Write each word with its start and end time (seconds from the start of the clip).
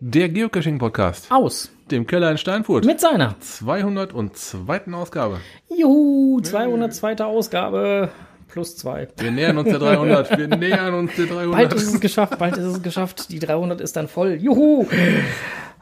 Der 0.00 0.28
Geocaching-Podcast. 0.28 1.30
Aus. 1.30 1.70
Dem 1.90 2.06
Keller 2.06 2.30
in 2.30 2.38
Steinfurt. 2.38 2.84
Mit 2.84 3.00
seiner 3.00 3.38
202. 3.40 4.92
Ausgabe. 4.92 5.40
Juhu, 5.68 6.40
202. 6.40 7.24
Ausgabe 7.24 8.10
plus 8.48 8.76
zwei. 8.76 9.08
Wir 9.18 9.30
nähern 9.30 9.58
uns 9.58 9.68
der 9.68 9.78
300. 9.78 10.38
Wir 10.38 10.48
nähern 10.56 10.94
uns 10.94 11.14
der 11.16 11.26
300. 11.26 11.52
Bald 11.52 11.72
ist 11.74 11.94
es 11.94 12.00
geschafft, 12.00 12.38
bald 12.38 12.56
ist 12.56 12.64
es 12.64 12.82
geschafft. 12.82 13.30
Die 13.30 13.38
300 13.38 13.80
ist 13.80 13.96
dann 13.96 14.08
voll. 14.08 14.38
Juhu. 14.40 14.86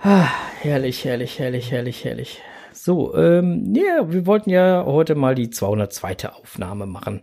Ah, 0.03 0.29
herrlich, 0.61 1.05
herrlich, 1.05 1.39
herrlich, 1.39 1.71
herrlich, 1.71 2.05
herrlich. 2.05 2.41
So, 2.83 3.15
ähm, 3.15 3.75
ja, 3.75 4.11
wir 4.11 4.25
wollten 4.25 4.49
ja 4.49 4.85
heute 4.87 5.15
mal 5.15 5.35
die 5.35 5.51
202. 5.51 6.31
Aufnahme 6.33 6.87
machen. 6.87 7.21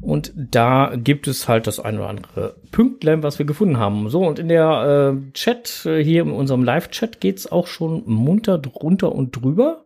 Und 0.00 0.32
da 0.34 0.94
gibt 0.96 1.28
es 1.28 1.48
halt 1.48 1.66
das 1.66 1.78
ein 1.78 1.98
oder 1.98 2.08
andere 2.08 2.56
Pünktlein, 2.72 3.22
was 3.22 3.38
wir 3.38 3.44
gefunden 3.44 3.78
haben. 3.78 4.08
So, 4.08 4.26
und 4.26 4.38
in 4.38 4.48
der 4.48 5.12
äh, 5.14 5.32
Chat, 5.32 5.84
äh, 5.84 6.02
hier 6.02 6.22
in 6.22 6.30
unserem 6.30 6.64
Live-Chat 6.64 7.20
geht's 7.20 7.52
auch 7.52 7.66
schon 7.66 8.04
munter 8.06 8.56
drunter 8.56 9.12
und 9.12 9.32
drüber. 9.32 9.84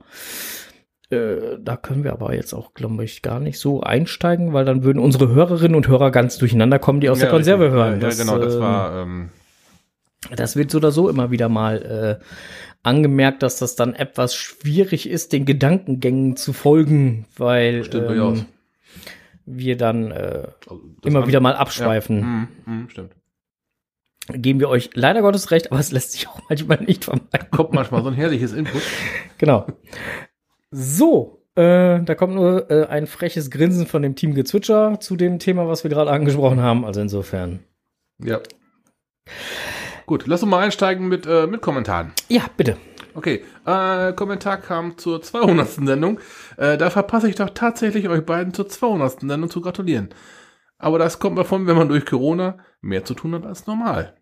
Äh, 1.10 1.58
da 1.58 1.76
können 1.76 2.04
wir 2.04 2.12
aber 2.12 2.32
jetzt 2.36 2.54
auch, 2.54 2.72
glaube 2.74 3.02
ich, 3.02 3.20
gar 3.20 3.40
nicht 3.40 3.58
so 3.58 3.80
einsteigen, 3.80 4.52
weil 4.52 4.64
dann 4.64 4.84
würden 4.84 5.00
unsere 5.00 5.26
Hörerinnen 5.26 5.74
und 5.74 5.88
Hörer 5.88 6.12
ganz 6.12 6.38
durcheinander 6.38 6.78
kommen, 6.78 7.00
die 7.00 7.10
aus 7.10 7.18
Ja, 7.18 7.24
der 7.24 7.32
Konserve 7.32 7.64
richtig. 7.64 7.76
hören. 7.76 8.00
Ja, 8.00 8.10
ja, 8.10 8.14
genau, 8.14 8.38
das 8.38 8.54
ähm, 8.54 8.60
war. 8.60 9.02
Ähm, 9.02 9.30
das 10.36 10.54
wird 10.54 10.70
so 10.70 10.78
oder 10.78 10.92
so 10.92 11.08
immer 11.08 11.30
wieder 11.30 11.48
mal 11.48 12.20
äh, 12.20 12.24
angemerkt, 12.82 13.42
dass 13.42 13.58
das 13.58 13.76
dann 13.76 13.94
etwas 13.94 14.34
schwierig 14.34 15.08
ist, 15.08 15.32
den 15.32 15.44
Gedankengängen 15.44 16.36
zu 16.36 16.52
folgen, 16.52 17.26
weil 17.36 17.88
ähm, 17.92 18.46
wir 19.46 19.76
dann 19.76 20.10
äh, 20.10 20.48
also 20.68 20.82
immer 21.04 21.26
wieder 21.26 21.40
mal 21.40 21.54
abschweifen. 21.54 22.20
Ja, 22.20 22.72
mm, 22.72 22.82
mm, 22.82 22.88
stimmt. 22.90 23.12
Geben 24.32 24.60
wir 24.60 24.68
euch 24.68 24.90
leider 24.94 25.22
Gottes 25.22 25.50
recht, 25.50 25.72
aber 25.72 25.80
es 25.80 25.92
lässt 25.92 26.12
sich 26.12 26.28
auch 26.28 26.40
manchmal 26.48 26.80
nicht 26.82 27.04
vermeiden. 27.04 27.50
Kommt 27.50 27.72
manchmal 27.72 28.02
so 28.02 28.08
ein 28.08 28.14
herrliches 28.14 28.52
Input. 28.52 28.82
Genau. 29.38 29.66
So, 30.70 31.42
äh, 31.54 32.02
da 32.02 32.14
kommt 32.14 32.34
nur 32.34 32.70
äh, 32.70 32.86
ein 32.88 33.06
freches 33.06 33.50
Grinsen 33.50 33.86
von 33.86 34.02
dem 34.02 34.14
Team 34.16 34.34
Gezwitscher 34.34 35.00
zu 35.00 35.16
dem 35.16 35.38
Thema, 35.38 35.66
was 35.66 35.82
wir 35.82 35.88
gerade 35.88 36.10
angesprochen 36.10 36.60
haben. 36.60 36.84
Also 36.84 37.00
insofern. 37.00 37.60
Ja. 38.22 38.40
Gut, 40.10 40.26
lass 40.26 40.42
uns 40.42 40.50
mal 40.50 40.58
einsteigen 40.58 41.06
mit, 41.06 41.24
äh, 41.24 41.46
mit 41.46 41.62
Kommentaren. 41.62 42.10
Ja, 42.28 42.42
bitte. 42.56 42.76
Okay, 43.14 43.44
äh, 43.64 44.12
Kommentar 44.12 44.56
kam 44.56 44.98
zur 44.98 45.22
200. 45.22 45.68
Sendung. 45.86 46.18
Äh, 46.56 46.76
da 46.76 46.90
verpasse 46.90 47.28
ich 47.28 47.36
doch 47.36 47.50
tatsächlich 47.50 48.08
euch 48.08 48.26
beiden 48.26 48.52
zur 48.52 48.68
200. 48.68 49.20
Sendung 49.20 49.48
zu 49.50 49.60
gratulieren. 49.60 50.08
Aber 50.78 50.98
das 50.98 51.20
kommt 51.20 51.38
davon, 51.38 51.68
wenn 51.68 51.76
man 51.76 51.88
durch 51.88 52.06
Corona 52.06 52.58
mehr 52.80 53.04
zu 53.04 53.14
tun 53.14 53.36
hat 53.36 53.46
als 53.46 53.68
normal. 53.68 54.16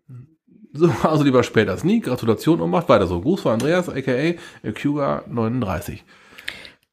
So, 0.74 0.92
also 1.04 1.24
lieber 1.24 1.42
später 1.42 1.70
als 1.70 1.84
nie. 1.84 2.00
Gratulation 2.00 2.60
und 2.60 2.68
macht 2.68 2.90
weiter 2.90 3.06
so. 3.06 3.22
Gruß 3.22 3.40
von 3.40 3.52
Andreas, 3.52 3.88
aka 3.88 4.34
Kuga39. 4.64 6.00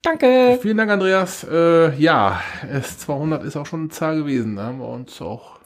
Danke. 0.04 0.58
Vielen 0.62 0.78
Dank, 0.78 0.90
Andreas. 0.90 1.44
Äh, 1.44 1.94
ja, 1.98 2.40
S200 2.72 3.44
ist 3.44 3.58
auch 3.58 3.66
schon 3.66 3.82
eine 3.82 3.90
Zahl 3.90 4.16
gewesen. 4.16 4.56
Da 4.56 4.68
haben 4.68 4.80
wir 4.80 4.88
uns 4.88 5.22
auch, 5.22 5.60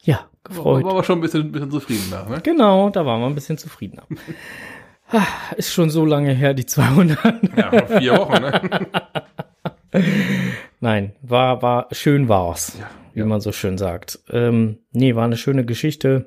Ja, 0.00 0.29
gefreut. 0.44 0.84
waren 0.84 0.96
wir 0.96 1.04
schon 1.04 1.18
ein 1.18 1.20
bisschen, 1.22 1.42
ein 1.42 1.52
bisschen 1.52 1.70
zufrieden 1.70 2.10
nach, 2.10 2.28
ne? 2.28 2.40
Genau, 2.42 2.90
da 2.90 3.04
waren 3.06 3.20
wir 3.20 3.26
ein 3.26 3.34
bisschen 3.34 3.58
zufriedener. 3.58 4.04
Ah, 5.12 5.26
Ist 5.56 5.72
schon 5.72 5.90
so 5.90 6.04
lange 6.04 6.32
her, 6.32 6.54
die 6.54 6.66
200. 6.66 7.18
Ja, 7.56 7.98
vier 7.98 8.16
Wochen, 8.16 8.42
ne? 8.42 8.86
Nein, 10.80 11.14
war, 11.22 11.62
war, 11.62 11.88
schön 11.92 12.28
war's, 12.28 12.76
Ja, 12.78 12.88
wie 13.12 13.20
ja. 13.20 13.26
man 13.26 13.40
so 13.40 13.52
schön 13.52 13.76
sagt. 13.76 14.20
Ähm, 14.30 14.78
nee, 14.92 15.14
war 15.16 15.24
eine 15.24 15.36
schöne 15.36 15.64
Geschichte. 15.64 16.26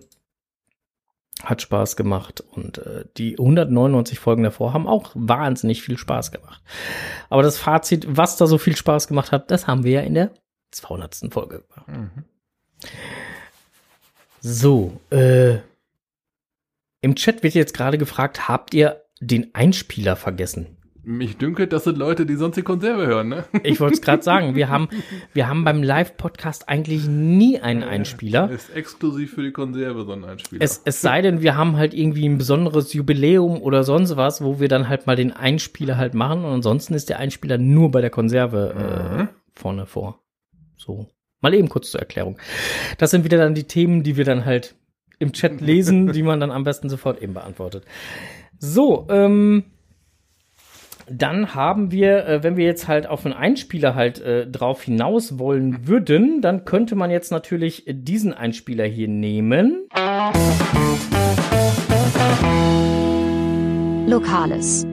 Hat 1.43 1.61
Spaß 1.61 1.95
gemacht 1.95 2.41
und 2.51 2.77
äh, 2.77 3.05
die 3.17 3.33
199 3.39 4.19
Folgen 4.19 4.43
davor 4.43 4.73
haben 4.73 4.87
auch 4.87 5.11
wahnsinnig 5.15 5.81
viel 5.81 5.97
Spaß 5.97 6.31
gemacht. 6.31 6.61
Aber 7.29 7.41
das 7.41 7.57
Fazit, 7.57 8.05
was 8.07 8.37
da 8.37 8.47
so 8.47 8.57
viel 8.57 8.75
Spaß 8.77 9.07
gemacht 9.07 9.31
hat, 9.31 9.49
das 9.49 9.65
haben 9.67 9.83
wir 9.83 9.91
ja 9.93 10.01
in 10.01 10.13
der 10.13 10.31
200. 10.71 11.19
Folge 11.31 11.63
gemacht. 11.63 11.87
Mhm. 11.87 12.23
So, 14.45 14.99
äh, 15.09 15.59
im 16.99 17.15
Chat 17.15 17.43
wird 17.43 17.53
jetzt 17.53 17.73
gerade 17.73 17.97
gefragt, 17.97 18.49
habt 18.49 18.73
ihr 18.73 19.01
den 19.21 19.55
Einspieler 19.55 20.17
vergessen? 20.17 20.75
Mich 21.05 21.37
dünkelt, 21.37 21.71
das 21.71 21.85
sind 21.85 21.97
Leute, 21.97 22.25
die 22.25 22.35
sonst 22.35 22.55
die 22.57 22.61
Konserve 22.61 23.07
hören, 23.07 23.29
ne? 23.29 23.45
Ich 23.63 23.79
wollte 23.79 23.93
es 23.95 24.01
gerade 24.01 24.21
sagen, 24.21 24.55
wir 24.55 24.67
haben, 24.67 24.89
wir 25.33 25.47
haben 25.47 25.63
beim 25.63 25.81
Live-Podcast 25.81 26.67
eigentlich 26.67 27.07
nie 27.07 27.57
einen 27.61 27.83
Einspieler. 27.83 28.51
Ist 28.51 28.69
exklusiv 28.75 29.33
für 29.33 29.43
die 29.43 29.53
Konserve 29.53 30.03
so 30.03 30.11
ein 30.11 30.25
Einspieler. 30.25 30.61
Es, 30.61 30.81
es 30.83 30.99
sei 30.99 31.21
denn, 31.21 31.41
wir 31.41 31.55
haben 31.55 31.77
halt 31.77 31.93
irgendwie 31.93 32.27
ein 32.27 32.37
besonderes 32.37 32.91
Jubiläum 32.91 33.61
oder 33.61 33.85
sonst 33.85 34.17
was, 34.17 34.43
wo 34.43 34.59
wir 34.59 34.67
dann 34.67 34.89
halt 34.89 35.07
mal 35.07 35.15
den 35.15 35.31
Einspieler 35.31 35.95
halt 35.95 36.15
machen. 36.15 36.43
Und 36.43 36.51
ansonsten 36.51 36.93
ist 36.95 37.07
der 37.07 37.19
Einspieler 37.19 37.57
nur 37.57 37.91
bei 37.91 38.01
der 38.01 38.09
Konserve 38.09 38.73
äh, 38.75 39.17
Mhm. 39.23 39.29
vorne 39.53 39.85
vor. 39.85 40.19
So. 40.75 41.07
Mal 41.43 41.53
eben 41.53 41.67
kurz 41.67 41.91
zur 41.91 41.99
Erklärung. 41.99 42.37
Das 42.97 43.11
sind 43.11 43.25
wieder 43.25 43.37
dann 43.37 43.53
die 43.53 43.65
Themen, 43.65 44.01
die 44.01 44.15
wir 44.15 44.23
dann 44.23 44.45
halt 44.45 44.75
im 45.19 45.33
Chat 45.33 45.59
lesen, 45.59 46.07
die 46.13 46.23
man 46.23 46.39
dann 46.39 46.51
am 46.51 46.63
besten 46.63 46.89
sofort 46.89 47.21
eben 47.21 47.33
beantwortet. 47.33 47.83
So, 48.57 49.05
ähm, 49.09 49.65
dann 51.09 51.53
haben 51.53 51.91
wir, 51.91 52.25
äh, 52.25 52.43
wenn 52.43 52.55
wir 52.55 52.65
jetzt 52.65 52.87
halt 52.87 53.07
auf 53.07 53.25
einen 53.25 53.35
Einspieler 53.35 53.93
halt 53.93 54.21
äh, 54.21 54.47
drauf 54.47 54.83
hinaus 54.83 55.37
wollen 55.37 55.85
würden, 55.85 56.41
dann 56.41 56.63
könnte 56.63 56.95
man 56.95 57.11
jetzt 57.11 57.29
natürlich 57.29 57.83
diesen 57.87 58.33
Einspieler 58.33 58.85
hier 58.85 59.09
nehmen. 59.09 59.89
Lokales. 64.07 64.87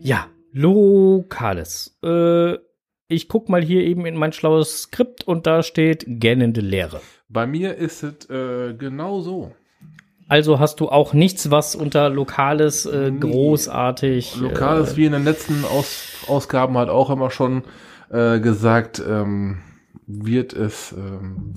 Ja, 0.00 0.26
Lokales. 0.52 1.98
Äh, 2.02 2.65
ich 3.08 3.28
guck 3.28 3.48
mal 3.48 3.62
hier 3.62 3.82
eben 3.82 4.06
in 4.06 4.16
mein 4.16 4.32
schlaues 4.32 4.82
Skript 4.82 5.24
und 5.24 5.46
da 5.46 5.62
steht 5.62 6.04
gähnende 6.06 6.60
Leere. 6.60 7.00
Bei 7.28 7.46
mir 7.46 7.76
ist 7.76 8.02
es 8.02 8.28
äh, 8.30 8.74
genau 8.74 9.20
so. 9.20 9.52
Also 10.28 10.58
hast 10.58 10.80
du 10.80 10.88
auch 10.88 11.12
nichts, 11.12 11.50
was 11.52 11.76
unter 11.76 12.08
Lokales 12.10 12.84
äh, 12.86 13.10
Nee. 13.12 13.20
großartig. 13.20 14.36
Lokal 14.36 14.82
äh, 14.82 14.96
wie 14.96 15.04
in 15.04 15.12
den 15.12 15.24
letzten 15.24 15.64
Aus 15.64 16.24
Ausgaben 16.26 16.76
halt 16.76 16.88
auch 16.88 17.10
immer 17.10 17.30
schon 17.30 17.62
äh, 18.10 18.40
gesagt, 18.40 19.00
ähm, 19.06 19.58
wird 20.08 20.52
es 20.52 20.92
ähm, 20.92 21.52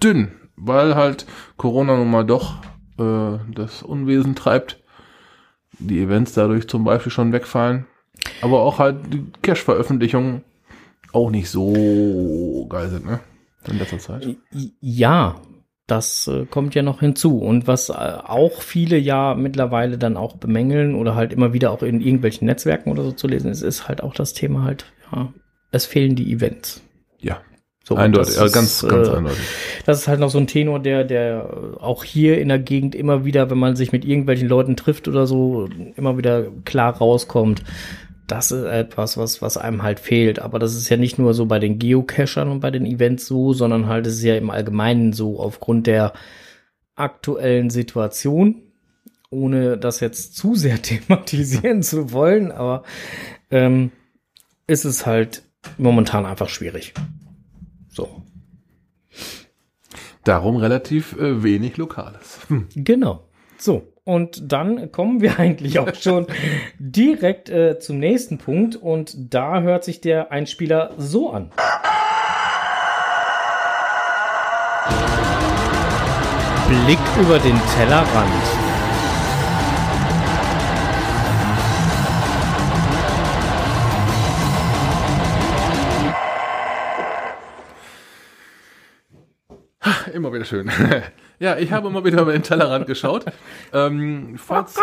dünn, 0.00 0.32
weil 0.56 0.94
halt 0.94 1.26
Corona 1.58 1.96
nun 1.96 2.10
mal 2.10 2.24
doch 2.24 2.56
äh, 2.98 3.38
das 3.54 3.82
Unwesen 3.82 4.34
treibt. 4.34 4.82
Die 5.78 6.00
Events 6.02 6.32
dadurch 6.34 6.68
zum 6.68 6.84
Beispiel 6.84 7.12
schon 7.12 7.32
wegfallen. 7.32 7.86
Aber 8.42 8.60
auch 8.62 8.78
halt 8.78 8.96
die 9.12 9.24
Cash-Veröffentlichungen 9.42 10.42
auch 11.12 11.30
nicht 11.30 11.50
so 11.50 12.66
geil 12.68 12.88
sind, 12.88 13.06
ne? 13.06 13.20
In 13.68 13.78
letzter 13.78 13.98
Zeit. 13.98 14.26
Ja, 14.80 15.36
das 15.86 16.28
äh, 16.28 16.46
kommt 16.46 16.74
ja 16.74 16.82
noch 16.82 17.00
hinzu. 17.00 17.38
Und 17.38 17.66
was 17.66 17.88
äh, 17.88 17.92
auch 17.92 18.62
viele 18.62 18.96
ja 18.96 19.34
mittlerweile 19.34 19.98
dann 19.98 20.16
auch 20.16 20.36
bemängeln 20.36 20.94
oder 20.94 21.14
halt 21.14 21.32
immer 21.32 21.52
wieder 21.52 21.72
auch 21.72 21.82
in 21.82 22.00
irgendwelchen 22.00 22.46
Netzwerken 22.46 22.90
oder 22.90 23.02
so 23.02 23.12
zu 23.12 23.26
lesen 23.26 23.50
ist, 23.50 23.62
ist 23.62 23.88
halt 23.88 24.02
auch 24.02 24.14
das 24.14 24.32
Thema 24.32 24.64
halt, 24.64 24.86
ja, 25.12 25.32
es 25.72 25.86
fehlen 25.86 26.14
die 26.16 26.32
Events. 26.32 26.80
Ja, 27.18 27.40
So, 27.84 27.96
eindeutig, 27.96 28.38
also 28.38 28.54
ganz, 28.54 28.82
ist, 28.82 28.88
ganz 28.88 29.08
äh, 29.08 29.16
eindeutig. 29.16 29.40
Das 29.84 29.98
ist 29.98 30.08
halt 30.08 30.20
noch 30.20 30.30
so 30.30 30.38
ein 30.38 30.46
Tenor, 30.46 30.78
der, 30.78 31.04
der 31.04 31.76
auch 31.80 32.04
hier 32.04 32.40
in 32.40 32.48
der 32.48 32.60
Gegend 32.60 32.94
immer 32.94 33.24
wieder, 33.24 33.50
wenn 33.50 33.58
man 33.58 33.74
sich 33.74 33.90
mit 33.90 34.04
irgendwelchen 34.04 34.48
Leuten 34.48 34.76
trifft 34.76 35.08
oder 35.08 35.26
so, 35.26 35.68
immer 35.96 36.16
wieder 36.16 36.46
klar 36.64 36.96
rauskommt. 36.96 37.62
Das 38.30 38.52
ist 38.52 38.64
etwas, 38.64 39.16
was, 39.16 39.42
was 39.42 39.56
einem 39.56 39.82
halt 39.82 39.98
fehlt. 39.98 40.38
Aber 40.38 40.60
das 40.60 40.76
ist 40.76 40.88
ja 40.88 40.96
nicht 40.96 41.18
nur 41.18 41.34
so 41.34 41.46
bei 41.46 41.58
den 41.58 41.80
Geocachern 41.80 42.48
und 42.48 42.60
bei 42.60 42.70
den 42.70 42.86
Events 42.86 43.26
so, 43.26 43.52
sondern 43.52 43.88
halt 43.88 44.06
es 44.06 44.18
ist 44.18 44.22
ja 44.22 44.36
im 44.36 44.50
Allgemeinen 44.50 45.12
so 45.12 45.40
aufgrund 45.40 45.88
der 45.88 46.12
aktuellen 46.94 47.70
Situation, 47.70 48.62
ohne 49.30 49.78
das 49.78 49.98
jetzt 49.98 50.36
zu 50.36 50.54
sehr 50.54 50.80
thematisieren 50.82 51.82
zu 51.82 52.12
wollen, 52.12 52.52
aber 52.52 52.84
ähm, 53.50 53.90
ist 54.68 54.84
es 54.84 55.06
halt 55.06 55.42
momentan 55.76 56.24
einfach 56.24 56.48
schwierig. 56.48 56.94
So. 57.88 58.22
Darum 60.22 60.54
relativ 60.54 61.16
äh, 61.16 61.42
wenig 61.42 61.78
Lokales. 61.78 62.38
Hm. 62.46 62.68
Genau. 62.76 63.28
So, 63.58 63.92
und 64.10 64.50
dann 64.50 64.90
kommen 64.90 65.20
wir 65.20 65.38
eigentlich 65.38 65.78
auch 65.78 65.94
schon 65.94 66.26
direkt 66.78 67.48
äh, 67.48 67.78
zum 67.78 67.98
nächsten 67.98 68.38
Punkt 68.38 68.74
und 68.74 69.32
da 69.32 69.60
hört 69.60 69.84
sich 69.84 70.00
der 70.00 70.32
Einspieler 70.32 70.94
so 70.98 71.30
an. 71.30 71.52
Blick 76.68 76.98
über 77.20 77.38
den 77.38 77.58
Tellerrand. 77.76 78.30
Immer 90.12 90.32
wieder 90.32 90.44
schön. 90.44 90.68
Ja, 91.40 91.56
ich 91.56 91.72
habe 91.72 91.88
mal 91.88 92.04
wieder 92.04 92.20
über 92.20 92.32
den 92.32 92.42
Tellerrand 92.42 92.86
geschaut. 92.86 93.24
Ähm, 93.72 94.34
falls 94.36 94.76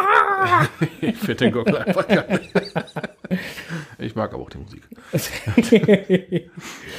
ich 1.01 1.15
finde 1.15 1.35
den 1.35 1.51
Gockel 1.51 1.77
einfach 1.77 2.07
geil. 2.07 2.41
ich 3.99 4.15
mag 4.15 4.33
aber 4.33 4.41
auch 4.41 4.49
die 4.49 4.57
Musik. 4.57 4.81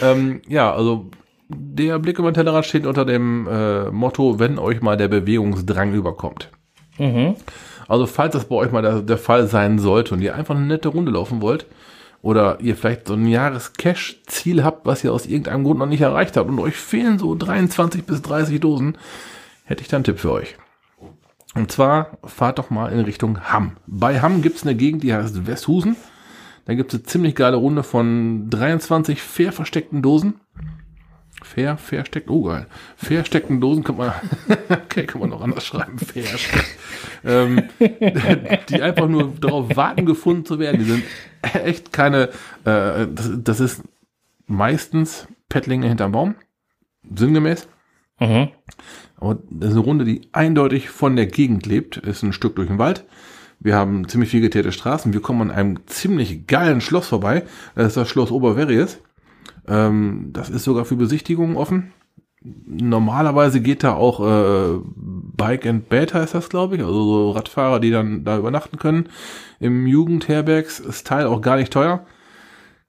ähm, 0.03 0.43
ja, 0.49 0.73
also 0.73 1.11
der 1.49 1.99
Blick 1.99 2.21
über 2.21 2.31
den 2.31 2.35
Tellerrand 2.35 2.67
steht 2.67 2.87
unter 2.87 3.05
dem 3.05 3.49
äh, 3.51 3.91
Motto, 3.91 4.39
wenn 4.39 4.61
euch 4.61 4.81
mal 4.81 4.97
der 4.97 5.09
Bewegungsdrang 5.09 5.93
überkommt. 5.93 6.51
Mhm. 6.99 7.35
Also 7.89 8.07
falls 8.07 8.35
das 8.35 8.45
bei 8.45 8.55
euch 8.55 8.71
mal 8.71 8.83
der, 8.83 9.03
der 9.03 9.19
Fall 9.19 9.49
sein 9.49 9.81
sollte 9.81 10.15
und 10.15 10.21
ihr 10.21 10.37
einfach 10.37 10.55
eine 10.55 10.67
nette 10.67 10.91
Runde 10.91 11.11
laufen 11.11 11.43
wollt 11.43 11.67
oder 12.23 12.61
ihr 12.61 12.77
vielleicht 12.77 13.09
so 13.09 13.15
ein 13.15 13.27
Jahres-Cash-Ziel 13.27 14.63
habt, 14.63 14.87
was 14.87 15.03
ihr 15.03 15.13
aus 15.13 15.27
irgendeinem 15.27 15.65
Grund 15.65 15.81
noch 15.81 15.87
nicht 15.87 16.03
erreicht 16.03 16.37
habt 16.37 16.49
und 16.49 16.61
euch 16.61 16.77
fehlen 16.77 17.19
so 17.19 17.35
23 17.35 18.05
bis 18.05 18.23
30 18.23 18.61
Dosen, 18.61 18.97
hätte 19.69 19.83
ich 19.83 19.89
da 19.89 19.99
einen 19.99 20.05
Tipp 20.05 20.19
für 20.19 20.33
euch. 20.33 20.57
Und 21.55 21.71
zwar 21.71 22.19
fahrt 22.25 22.59
doch 22.59 22.71
mal 22.71 22.91
in 22.93 23.01
Richtung 23.01 23.41
Hamm. 23.41 23.77
Bei 23.87 24.21
Hamm 24.21 24.43
gibt 24.43 24.57
es 24.57 24.63
eine 24.63 24.75
Gegend, 24.75 25.03
die 25.03 25.13
heißt 25.15 25.47
Westhusen. 25.47 25.97
Da 26.65 26.75
gibt 26.75 26.93
es 26.93 27.01
eine 27.01 27.07
ziemlich 27.07 27.35
geile 27.35 27.57
Runde 27.57 27.83
von 27.83 28.49
23 28.51 29.21
fair 29.21 29.53
versteckten 29.53 30.03
Dosen. 30.03 30.41
Fair, 31.43 31.79
versteckt, 31.79 32.31
oh 32.31 32.43
geil. 32.43 32.67
Versteckten 32.97 33.61
Dosen 33.61 33.85
kann 33.85 33.97
man, 33.97 34.13
okay, 34.69 35.07
kann 35.07 35.21
man 35.21 35.31
noch 35.31 35.41
anders 35.41 35.65
schreiben. 35.65 35.99
Versteckt. 35.99 36.77
ähm, 37.25 37.69
die 38.69 38.83
einfach 38.83 39.09
nur 39.09 39.35
darauf 39.41 39.77
warten, 39.77 40.05
gefunden 40.05 40.45
zu 40.45 40.59
werden. 40.59 40.81
Die 40.81 40.91
sind 40.91 41.05
echt 41.43 41.93
keine, 41.93 42.31
äh, 42.65 43.07
das, 43.07 43.31
das 43.37 43.61
ist 43.61 43.83
meistens 44.47 45.29
Pettlinge 45.49 45.89
hinterm 45.89 46.13
Baum. 46.13 46.35
Sinngemäß. 47.15 47.69
Mhm. 48.19 48.49
Aber 49.21 49.39
das 49.51 49.71
ist 49.71 49.77
eine 49.77 49.85
Runde, 49.85 50.05
die 50.05 50.29
eindeutig 50.33 50.91
von 50.91 51.17
der 51.17 51.27
Gegend 51.27 51.67
lebt. 51.67 51.97
Ist 51.97 52.23
ein 52.23 52.33
Stück 52.33 52.57
durch 52.57 52.69
den 52.69 52.79
Wald. 52.79 53.05
Wir 53.61 53.75
haben 53.75 54.09
ziemlich 54.09 54.31
viel 54.31 54.41
geteerte 54.41 54.73
Straßen. 54.73 55.13
Wir 55.13 55.21
kommen 55.21 55.43
an 55.43 55.51
einem 55.51 55.87
ziemlich 55.87 56.47
geilen 56.47 56.81
Schloss 56.81 57.09
vorbei. 57.09 57.45
Das 57.75 57.89
ist 57.89 57.97
das 57.97 58.09
Schloss 58.09 58.31
Oberverries. 58.31 59.01
Ähm, 59.67 60.31
das 60.33 60.49
ist 60.49 60.65
sogar 60.65 60.85
für 60.85 60.97
Besichtigungen 60.97 61.57
offen. 61.57 61.93
Normalerweise 62.41 63.61
geht 63.61 63.83
da 63.83 63.95
auch 63.95 64.21
äh, 64.21 64.79
Bike 64.95 65.67
and 65.67 65.89
Bed 65.89 66.15
heißt 66.15 66.35
das, 66.35 66.49
glaube 66.49 66.77
ich. 66.77 66.83
Also 66.83 67.03
so 67.03 67.31
Radfahrer, 67.33 67.81
die 67.81 67.91
dann 67.91 68.23
da 68.25 68.39
übernachten 68.39 68.79
können. 68.79 69.09
Im 69.59 69.87
Jugendherbergs-Style 69.89 71.29
auch 71.29 71.41
gar 71.41 71.57
nicht 71.57 71.73
teuer. 71.73 72.07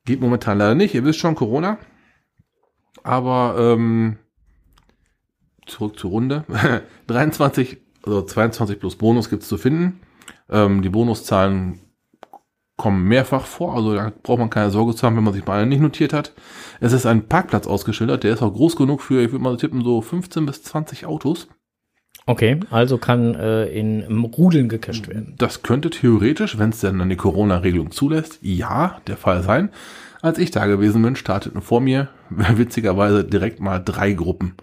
Geht 0.06 0.22
momentan 0.22 0.60
leider 0.60 0.75
nicht. 0.75 0.94
Ihr 0.94 1.04
wisst 1.04 1.20
schon, 1.20 1.34
Corona. 1.34 1.80
Aber 3.04 3.56
ähm, 3.58 4.18
zurück 5.69 5.98
zur 6.00 6.12
Runde. 6.12 6.44
23, 7.07 7.77
also 8.04 8.21
22 8.21 8.80
plus 8.80 8.95
Bonus 8.95 9.30
gibt's 9.30 9.48
zu 9.48 9.57
finden. 9.57 10.00
Ähm, 10.50 10.81
die 10.81 10.89
Bonuszahlen 10.89 11.80
kommen 12.77 13.04
mehrfach 13.04 13.45
vor, 13.45 13.75
also 13.75 13.94
da 13.94 14.12
braucht 14.24 14.39
man 14.39 14.50
keine 14.50 14.71
Sorge 14.71 14.95
zu 14.95 15.06
haben, 15.06 15.18
wenn 15.18 15.24
man 15.24 15.33
sich 15.33 15.45
mal 15.45 15.66
nicht 15.66 15.81
notiert 15.81 16.13
hat. 16.13 16.33
Es 16.80 16.94
ist 16.94 17.06
ein 17.06 17.27
Parkplatz 17.27 17.68
ausgeschildert, 17.68 18.24
der 18.24 18.33
ist 18.33 18.42
auch 18.42 18.54
groß 18.54 18.77
genug 18.77 19.01
für, 19.01 19.21
ich 19.21 19.31
würde 19.31 19.44
mal 19.44 19.57
tippen, 19.57 19.83
so 19.83 20.01
15 20.01 20.45
bis 20.45 20.63
20 20.63 21.06
Autos. 21.06 21.50
Okay, 22.25 22.60
also 22.69 22.98
kann 22.98 23.36
äh, 23.36 23.65
in 23.65 24.04
Rudeln 24.24 24.69
gecached 24.69 25.07
werden. 25.10 25.36
Das 25.38 25.62
könnte 25.62 25.89
theoretisch, 25.89 26.57
wenn 26.57 26.69
es 26.69 26.80
denn 26.80 27.00
dann 27.00 27.10
die 27.10 27.15
Corona-Regelung 27.15 27.92
zulässt, 27.92 28.39
ja, 28.42 29.01
der 29.07 29.18
Fall 29.18 29.44
sein. 29.44 29.72
Als 30.22 30.38
ich 30.38 30.51
da 30.51 30.65
gewesen 30.65 31.01
bin, 31.01 31.15
starteten 31.15 31.62
vor 31.62 31.81
mir 31.81 32.10
witzigerweise 32.30 33.24
direkt 33.24 33.60
mal 33.60 33.80
drei 33.80 34.13
Gruppen 34.13 34.56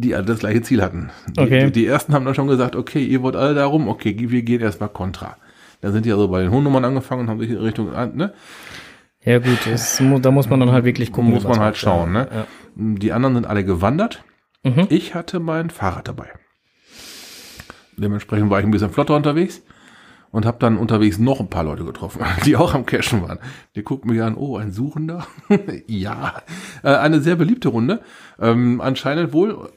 die 0.00 0.14
alle 0.14 0.24
das 0.24 0.40
gleiche 0.40 0.62
Ziel 0.62 0.82
hatten. 0.82 1.10
Die, 1.28 1.40
Okay. 1.40 1.66
die, 1.66 1.72
die 1.72 1.86
ersten 1.86 2.14
haben 2.14 2.24
dann 2.24 2.34
schon 2.34 2.48
gesagt, 2.48 2.76
okay, 2.76 3.04
ihr 3.04 3.22
wollt 3.22 3.36
alle 3.36 3.54
darum, 3.54 3.88
okay, 3.88 4.14
wir 4.18 4.42
gehen 4.42 4.60
erstmal 4.60 4.88
kontra. 4.88 5.36
Dann 5.80 5.92
sind 5.92 6.06
die 6.06 6.12
also 6.12 6.28
bei 6.28 6.40
den 6.42 6.50
Hundnummern 6.50 6.84
angefangen 6.84 7.22
und 7.22 7.30
haben 7.30 7.40
sich 7.40 7.50
in 7.50 7.58
Richtung, 7.58 7.90
ne? 8.16 8.32
Ja 9.24 9.38
gut, 9.38 9.58
das, 9.70 10.00
da 10.22 10.30
muss 10.30 10.48
man 10.48 10.60
dann 10.60 10.72
halt 10.72 10.84
wirklich 10.84 11.12
gucken. 11.12 11.30
Muss 11.32 11.44
man 11.44 11.60
halt 11.60 11.76
schauen, 11.76 12.12
ne? 12.12 12.28
Ja. 12.32 12.46
Die 12.76 13.12
anderen 13.12 13.34
sind 13.34 13.46
alle 13.46 13.64
gewandert. 13.64 14.24
Mhm. 14.64 14.86
Ich 14.88 15.14
hatte 15.14 15.40
mein 15.40 15.70
Fahrrad 15.70 16.08
dabei. 16.08 16.28
Dementsprechend 17.96 18.50
war 18.50 18.60
ich 18.60 18.64
ein 18.64 18.70
bisschen 18.70 18.90
flotter 18.90 19.16
unterwegs 19.16 19.62
und 20.30 20.46
habe 20.46 20.58
dann 20.60 20.76
unterwegs 20.76 21.18
noch 21.18 21.40
ein 21.40 21.48
paar 21.50 21.64
Leute 21.64 21.84
getroffen, 21.84 22.22
die 22.44 22.56
auch 22.56 22.74
am 22.74 22.86
Cashen 22.86 23.22
waren. 23.22 23.38
Die 23.74 23.82
gucken 23.82 24.10
mich 24.10 24.22
an, 24.22 24.36
oh, 24.36 24.56
ein 24.56 24.72
Suchender. 24.72 25.26
ja, 25.86 26.42
äh, 26.82 26.94
eine 26.94 27.20
sehr 27.20 27.36
beliebte 27.36 27.68
Runde. 27.68 28.00
Ähm, 28.40 28.80
anscheinend 28.80 29.32
wohl, 29.32 29.70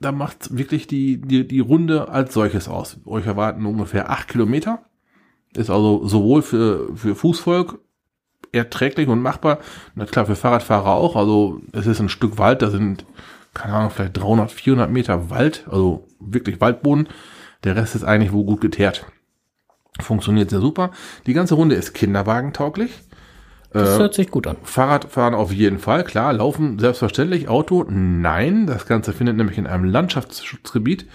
da 0.00 0.12
macht 0.12 0.56
wirklich 0.56 0.86
die, 0.86 1.20
die, 1.20 1.46
die 1.46 1.60
Runde 1.60 2.08
als 2.08 2.34
solches 2.34 2.68
aus. 2.68 2.98
Euch 3.04 3.26
erwarten 3.26 3.66
ungefähr 3.66 4.10
acht 4.10 4.28
Kilometer. 4.28 4.82
Ist 5.54 5.70
also 5.70 6.06
sowohl 6.06 6.42
für, 6.42 6.96
für 6.96 7.14
Fußvolk 7.14 7.78
erträglich 8.52 9.08
und 9.08 9.20
machbar. 9.20 9.58
Na 9.94 10.06
klar, 10.06 10.26
für 10.26 10.36
Fahrradfahrer 10.36 10.94
auch. 10.94 11.16
Also 11.16 11.60
es 11.72 11.86
ist 11.86 12.00
ein 12.00 12.08
Stück 12.08 12.38
Wald, 12.38 12.62
da 12.62 12.70
sind, 12.70 13.04
keine 13.52 13.74
Ahnung, 13.74 13.90
vielleicht 13.90 14.16
300, 14.16 14.50
400 14.50 14.90
Meter 14.90 15.30
Wald, 15.30 15.66
also 15.70 16.06
wirklich 16.18 16.60
Waldboden. 16.60 17.08
Der 17.64 17.76
Rest 17.76 17.94
ist 17.94 18.04
eigentlich 18.04 18.32
wo 18.32 18.44
gut 18.44 18.60
geteert. 18.60 19.04
Funktioniert 20.00 20.50
sehr 20.50 20.60
super. 20.60 20.92
Die 21.26 21.34
ganze 21.34 21.54
Runde 21.54 21.74
ist 21.74 21.92
kinderwagentauglich. 21.92 22.92
Das 23.72 23.96
Äh, 23.96 23.98
hört 23.98 24.14
sich 24.14 24.30
gut 24.30 24.46
an. 24.46 24.56
Fahrradfahren 24.62 25.34
auf 25.34 25.52
jeden 25.52 25.78
Fall, 25.78 26.04
klar. 26.04 26.32
Laufen 26.32 26.78
selbstverständlich. 26.78 27.48
Auto, 27.48 27.84
nein. 27.88 28.66
Das 28.66 28.86
Ganze 28.86 29.12
findet 29.12 29.36
nämlich 29.36 29.58
in 29.58 29.66
einem 29.66 29.84
Landschaftsschutzgebiet 29.84 31.06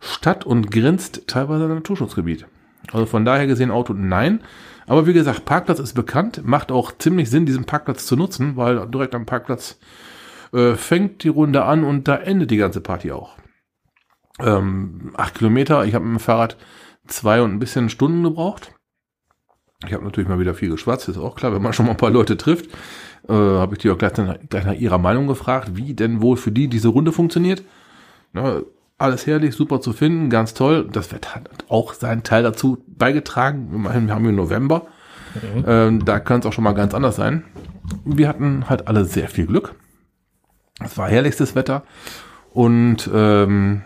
statt 0.00 0.44
und 0.44 0.70
grenzt 0.70 1.26
teilweise 1.26 1.64
an 1.64 1.70
ein 1.70 1.76
Naturschutzgebiet. 1.76 2.46
Also 2.92 3.06
von 3.06 3.24
daher 3.24 3.46
gesehen 3.46 3.70
Auto, 3.70 3.94
nein. 3.94 4.40
Aber 4.86 5.06
wie 5.06 5.12
gesagt, 5.12 5.44
Parkplatz 5.44 5.78
ist 5.78 5.94
bekannt. 5.94 6.42
Macht 6.44 6.72
auch 6.72 6.92
ziemlich 6.98 7.30
Sinn, 7.30 7.46
diesen 7.46 7.64
Parkplatz 7.64 8.04
zu 8.06 8.16
nutzen, 8.16 8.56
weil 8.56 8.86
direkt 8.88 9.14
am 9.14 9.26
Parkplatz 9.26 9.78
äh, 10.52 10.74
fängt 10.74 11.22
die 11.22 11.28
Runde 11.28 11.64
an 11.64 11.84
und 11.84 12.08
da 12.08 12.16
endet 12.16 12.50
die 12.50 12.56
ganze 12.56 12.80
Party 12.80 13.12
auch. 13.12 13.36
Ähm, 14.40 15.12
acht 15.16 15.36
Kilometer. 15.36 15.84
Ich 15.84 15.94
habe 15.94 16.04
mit 16.04 16.18
dem 16.18 16.20
Fahrrad 16.20 16.56
zwei 17.06 17.40
und 17.40 17.52
ein 17.52 17.58
bisschen 17.58 17.88
Stunden 17.88 18.22
gebraucht. 18.22 18.74
Ich 19.86 19.92
habe 19.92 20.04
natürlich 20.04 20.28
mal 20.28 20.38
wieder 20.38 20.54
viel 20.54 20.70
geschwatzt, 20.70 21.08
ist 21.08 21.18
auch 21.18 21.34
klar, 21.34 21.52
wenn 21.52 21.62
man 21.62 21.72
schon 21.72 21.86
mal 21.86 21.92
ein 21.92 21.96
paar 21.98 22.10
Leute 22.10 22.36
trifft, 22.36 22.66
äh, 23.28 23.32
habe 23.32 23.74
ich 23.74 23.80
die 23.80 23.90
auch 23.90 23.98
gleich, 23.98 24.16
nach- 24.16 24.36
gleich 24.48 24.64
nach 24.64 24.74
ihrer 24.74 24.98
Meinung 24.98 25.26
gefragt, 25.26 25.72
wie 25.74 25.94
denn 25.94 26.22
wohl 26.22 26.36
für 26.36 26.52
die 26.52 26.68
diese 26.68 26.88
Runde 26.88 27.12
funktioniert. 27.12 27.62
Na, 28.32 28.60
alles 28.98 29.26
herrlich, 29.26 29.54
super 29.56 29.80
zu 29.80 29.92
finden, 29.92 30.30
ganz 30.30 30.54
toll. 30.54 30.88
Das 30.92 31.12
Wetter 31.12 31.34
hat 31.34 31.48
auch 31.68 31.92
seinen 31.94 32.22
Teil 32.22 32.44
dazu 32.44 32.84
beigetragen. 32.86 33.70
Immerhin, 33.74 34.06
wir 34.06 34.14
haben 34.14 34.22
hier 34.24 34.32
November. 34.32 34.86
Ähm, 35.66 36.04
da 36.04 36.20
kann 36.20 36.40
es 36.40 36.46
auch 36.46 36.52
schon 36.52 36.62
mal 36.62 36.72
ganz 36.72 36.94
anders 36.94 37.16
sein. 37.16 37.42
Wir 38.04 38.28
hatten 38.28 38.68
halt 38.68 38.86
alle 38.86 39.04
sehr 39.04 39.28
viel 39.28 39.46
Glück. 39.46 39.74
Es 40.84 40.96
war 40.96 41.08
herrlichstes 41.08 41.54
Wetter. 41.56 41.82
Und 42.52 43.10
ähm, 43.12 43.82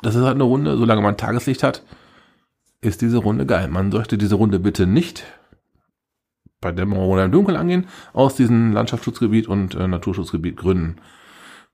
das 0.00 0.14
ist 0.14 0.22
halt 0.22 0.36
eine 0.36 0.44
Runde, 0.44 0.76
solange 0.78 1.02
man 1.02 1.16
Tageslicht 1.16 1.62
hat, 1.62 1.82
ist 2.80 3.02
diese 3.02 3.18
Runde 3.18 3.46
geil. 3.46 3.68
Man 3.68 3.92
sollte 3.92 4.18
diese 4.18 4.36
Runde 4.36 4.58
bitte 4.58 4.86
nicht 4.86 5.24
bei 6.60 6.72
Dämmerung 6.72 7.08
oder 7.08 7.24
im 7.24 7.32
Dunkeln 7.32 7.56
angehen, 7.56 7.86
aus 8.12 8.36
diesem 8.36 8.72
Landschaftsschutzgebiet 8.72 9.48
und 9.48 9.74
äh, 9.74 9.88
Naturschutzgebiet 9.88 10.56
gründen. 10.56 10.96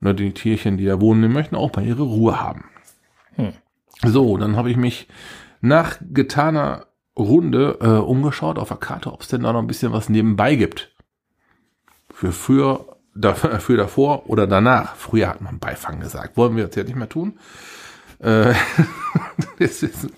Nur 0.01 0.15
die 0.15 0.33
Tierchen, 0.33 0.77
die 0.77 0.85
da 0.85 1.01
wohnen, 1.01 1.23
die 1.23 1.29
möchten 1.29 1.57
auch 1.57 1.75
mal 1.75 1.85
ihre 1.85 2.03
Ruhe 2.03 2.41
haben. 2.41 2.67
Hm. 3.35 3.53
So, 4.05 4.37
dann 4.37 4.57
habe 4.57 4.71
ich 4.71 4.77
mich 4.77 5.09
nach 5.61 5.97
getaner 6.01 6.87
Runde 7.19 7.79
äh, 7.81 7.87
umgeschaut 7.89 8.59
auf 8.59 8.69
der 8.69 8.77
Karte, 8.77 9.13
ob 9.13 9.23
es 9.23 9.29
denn 9.29 9.43
da 9.43 9.53
noch 9.53 9.61
ein 9.61 9.67
bisschen 9.67 9.93
was 9.93 10.09
nebenbei 10.09 10.55
gibt. 10.55 10.95
Für 12.11 12.31
früher, 12.31 12.99
da, 13.15 13.35
für 13.35 13.77
davor 13.77 14.29
oder 14.29 14.47
danach. 14.47 14.95
Früher 14.97 15.29
hat 15.29 15.41
man 15.41 15.59
Beifang 15.59 16.01
gesagt. 16.01 16.37
Wollen 16.37 16.57
wir 16.57 16.65
jetzt 16.65 16.77
ja 16.77 16.85
nicht 16.85 16.97
mehr 16.97 17.09
tun. 17.09 17.39
Äh, 18.19 18.55
das 19.59 19.83
ist, 19.83 20.09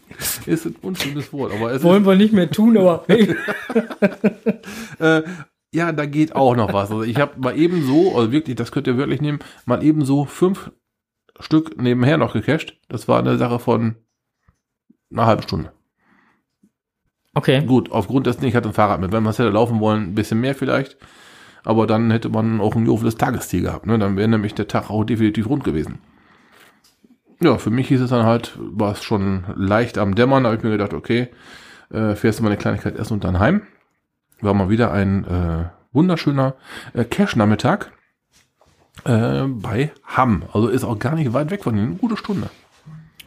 ist 0.46 0.66
ein 0.66 0.76
unschönes 0.82 1.32
Wort, 1.32 1.52
aber 1.52 1.72
es 1.72 1.82
Wollen 1.82 2.06
wir 2.06 2.16
nicht 2.16 2.32
mehr 2.32 2.50
tun, 2.50 2.76
aber 2.76 3.04
hey. 3.08 3.34
äh, 4.98 5.22
ja, 5.72 5.92
da 5.92 6.06
geht 6.06 6.34
auch 6.34 6.56
noch 6.56 6.72
was. 6.72 6.90
Also 6.90 7.02
ich 7.02 7.18
habe 7.18 7.38
mal 7.40 7.56
eben 7.56 7.82
so, 7.84 8.16
also 8.16 8.32
wirklich, 8.32 8.56
das 8.56 8.72
könnt 8.72 8.86
ihr 8.86 8.96
wirklich 8.96 9.20
nehmen, 9.20 9.40
mal 9.66 9.82
eben 9.82 10.04
so 10.04 10.24
fünf 10.24 10.72
Stück 11.40 11.80
nebenher 11.80 12.16
noch 12.16 12.32
gecached. 12.32 12.78
Das 12.88 13.06
war 13.08 13.18
eine 13.18 13.38
Sache 13.38 13.58
von 13.58 13.96
einer 15.10 15.26
halben 15.26 15.42
Stunde. 15.42 15.72
Okay. 17.34 17.62
Gut, 17.64 17.92
aufgrund 17.92 18.26
dessen, 18.26 18.44
ich 18.44 18.56
hatte 18.56 18.68
ein 18.68 18.74
Fahrrad 18.74 19.00
mit. 19.00 19.12
Wenn 19.12 19.22
man 19.22 19.30
es 19.30 19.38
hätte 19.38 19.50
laufen 19.50 19.80
wollen, 19.80 20.04
ein 20.04 20.14
bisschen 20.14 20.40
mehr 20.40 20.54
vielleicht. 20.54 20.96
Aber 21.64 21.86
dann 21.86 22.10
hätte 22.10 22.30
man 22.30 22.60
auch 22.60 22.74
ein 22.74 22.86
joviales 22.86 23.16
Tagesziel 23.16 23.62
gehabt. 23.62 23.86
Ne? 23.86 23.98
Dann 23.98 24.16
wäre 24.16 24.28
nämlich 24.28 24.54
der 24.54 24.68
Tag 24.68 24.90
auch 24.90 25.04
definitiv 25.04 25.48
rund 25.48 25.64
gewesen. 25.64 25.98
Ja, 27.40 27.58
für 27.58 27.70
mich 27.70 27.88
hieß 27.88 28.00
es 28.00 28.10
dann 28.10 28.26
halt, 28.26 28.58
war 28.58 28.92
es 28.92 29.02
schon 29.02 29.44
leicht 29.54 29.96
am 29.96 30.14
Dämmern. 30.14 30.42
Da 30.42 30.50
habe 30.50 30.58
ich 30.58 30.64
mir 30.64 30.70
gedacht, 30.70 30.92
okay, 30.92 31.28
äh, 31.90 32.14
fährst 32.14 32.38
du 32.38 32.42
mal 32.42 32.50
eine 32.50 32.58
Kleinigkeit 32.58 32.96
essen 32.96 33.14
und 33.14 33.24
dann 33.24 33.38
heim. 33.38 33.62
War 34.40 34.54
mal 34.54 34.68
wieder 34.68 34.92
ein 34.92 35.24
äh, 35.24 35.64
wunderschöner 35.92 36.54
äh, 36.94 37.04
Cash-Nachmittag. 37.04 37.92
Äh, 39.04 39.44
bei 39.46 39.92
Hamm. 40.04 40.44
Also 40.52 40.68
ist 40.68 40.84
auch 40.84 40.98
gar 40.98 41.14
nicht 41.14 41.32
weit 41.32 41.50
weg 41.50 41.62
von 41.62 41.76
Ihnen. 41.76 41.86
Eine 41.86 41.96
gute 41.96 42.16
Stunde. 42.16 42.50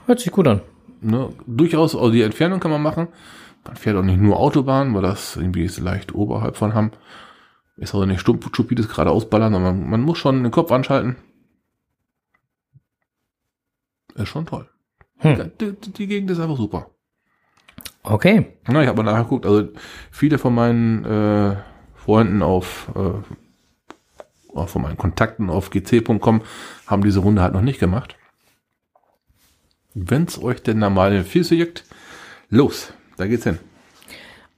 Hört 0.05 0.19
sich 0.19 0.31
gut 0.31 0.47
an. 0.47 0.61
Ne? 1.01 1.29
Durchaus, 1.47 1.95
also 1.95 2.11
die 2.11 2.21
Entfernung 2.21 2.59
kann 2.59 2.71
man 2.71 2.81
machen. 2.81 3.07
Man 3.65 3.75
fährt 3.75 3.95
auch 3.95 4.03
nicht 4.03 4.19
nur 4.19 4.37
Autobahn, 4.37 4.93
weil 4.93 5.03
das 5.03 5.37
irgendwie 5.37 5.63
ist 5.63 5.79
leicht 5.79 6.13
oberhalb 6.13 6.57
von 6.57 6.73
Hamm. 6.73 6.91
Ist 7.77 7.93
also 7.93 8.05
nicht 8.05 8.19
stumpf, 8.19 8.47
stupides 8.47 8.89
geradeaus 8.89 9.29
ballern, 9.29 9.53
sondern 9.53 9.79
man, 9.79 9.89
man 9.89 10.01
muss 10.01 10.17
schon 10.17 10.43
den 10.43 10.51
Kopf 10.51 10.71
anschalten. 10.71 11.15
Ist 14.15 14.29
schon 14.29 14.45
toll. 14.45 14.67
Hm. 15.17 15.51
Die, 15.59 15.73
die, 15.73 15.91
die 15.91 16.07
Gegend 16.07 16.31
ist 16.31 16.39
einfach 16.39 16.57
super. 16.57 16.89
Okay. 18.03 18.57
Na, 18.67 18.81
ich 18.81 18.87
habe 18.87 19.03
mal 19.03 19.11
nachgeguckt, 19.11 19.45
also 19.45 19.69
viele 20.09 20.37
von 20.37 20.55
meinen 20.55 21.05
äh, 21.05 21.55
Freunden 21.95 22.41
auf, 22.41 22.89
äh, 22.95 24.57
auch 24.57 24.69
von 24.69 24.81
meinen 24.81 24.97
Kontakten 24.97 25.49
auf 25.49 25.69
gc.com 25.69 26.41
haben 26.87 27.03
diese 27.03 27.19
Runde 27.19 27.41
halt 27.41 27.53
noch 27.53 27.61
nicht 27.61 27.79
gemacht. 27.79 28.15
Wenn's 29.93 30.41
euch 30.41 30.63
denn 30.63 30.81
da 30.81 30.89
mal 30.89 31.13
in 31.13 31.23
Füße 31.23 31.53
juckt, 31.53 31.85
los, 32.49 32.93
da 33.17 33.27
geht's 33.27 33.43
hin. 33.43 33.59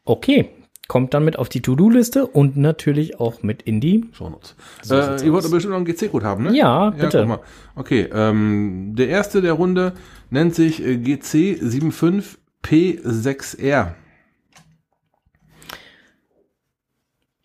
Okay. 0.06 0.50
Kommt 0.90 1.14
dann 1.14 1.24
mit 1.24 1.40
auf 1.40 1.48
die 1.48 1.62
To-Do-Liste 1.62 2.28
und 2.28 2.58
natürlich 2.58 3.18
auch 3.20 3.42
mit 3.42 3.62
in 3.62 3.80
die. 3.80 4.06
Shownotes. 4.12 4.56
So 4.82 4.96
äh, 4.96 5.26
ihr 5.26 5.32
wollt 5.32 5.46
aus. 5.46 5.52
bestimmt 5.52 5.72
noch 5.72 5.78
einen 5.78 5.86
GC-Code 5.86 6.26
haben, 6.26 6.44
ne? 6.44 6.54
Ja, 6.56 6.90
bitte. 6.90 7.26
mal. 7.26 7.40
Okay, 7.76 8.10
ähm, 8.14 8.94
der 8.96 9.08
erste 9.08 9.42
der 9.42 9.54
Runde 9.54 9.94
nennt 10.30 10.56
sich 10.56 10.86
äh, 10.86 10.96
GC75P6R. 10.96 13.94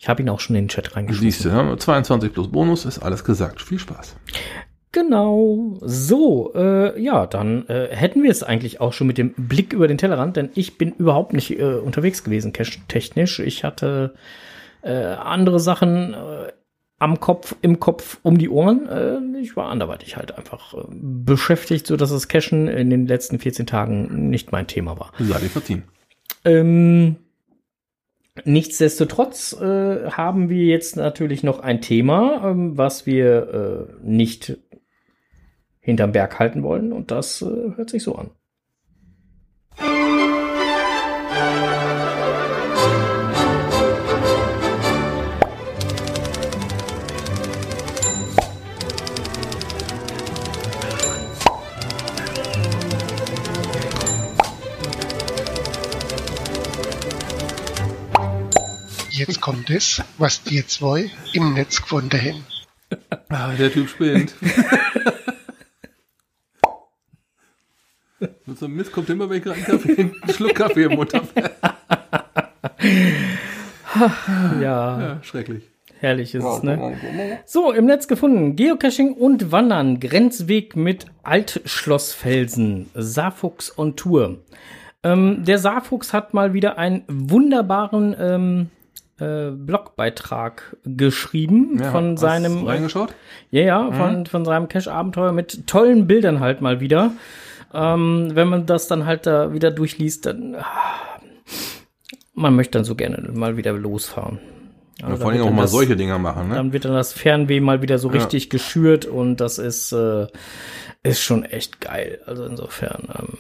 Ich 0.01 0.09
habe 0.09 0.23
ihn 0.23 0.29
auch 0.29 0.41
schon 0.41 0.57
in 0.57 0.65
den 0.65 0.69
Chat 0.69 0.97
reingeschrieben. 0.97 1.31
Siehst 1.31 1.45
du, 1.45 1.51
ne? 1.51 1.77
22 1.77 2.33
plus 2.33 2.51
Bonus 2.51 2.85
ist 2.85 2.99
alles 2.99 3.23
gesagt. 3.25 3.63
Viel 3.63 3.79
Spaß. 3.79 4.17
Genau. 4.93 5.79
So, 5.83 6.53
äh, 6.55 7.01
ja, 7.01 7.27
dann 7.27 7.67
äh, 7.69 7.89
hätten 7.91 8.23
wir 8.23 8.31
es 8.31 8.43
eigentlich 8.43 8.81
auch 8.81 8.93
schon 8.93 9.07
mit 9.07 9.19
dem 9.19 9.35
Blick 9.37 9.73
über 9.73 9.87
den 9.87 9.99
Tellerrand, 9.99 10.37
denn 10.37 10.51
ich 10.55 10.79
bin 10.79 10.93
überhaupt 10.93 11.33
nicht 11.33 11.59
äh, 11.59 11.75
unterwegs 11.75 12.25
gewesen, 12.25 12.53
technisch. 12.53 13.39
Ich 13.41 13.65
hatte 13.65 14.15
äh, 14.83 14.93
andere 14.93 15.61
Sachen 15.61 16.15
äh, 16.15 16.53
am 16.99 17.21
Kopf, 17.21 17.55
im 17.63 17.81
Kopf, 17.81 18.19
um 18.23 18.39
die 18.39 18.49
Ohren. 18.49 18.89
Äh, 18.89 19.41
ich 19.41 19.57
war 19.57 19.69
anderweitig 19.69 20.17
halt 20.17 20.37
einfach 20.37 20.75
äh, 20.75 20.87
beschäftigt, 20.91 21.87
so 21.87 21.97
dass 21.97 22.11
das 22.11 22.29
Cashen 22.29 22.69
in 22.69 22.91
den 22.91 23.07
letzten 23.07 23.39
14 23.39 23.67
Tagen 23.67 24.31
nicht 24.31 24.53
mein 24.53 24.67
Thema 24.67 24.99
war. 24.99 25.13
Sei 25.19 25.39
dir 25.39 25.51
verziehen. 25.51 25.85
Ähm, 26.45 27.17
nichtsdestotrotz 28.45 29.53
äh, 29.61 30.11
haben 30.11 30.49
wir 30.49 30.65
jetzt 30.65 30.97
natürlich 30.97 31.43
noch 31.43 31.61
ein 31.61 31.81
Thema, 31.81 32.43
ähm, 32.45 32.77
was 32.77 33.07
wir 33.07 33.89
äh, 34.03 34.07
nicht 34.09 34.59
hinterm 35.81 36.13
Berg 36.13 36.39
halten 36.39 36.63
wollen 36.63 36.93
und 36.93 37.11
das 37.11 37.43
äh, 37.43 37.47
hört 37.77 37.91
sich 37.91 38.03
so 38.03 38.15
an. 38.17 38.31
Jetzt 59.19 59.41
kommt 59.41 59.69
es, 59.71 60.01
was 60.17 60.45
die 60.45 60.65
zwei 60.65 61.11
im 61.33 61.55
Netz 61.55 61.83
gefunden 61.83 62.21
haben. 62.21 62.45
Ah, 63.29 63.53
der 63.55 63.73
Typ 63.73 63.89
spinnt. 63.89 64.33
Mit 68.49 68.59
so 68.59 68.65
einem 68.65 68.77
Mist 68.77 68.93
kommt 68.93 69.11
immer, 69.11 69.29
wenn 69.29 69.37
ich 69.39 69.45
gerade 69.45 69.57
einen, 69.59 69.67
Kaffee, 69.67 70.01
einen 70.01 70.15
Schluck 70.35 70.55
Kaffee 70.55 70.85
im 70.85 70.95
Mund 70.95 71.13
habe. 71.13 71.27
Ja, 74.61 75.01
Ja, 75.01 75.19
schrecklich. 75.23 75.65
herrlich 76.01 76.35
ist 76.35 76.45
es, 76.45 76.63
ne? 76.63 77.39
So, 77.47 77.73
im 77.73 77.87
Netz 77.87 78.07
gefunden. 78.09 78.55
Geocaching 78.57 79.13
und 79.15 79.51
Wandern. 79.51 79.99
Grenzweg 80.01 80.77
mit 80.77 81.07
Altschlossfelsen. 81.25 82.89
Saarfuchs 82.95 83.77
on 83.79 83.97
Tour. 83.97 84.39
Ähm, 85.03 85.45
der 85.45 85.59
Saarfuchs 85.59 86.13
hat 86.13 86.33
mal 86.35 86.53
wieder 86.55 86.79
einen 86.79 87.03
wunderbaren 87.09 88.15
ähm, 88.21 88.71
äh, 89.19 89.51
Blogbeitrag 89.51 90.77
geschrieben 90.85 91.79
Ja, 91.81 91.91
von 91.91 92.13
hast 92.13 92.21
seinem 92.21 92.65
Reingeschaut? 92.67 93.15
Ja, 93.51 93.63
ja, 93.63 93.93
von, 93.93 94.27
von 94.27 94.45
seinem 94.45 94.69
Cache-Abenteuer 94.69 95.33
mit 95.33 95.67
tollen 95.67 96.07
Bildern 96.07 96.41
halt 96.41 96.61
mal 96.61 96.81
wieder. 96.81 97.13
Ähm, 97.73 98.31
wenn 98.35 98.49
man 98.49 98.67
das 98.67 98.89
dann 98.89 99.05
halt 99.07 99.27
da 99.27 99.53
wieder 99.53 99.71
durchliest, 99.71 100.27
dann 100.27 100.55
ah, 100.57 100.65
man 102.35 102.55
möchte 102.57 102.79
dann 102.79 102.85
so 102.85 102.95
gerne 102.95 103.31
mal 103.33 103.57
wieder 103.57 103.73
losfahren. 103.73 104.39
Ja, 105.01 105.09
Also 105.09 105.23
vor 105.23 105.31
allem 105.33 105.43
auch 105.43 105.51
mal 105.53 105.63
das- 105.63 105.71
solche 105.73 105.97
Dinger 105.97 106.19
machen, 106.19 106.49
ne? 106.49 106.55
Dann 106.55 106.73
wird 106.73 106.85
dann 106.85 106.93
das 106.93 107.13
Fernweh 107.13 107.61
mal 107.61 107.83
wieder 107.83 107.99
so 107.99 108.09
Ja. 108.09 108.15
richtig 108.15 108.51
geschürt 108.51 109.05
und 109.07 109.37
das 109.37 109.59
ist, 109.59 109.93
äh, 109.93 110.27
ist 111.03 111.21
schon 111.21 111.45
echt 111.45 111.81
geil. 111.81 112.21
Also 112.27 112.45
insofern 112.45 113.09
ähm, 113.19 113.39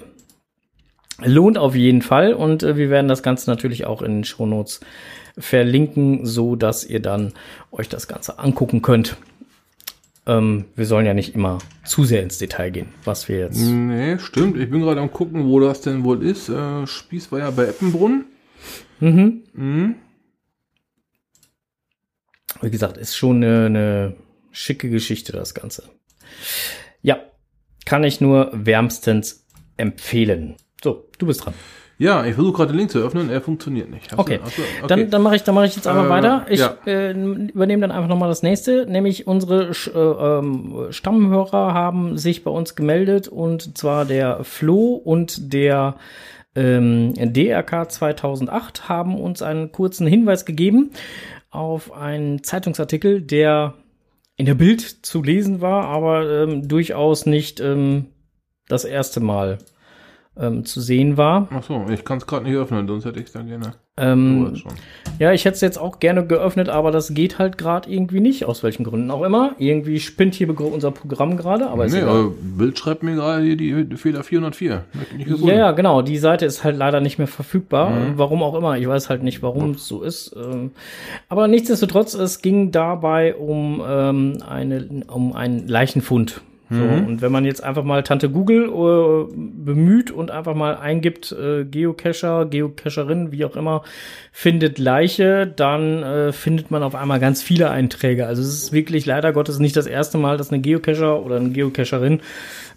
lohnt 1.24 1.58
auf 1.58 1.74
jeden 1.74 2.02
Fall 2.02 2.32
und 2.34 2.62
äh, 2.62 2.76
wir 2.76 2.90
werden 2.90 3.08
das 3.08 3.22
Ganze 3.22 3.50
natürlich 3.50 3.86
auch 3.86 4.02
in 4.02 4.12
den 4.18 4.24
Shownotes 4.24 4.80
verlinken, 5.36 6.26
so 6.26 6.54
dass 6.56 6.84
ihr 6.84 7.00
dann 7.00 7.32
euch 7.72 7.88
das 7.88 8.06
Ganze 8.08 8.38
angucken 8.38 8.82
könnt. 8.82 9.16
Ähm, 10.28 10.66
wir 10.76 10.84
sollen 10.84 11.06
ja 11.06 11.14
nicht 11.14 11.34
immer 11.34 11.58
zu 11.84 12.04
sehr 12.04 12.22
ins 12.22 12.36
Detail 12.36 12.70
gehen, 12.70 12.88
was 13.04 13.28
wir 13.28 13.38
jetzt. 13.38 13.58
Nee, 13.58 14.18
stimmt. 14.18 14.58
Ich 14.58 14.70
bin 14.70 14.82
gerade 14.82 15.00
am 15.00 15.10
gucken, 15.10 15.46
wo 15.46 15.58
das 15.58 15.80
denn 15.80 16.04
wohl 16.04 16.22
ist. 16.22 16.50
Äh, 16.50 16.86
Spieß 16.86 17.32
war 17.32 17.38
ja 17.38 17.50
bei 17.50 17.64
Eppenbrunn. 17.64 18.26
Mhm. 19.00 19.44
Mhm. 19.54 19.94
Wie 22.60 22.70
gesagt, 22.70 22.98
ist 22.98 23.16
schon 23.16 23.36
eine, 23.42 23.66
eine 23.66 24.16
schicke 24.50 24.90
Geschichte, 24.90 25.32
das 25.32 25.54
Ganze. 25.54 25.84
Ja, 27.00 27.20
kann 27.86 28.04
ich 28.04 28.20
nur 28.20 28.50
wärmstens 28.52 29.46
empfehlen. 29.78 30.56
So, 30.84 31.08
du 31.16 31.26
bist 31.26 31.46
dran. 31.46 31.54
Ja, 32.00 32.24
ich 32.24 32.34
versuche 32.34 32.52
gerade 32.56 32.72
den 32.72 32.78
Link 32.78 32.90
zu 32.92 33.00
öffnen, 33.00 33.28
er 33.28 33.40
funktioniert 33.40 33.90
nicht. 33.90 34.12
Hast 34.12 34.18
Okay, 34.20 34.38
du- 34.38 34.44
du- 34.44 34.84
okay. 34.84 34.86
dann, 34.86 35.10
dann 35.10 35.22
mache 35.22 35.34
ich, 35.36 35.42
dann 35.42 35.54
mache 35.56 35.66
ich 35.66 35.74
jetzt 35.74 35.86
einfach 35.88 36.06
Äh, 36.06 36.08
weiter. 36.08 36.46
Ich 36.48 36.60
ja. 36.60 36.74
äh, 36.86 37.10
übernehme 37.10 37.80
dann 37.82 37.90
einfach 37.90 38.08
nochmal 38.08 38.28
das 38.28 38.42
nächste, 38.44 38.86
nämlich 38.86 39.26
unsere 39.26 39.70
äh, 39.72 40.38
ähm, 40.38 40.86
Stammhörer 40.90 41.74
haben 41.74 42.16
sich 42.16 42.44
bei 42.44 42.52
uns 42.52 42.76
gemeldet 42.76 43.26
und 43.26 43.76
zwar 43.76 44.04
der 44.04 44.44
Flo 44.44 44.94
und 44.94 45.52
der 45.52 45.96
ähm, 46.54 47.14
DRK 47.16 47.90
2008 47.90 48.88
haben 48.88 49.18
uns 49.20 49.42
einen 49.42 49.72
kurzen 49.72 50.06
Hinweis 50.06 50.44
gegeben 50.44 50.90
auf 51.50 51.92
einen 51.92 52.44
Zeitungsartikel, 52.44 53.22
der 53.22 53.74
in 54.36 54.46
der 54.46 54.54
Bild 54.54 54.82
zu 54.82 55.22
lesen 55.22 55.60
war, 55.60 55.86
aber 55.86 56.44
ähm, 56.44 56.68
durchaus 56.68 57.26
nicht 57.26 57.58
ähm, 57.58 58.06
das 58.68 58.84
erste 58.84 59.18
Mal 59.20 59.58
ähm, 60.40 60.64
zu 60.64 60.80
sehen 60.80 61.16
war. 61.16 61.48
Ach 61.50 61.62
so, 61.62 61.84
ich 61.90 62.04
kann 62.04 62.18
es 62.18 62.26
gerade 62.26 62.44
nicht 62.44 62.56
öffnen, 62.56 62.86
sonst 62.86 63.04
hätte 63.04 63.20
ich 63.20 63.26
es 63.26 63.32
dann 63.32 63.46
gerne. 63.46 63.74
Ähm, 64.00 64.54
ja, 65.18 65.32
ich 65.32 65.44
hätte 65.44 65.56
es 65.56 65.60
jetzt 65.60 65.78
auch 65.78 65.98
gerne 65.98 66.24
geöffnet, 66.24 66.68
aber 66.68 66.92
das 66.92 67.14
geht 67.14 67.38
halt 67.38 67.58
gerade 67.58 67.90
irgendwie 67.90 68.20
nicht, 68.20 68.44
aus 68.44 68.62
welchen 68.62 68.84
Gründen 68.84 69.10
auch 69.10 69.22
immer. 69.22 69.56
Irgendwie 69.58 69.98
spinnt 69.98 70.36
hier 70.36 70.48
unser 70.60 70.92
Programm 70.92 71.36
gerade, 71.36 71.68
aber 71.68 71.86
ist 71.86 71.94
Nee, 71.94 72.02
aber 72.02 72.30
Bild 72.30 72.78
schreibt 72.78 73.02
mir 73.02 73.16
gerade 73.16 73.42
hier 73.42 73.56
die 73.56 73.96
Fehler 73.96 74.22
404. 74.22 74.84
Möchte 74.92 75.16
ich 75.16 75.26
nicht 75.26 75.44
Ja, 75.44 75.54
ja, 75.54 75.72
genau. 75.72 76.02
Die 76.02 76.18
Seite 76.18 76.46
ist 76.46 76.62
halt 76.62 76.76
leider 76.76 77.00
nicht 77.00 77.18
mehr 77.18 77.26
verfügbar. 77.26 77.90
Mhm. 77.90 78.12
Warum 78.16 78.42
auch 78.42 78.54
immer. 78.54 78.78
Ich 78.78 78.86
weiß 78.86 79.08
halt 79.08 79.24
nicht, 79.24 79.42
warum 79.42 79.72
es 79.72 79.88
so 79.88 80.02
ist. 80.02 80.34
Ähm, 80.36 80.70
Aber 81.28 81.48
nichtsdestotrotz, 81.48 82.14
es 82.14 82.40
ging 82.40 82.70
dabei 82.70 83.34
um, 83.34 83.82
ähm, 83.86 84.38
eine, 84.48 85.04
um 85.08 85.32
einen 85.34 85.66
Leichenfund. 85.66 86.40
So, 86.70 86.76
Mhm. 86.76 87.06
und 87.06 87.22
wenn 87.22 87.32
man 87.32 87.46
jetzt 87.46 87.64
einfach 87.64 87.82
mal 87.82 88.02
Tante 88.02 88.28
Google 88.28 88.68
äh, 88.68 89.32
bemüht 89.34 90.10
und 90.10 90.30
einfach 90.30 90.54
mal 90.54 90.76
eingibt, 90.76 91.32
äh, 91.32 91.64
Geocacher, 91.64 92.44
Geocacherin, 92.44 93.32
wie 93.32 93.46
auch 93.46 93.56
immer, 93.56 93.84
findet 94.32 94.78
Leiche, 94.78 95.46
dann 95.46 96.02
äh, 96.02 96.32
findet 96.32 96.70
man 96.70 96.82
auf 96.82 96.94
einmal 96.94 97.20
ganz 97.20 97.42
viele 97.42 97.70
Einträge. 97.70 98.26
Also 98.26 98.42
es 98.42 98.48
ist 98.48 98.72
wirklich 98.72 99.06
leider 99.06 99.32
Gottes 99.32 99.58
nicht 99.58 99.76
das 99.76 99.86
erste 99.86 100.18
Mal, 100.18 100.36
dass 100.36 100.52
eine 100.52 100.60
Geocacher 100.60 101.24
oder 101.24 101.36
eine 101.36 101.50
Geocacherin 101.50 102.20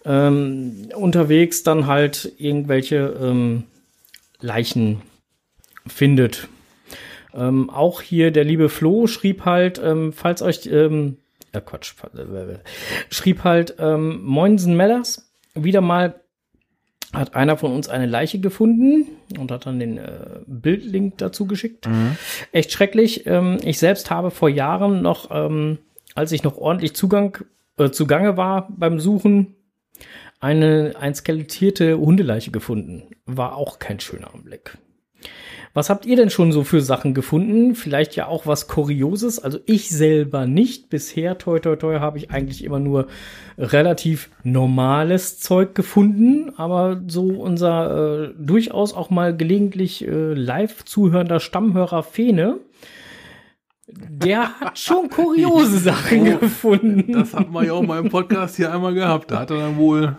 ähm, 0.06 0.88
unterwegs 0.96 1.64
dann 1.64 1.86
halt 1.88 2.32
irgendwelche 2.38 3.14
ähm, 3.22 3.64
Leichen 4.40 5.02
findet. 5.86 6.48
Ähm, 7.34 7.70
auch 7.70 8.02
hier 8.02 8.32
der 8.32 8.44
liebe 8.44 8.70
Flo 8.70 9.08
schrieb 9.08 9.46
halt, 9.46 9.82
ähm, 9.84 10.14
falls 10.14 10.42
euch, 10.42 10.68
ähm, 10.68 11.18
äh 11.52 11.62
Quatsch, 11.62 11.94
äh, 12.16 12.60
schrieb 13.10 13.44
halt, 13.44 13.76
ähm, 13.80 14.24
Moinsen 14.24 14.76
Mellers, 14.76 15.32
wieder 15.54 15.82
mal 15.82 16.22
hat 17.14 17.36
einer 17.36 17.58
von 17.58 17.74
uns 17.74 17.90
eine 17.90 18.06
Leiche 18.06 18.40
gefunden 18.40 19.06
und 19.38 19.52
hat 19.52 19.66
dann 19.66 19.80
den 19.80 19.98
äh, 19.98 20.40
Bildlink 20.48 21.18
dazu 21.18 21.46
geschickt. 21.46 21.90
Echt 22.54 22.72
schrecklich. 22.72 23.26
Ähm, 23.26 23.58
ich 23.66 23.80
selbst 23.80 24.10
habe 24.10 24.32
vor 24.32 24.48
Jahren 24.48 25.02
noch 25.02 25.30
ähm, 25.30 25.80
als 26.16 26.32
ich 26.32 26.44
noch 26.44 26.58
ordentlich 26.58 26.96
Zugang 26.96 27.38
äh, 27.78 27.90
zugange 27.92 28.38
war 28.38 28.68
beim 28.70 29.00
Suchen, 29.00 29.56
eine 30.40 30.96
ein 31.00 31.16
skelettierte 31.16 31.98
Hundeleiche 31.98 32.52
gefunden. 32.52 33.16
War 33.26 33.56
auch 33.56 33.80
kein 33.80 34.00
schöner 34.00 34.34
Anblick. 34.34 34.78
Was 35.74 35.90
habt 35.90 36.06
ihr 36.06 36.18
denn 36.18 36.30
schon 36.30 36.52
so 36.52 36.64
für 36.64 36.82
Sachen 36.82 37.14
gefunden? 37.14 37.76
Vielleicht 37.76 38.16
ja 38.16 38.28
auch 38.28 38.46
was 38.46 38.68
Kurioses. 38.68 39.40
Also 39.40 39.60
ich 39.66 39.90
selber 39.90 40.46
nicht. 40.46 40.90
Bisher, 40.90 41.38
toi, 41.38 41.60
toi, 41.60 41.78
toi, 41.78 42.00
habe 42.00 42.18
ich 42.18 42.30
eigentlich 42.30 42.64
immer 42.64 42.80
nur 42.80 43.08
relativ 43.58 44.30
normales 44.44 45.40
Zeug 45.40 45.74
gefunden. 45.74 46.52
Aber 46.58 47.02
so 47.08 47.24
unser 47.24 48.24
äh, 48.24 48.34
durchaus 48.38 48.94
auch 48.94 49.10
mal 49.10 49.36
gelegentlich 49.36 50.06
äh, 50.06 50.34
live 50.34 50.84
zuhörender 50.84 51.40
Stammhörer 51.40 52.04
Fene, 52.04 52.60
der 53.88 54.60
hat 54.60 54.78
schon 54.78 55.10
kuriose 55.10 55.78
Sachen 55.80 56.40
gefunden. 56.40 57.14
Das 57.14 57.34
hat 57.34 57.50
man 57.50 57.66
ja 57.66 57.74
auch 57.74 57.82
mal 57.82 58.00
im 58.00 58.10
Podcast 58.10 58.58
hier 58.58 58.74
einmal 58.74 58.94
gehabt. 58.94 59.32
Da 59.32 59.40
hat 59.40 59.52
er 59.52 59.58
dann 59.58 59.78
wohl 59.78 60.18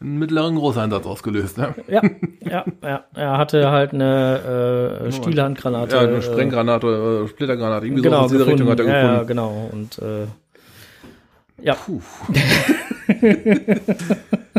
einen 0.00 0.18
mittleren 0.18 0.54
Großeinsatz 0.56 1.06
ausgelöst. 1.06 1.58
Ne? 1.58 1.74
Ja, 1.88 2.02
ja, 2.48 2.64
ja. 2.82 3.04
Er 3.14 3.38
hatte 3.38 3.70
halt 3.70 3.92
eine 3.92 5.02
äh, 5.08 5.12
Stielhandgranate. 5.12 5.96
Ja, 5.96 6.02
äh, 6.02 6.06
eine 6.06 6.22
Sprenggranate 6.22 6.86
oder 6.86 7.24
äh, 7.24 7.28
Splittergranate. 7.28 7.86
Irgendwie 7.86 8.02
genau, 8.02 8.28
sowas 8.28 8.32
in 8.32 8.38
gefunden. 8.38 8.68
Richtung 8.68 8.70
hat 8.70 8.80
er 8.80 8.86
ja, 8.86 8.92
ja, 8.92 9.10
gefunden. 9.22 9.26
genau. 9.26 9.70
Und 9.72 9.98
äh, 9.98 10.26
ja, 11.60 11.74
Puh. 11.74 12.00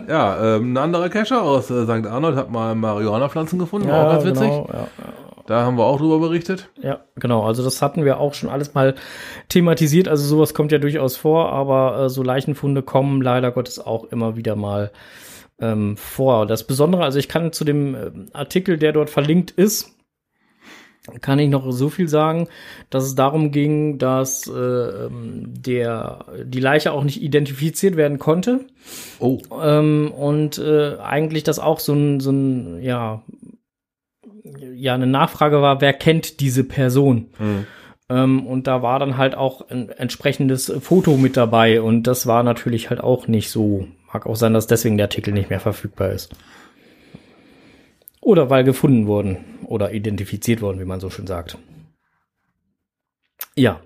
ja, 0.08 0.56
ähm, 0.58 0.74
ein 0.74 0.78
anderer 0.78 1.08
Cacher 1.10 1.42
aus 1.42 1.70
äh, 1.70 1.84
St. 1.84 2.06
Arnold 2.08 2.36
hat 2.36 2.52
mal 2.52 2.76
Marihuana-Pflanzen 2.76 3.58
gefunden. 3.60 3.88
ja 3.88 4.06
auch 4.06 4.12
ganz 4.12 4.26
witzig. 4.26 4.50
Genau, 4.50 4.68
ja, 4.74 4.88
Da 5.48 5.62
haben 5.64 5.78
wir 5.78 5.86
auch 5.86 5.98
drüber 5.98 6.20
berichtet. 6.20 6.68
ja, 6.82 7.00
genau. 7.16 7.44
Also 7.46 7.64
das 7.64 7.82
hatten 7.82 8.04
wir 8.04 8.20
auch 8.20 8.34
schon 8.34 8.50
alles 8.50 8.74
mal 8.74 8.96
thematisiert. 9.48 10.10
Also 10.10 10.26
sowas 10.26 10.54
kommt 10.54 10.74
ja 10.74 10.78
durchaus 10.78 11.16
vor, 11.16 11.54
aber 11.54 12.06
äh, 12.06 12.10
so 12.10 12.22
Leichenfunde 12.22 12.82
kommen 12.82 13.22
leider 13.22 13.52
Gottes 13.52 13.80
auch 13.80 14.04
immer 14.06 14.36
wieder 14.36 14.58
mal 14.58 14.92
ähm, 15.62 15.98
vor. 15.98 16.46
Das 16.46 16.66
Besondere, 16.66 17.04
also 17.04 17.20
ich 17.20 17.28
kann 17.28 17.52
zu 17.52 17.64
dem 17.64 17.96
äh, 17.96 18.12
Artikel, 18.34 18.78
der 18.78 18.94
dort 18.94 19.10
verlinkt 19.10 19.52
ist, 19.52 19.96
kann 21.22 21.40
ich 21.40 21.50
noch 21.50 21.72
so 21.72 21.90
viel 21.90 22.08
sagen, 22.08 22.48
dass 22.90 23.04
es 23.04 23.16
darum 23.16 23.52
ging, 23.52 23.98
dass 23.98 24.48
äh, 24.48 24.52
ähm, 24.52 25.54
der 25.58 26.26
die 26.44 26.60
Leiche 26.60 26.92
auch 26.92 27.04
nicht 27.04 27.22
identifiziert 27.22 27.96
werden 27.96 28.20
konnte. 28.20 28.66
Oh, 29.20 29.40
Ähm, 29.62 30.12
und 30.12 30.58
äh, 30.60 30.98
eigentlich 30.98 31.44
das 31.44 31.60
auch 31.60 31.80
so 31.80 31.94
ein, 31.94 32.20
so 32.20 32.32
ein, 32.32 32.84
ja, 32.84 33.24
ja, 34.74 34.94
eine 34.94 35.08
Nachfrage 35.08 35.62
war, 35.62 35.82
wer 35.82 35.94
kennt 35.94 36.40
diese 36.40 36.64
Person? 36.64 37.30
Mhm. 37.40 37.66
Ähm, 38.10 38.48
und 38.48 38.68
da 38.68 38.82
war 38.82 39.00
dann 39.00 39.18
halt 39.18 39.36
auch 39.36 39.70
ein 39.70 39.90
entsprechendes 39.90 40.72
Foto 40.82 41.18
mit 41.18 41.38
dabei 41.38 41.82
und 41.82 42.04
das 42.04 42.28
war 42.28 42.44
natürlich 42.44 42.90
halt 42.90 43.02
auch 43.02 43.28
nicht 43.28 43.50
so. 43.50 43.88
Mag 44.12 44.26
auch 44.26 44.36
sein, 44.36 44.54
dass 44.54 44.68
deswegen 44.68 44.98
der 44.98 45.06
Artikel 45.06 45.34
nicht 45.34 45.50
mehr 45.50 45.60
verfügbar 45.60 46.10
ist. 46.10 46.34
Oder 48.22 48.50
weil 48.50 48.64
gefunden 48.64 49.08
wurden 49.08 49.38
oder 49.66 49.94
identifiziert 49.94 50.62
worden, 50.62 50.80
wie 50.80 50.86
man 50.86 51.00
so 51.00 51.10
schön 51.10 51.28
sagt. 51.28 51.58
Ja. 53.56 53.82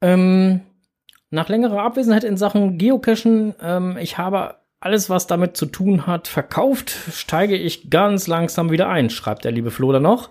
Ähm, 0.00 0.60
nach 1.30 1.48
längerer 1.48 1.82
Abwesenheit 1.82 2.24
in 2.24 2.36
Sachen 2.36 2.78
Geocachen, 2.78 3.54
ähm, 3.60 3.96
ich 4.00 4.18
habe 4.18 4.56
alles, 4.80 5.10
was 5.10 5.26
damit 5.26 5.56
zu 5.56 5.66
tun 5.66 6.06
hat, 6.06 6.28
verkauft, 6.28 6.90
steige 7.12 7.56
ich 7.56 7.90
ganz 7.90 8.28
langsam 8.28 8.70
wieder 8.70 8.88
ein, 8.88 9.10
schreibt 9.10 9.44
der 9.44 9.52
liebe 9.52 9.70
Flo 9.70 9.92
da 9.92 10.00
noch. 10.00 10.30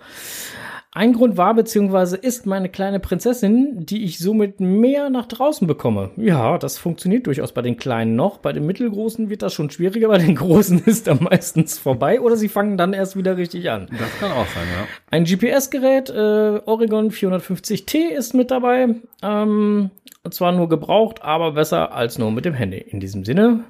Ein 0.98 1.14
Grund 1.14 1.38
war 1.38 1.54
bzw. 1.54 2.18
ist 2.20 2.48
meine 2.48 2.70
kleine 2.70 3.00
Prinzessin, 3.00 3.86
die 3.86 4.04
ich 4.04 4.18
somit 4.18 4.60
mehr 4.60 5.12
nach 5.12 5.28
draußen 5.28 5.68
bekomme. 5.68 6.10
Ja, 6.16 6.58
das 6.58 6.80
funktioniert 6.80 7.28
durchaus 7.28 7.52
bei 7.52 7.62
den 7.62 7.78
Kleinen 7.78 8.16
noch. 8.16 8.40
Bei 8.40 8.52
den 8.52 8.66
Mittelgroßen 8.66 9.30
wird 9.30 9.44
das 9.44 9.54
schon 9.54 9.70
schwieriger, 9.70 10.08
bei 10.08 10.18
den 10.18 10.34
Großen 10.34 10.80
ist 10.88 11.06
da 11.06 11.14
meistens 11.14 11.78
vorbei 11.78 12.20
oder 12.20 12.36
sie 12.36 12.50
fangen 12.50 12.78
dann 12.78 12.94
erst 12.94 13.16
wieder 13.16 13.38
richtig 13.38 13.70
an. 13.70 13.86
das 13.92 14.18
kann 14.20 14.32
auch 14.32 14.48
sein, 14.48 14.64
ja. 14.76 14.88
Ein 15.12 15.26
GPS-Gerät, 15.26 16.10
äh, 16.10 16.62
Oregon 16.66 17.12
450T 17.12 18.10
ist 18.18 18.34
mit 18.34 18.50
dabei. 18.50 18.96
Ähm, 19.22 19.92
zwar 20.32 20.52
nur 20.52 20.68
gebraucht, 20.68 21.22
aber 21.22 21.52
besser 21.52 21.94
als 21.94 22.18
nur 22.18 22.32
mit 22.32 22.44
dem 22.44 22.56
Handy. 22.56 22.80
In 22.80 23.00
diesem 23.00 23.24
Sinne, 23.24 23.66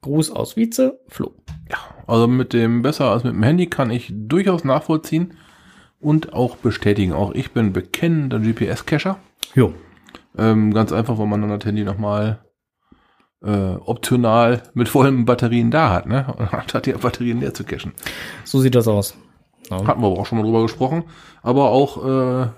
Gruß 0.00 0.32
aus 0.32 0.56
Vize, 0.56 0.98
Flo. 1.06 1.34
Also 2.08 2.26
mit 2.26 2.52
dem 2.52 2.82
besser 2.82 3.12
als 3.12 3.22
mit 3.22 3.32
dem 3.32 3.44
Handy 3.44 3.68
kann 3.68 3.92
ich 3.92 4.10
durchaus 4.12 4.64
nachvollziehen 4.64 5.34
und 6.02 6.32
auch 6.34 6.56
bestätigen. 6.56 7.12
Auch 7.12 7.32
ich 7.32 7.52
bin 7.52 7.72
bekennender 7.72 8.38
GPS-Cacher. 8.38 9.18
Jo. 9.54 9.72
Ähm, 10.36 10.74
ganz 10.74 10.92
einfach, 10.92 11.18
weil 11.18 11.26
man 11.26 11.40
dann 11.40 11.58
das 11.58 11.64
Handy 11.64 11.84
nochmal 11.84 12.40
äh, 13.42 13.74
optional 13.74 14.62
mit 14.74 14.88
vollen 14.88 15.24
Batterien 15.24 15.70
da 15.70 15.90
hat, 15.90 16.06
ne? 16.06 16.34
Und 16.38 16.52
hat 16.52 16.86
die 16.86 16.92
Batterien 16.92 17.40
leer 17.40 17.54
zu 17.54 17.64
cachen. 17.64 17.92
So 18.44 18.60
sieht 18.60 18.74
das 18.74 18.88
aus. 18.88 19.16
Ja. 19.70 19.86
Hatten 19.86 20.00
wir 20.00 20.08
aber 20.08 20.18
auch 20.18 20.26
schon 20.26 20.38
mal 20.38 20.44
drüber 20.44 20.62
gesprochen. 20.62 21.04
Aber 21.42 21.70
auch 21.70 22.44
äh, 22.44 22.48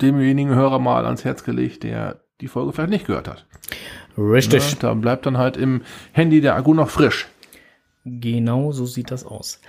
demjenigen 0.00 0.54
Hörer 0.54 0.78
mal 0.78 1.04
ans 1.04 1.24
Herz 1.24 1.44
gelegt, 1.44 1.82
der 1.82 2.20
die 2.40 2.48
Folge 2.48 2.72
vielleicht 2.72 2.90
nicht 2.90 3.06
gehört 3.06 3.28
hat. 3.28 3.46
Richtig. 4.16 4.72
Ne? 4.72 4.78
Da 4.80 4.94
bleibt 4.94 5.26
dann 5.26 5.38
halt 5.38 5.56
im 5.56 5.82
Handy 6.12 6.40
der 6.40 6.56
Akku 6.56 6.74
noch 6.74 6.90
frisch. 6.90 7.28
Genau 8.04 8.72
so 8.72 8.86
sieht 8.86 9.10
das 9.10 9.24
aus. 9.24 9.60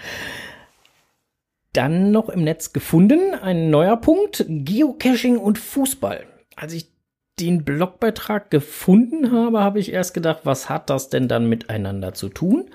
Dann 1.76 2.12
noch 2.12 2.30
im 2.30 2.46
Netz 2.46 2.72
gefunden, 2.72 3.36
ein 3.36 3.70
neuer 3.70 3.98
Punkt, 3.98 4.46
Geocaching 4.48 5.38
und 5.38 5.58
Fußball. 5.58 6.26
Als 6.56 6.72
ich 6.72 6.90
den 7.38 7.66
Blogbeitrag 7.66 8.50
gefunden 8.50 9.34
habe, 9.34 9.60
habe 9.60 9.80
ich 9.80 9.92
erst 9.92 10.14
gedacht, 10.14 10.42
was 10.46 10.70
hat 10.70 10.90
das 10.90 11.10
denn 11.10 11.28
dann 11.28 11.50
miteinander 11.50 12.14
zu 12.14 12.30
tun? 12.30 12.70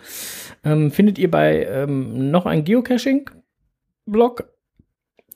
Ähm, 0.64 0.90
findet 0.90 1.18
ihr 1.18 1.30
bei 1.30 1.64
ähm, 1.64 2.30
noch 2.30 2.44
ein 2.44 2.62
Geocaching-Blog? 2.64 4.44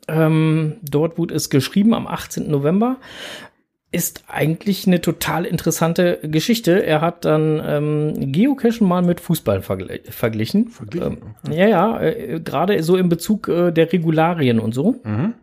Ähm, 0.08 0.76
dort 0.82 1.16
wurde 1.16 1.34
es 1.34 1.48
geschrieben 1.48 1.94
am 1.94 2.06
18. 2.06 2.50
November. 2.50 2.98
Ist 3.94 4.24
eigentlich 4.26 4.88
eine 4.88 5.00
total 5.00 5.44
interessante 5.44 6.18
Geschichte. 6.24 6.84
Er 6.84 7.00
hat 7.00 7.24
dann 7.24 7.62
ähm, 7.64 8.32
Geocachen 8.32 8.84
mal 8.88 9.02
mit 9.02 9.20
Fußball 9.20 9.62
vergl 9.62 10.00
verglichen. 10.10 10.66
Verglichen? 10.66 11.18
Ähm, 11.46 11.52
ja, 11.54 11.68
ja, 11.68 12.00
äh, 12.00 12.40
gerade 12.40 12.82
so 12.82 12.96
in 12.96 13.08
Bezug 13.08 13.46
äh, 13.46 13.70
der 13.70 13.92
Regularien 13.92 14.58
und 14.58 14.74
so. 14.74 14.96
Mhm. 15.04 15.34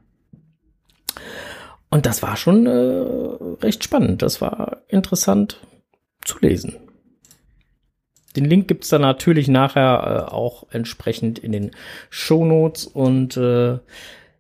Und 1.90 2.06
das 2.06 2.22
war 2.24 2.36
schon 2.36 2.66
äh, 2.66 3.64
recht 3.64 3.86
spannend. 3.86 4.22
Das 4.22 4.42
war 4.42 4.82
interessant 4.90 5.62
zu 6.26 6.38
lesen. 6.42 6.76
Den 8.36 8.44
Link 8.44 8.68
gibt's 8.68 8.90
dann 8.90 9.02
natürlich 9.02 9.48
nachher 9.48 10.28
äh, 10.28 10.30
auch 10.30 10.68
entsprechend 10.72 11.40
in 11.40 11.54
den 11.54 11.72
Shownotes. 12.10 12.86
Und 12.86 13.38
äh, 13.38 13.80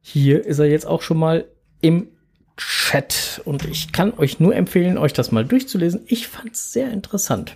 hier 0.01 0.45
ist 0.45 0.59
er 0.59 0.65
jetzt 0.65 0.85
auch 0.85 1.01
schon 1.01 1.17
mal 1.17 1.45
im 1.79 2.09
Chat. 2.57 3.41
Und 3.45 3.65
ich 3.65 3.91
kann 3.91 4.13
euch 4.17 4.39
nur 4.39 4.55
empfehlen, 4.55 4.97
euch 4.97 5.13
das 5.13 5.31
mal 5.31 5.45
durchzulesen. 5.45 6.01
Ich 6.07 6.27
fand's 6.27 6.71
sehr 6.71 6.91
interessant. 6.91 7.55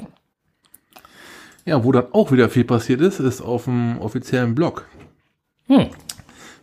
Ja, 1.66 1.84
wo 1.84 1.92
dann 1.92 2.14
auch 2.14 2.32
wieder 2.32 2.50
viel 2.50 2.64
passiert 2.64 3.02
ist, 3.02 3.20
ist 3.20 3.42
auf 3.42 3.66
dem 3.66 4.00
offiziellen 4.00 4.56
Blog. 4.56 4.88
Hm. 5.68 5.88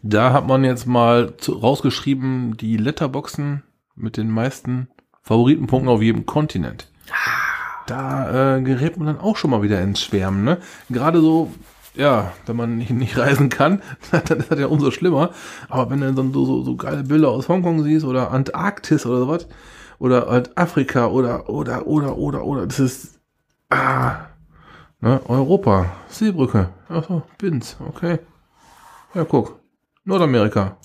Da 0.03 0.33
hat 0.33 0.47
man 0.47 0.65
jetzt 0.65 0.87
mal 0.87 1.37
zu, 1.37 1.53
rausgeschrieben, 1.53 2.57
die 2.57 2.77
Letterboxen 2.77 3.63
mit 3.95 4.17
den 4.17 4.31
meisten 4.31 4.89
Favoritenpunkten 5.23 5.89
auf 5.89 6.03
jedem 6.03 6.27
Kontinent. 6.27 6.89
Da 7.87 8.57
äh, 8.57 8.63
gerät 8.63 8.97
man 8.97 9.07
dann 9.07 9.21
auch 9.21 9.37
schon 9.37 9.51
mal 9.51 9.63
wieder 9.63 9.81
ins 9.81 10.01
Schwärmen. 10.01 10.45
Ne? 10.45 10.59
Gerade 10.89 11.21
so, 11.21 11.53
ja, 11.95 12.33
wenn 12.47 12.57
man 12.57 12.79
nicht, 12.79 12.91
nicht 12.91 13.17
reisen 13.19 13.49
kann, 13.49 13.83
dann 14.11 14.39
ist 14.39 14.51
das 14.51 14.59
ja 14.59 14.67
umso 14.67 14.91
schlimmer. 14.91 15.31
Aber 15.69 15.91
wenn 15.91 16.01
du 16.01 16.13
dann 16.13 16.33
so, 16.33 16.45
so, 16.45 16.63
so 16.63 16.77
geile 16.77 17.03
Bilder 17.05 17.31
aus 17.31 17.49
Hongkong 17.49 17.83
siehst 17.83 18.05
oder 18.05 18.31
Antarktis 18.31 19.07
oder 19.07 19.19
sowas, 19.19 19.49
oder 19.99 20.27
halt 20.29 20.57
Afrika 20.59 21.07
oder, 21.07 21.49
oder, 21.49 21.87
oder, 21.87 22.17
oder, 22.17 22.45
oder, 22.45 22.67
das 22.67 22.81
ist, 22.81 23.21
ah, 23.71 24.27
ne, 25.01 25.21
Europa, 25.29 25.87
Seebrücke, 26.09 26.71
achso, 26.89 27.23
Binz, 27.39 27.77
okay. 27.87 28.19
Ja, 29.15 29.25
guck. 29.25 29.61
Nordamerika. 30.05 30.77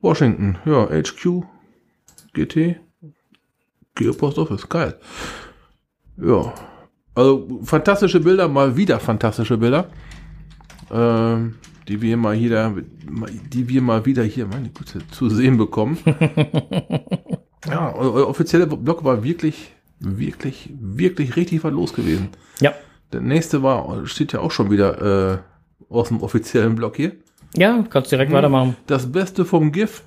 Washington. 0.00 0.58
Ja, 0.64 0.86
HQ. 0.88 1.42
GT. 2.34 2.78
Geopost 3.94 4.38
Office. 4.38 4.68
Geil. 4.68 5.00
Ja. 6.18 6.52
Also 7.16 7.60
fantastische 7.64 8.20
Bilder, 8.20 8.46
mal 8.46 8.76
wieder 8.76 9.00
fantastische 9.00 9.56
Bilder. 9.56 9.88
Ähm, 10.92 11.54
die 11.88 12.00
wir 12.02 12.16
mal 12.16 12.34
hier, 12.36 12.74
die 13.52 13.68
wir 13.68 13.80
mal 13.80 14.04
wieder 14.04 14.22
hier, 14.22 14.46
meine 14.46 14.68
Güte, 14.68 14.98
zu 15.10 15.30
sehen 15.30 15.56
bekommen. 15.56 15.98
ja, 17.66 17.94
euer 17.94 18.28
offizieller 18.28 18.66
Blog 18.66 19.02
war 19.04 19.24
wirklich, 19.24 19.72
wirklich, 19.98 20.70
wirklich 20.78 21.36
richtig 21.36 21.64
was 21.64 21.72
los 21.72 21.92
gewesen. 21.94 22.28
Ja. 22.60 22.74
Der 23.12 23.20
nächste 23.22 23.62
war, 23.62 24.06
steht 24.06 24.32
ja 24.32 24.40
auch 24.40 24.50
schon 24.50 24.70
wieder 24.70 25.32
äh, 25.32 25.38
aus 25.88 26.08
dem 26.08 26.22
offiziellen 26.22 26.74
Blog 26.74 26.96
hier. 26.96 27.12
Ja, 27.56 27.82
kannst 27.88 28.12
direkt 28.12 28.30
Mhm. 28.30 28.36
weitermachen. 28.36 28.76
Das 28.86 29.10
Beste 29.10 29.44
vom 29.44 29.72
GIF. 29.72 30.02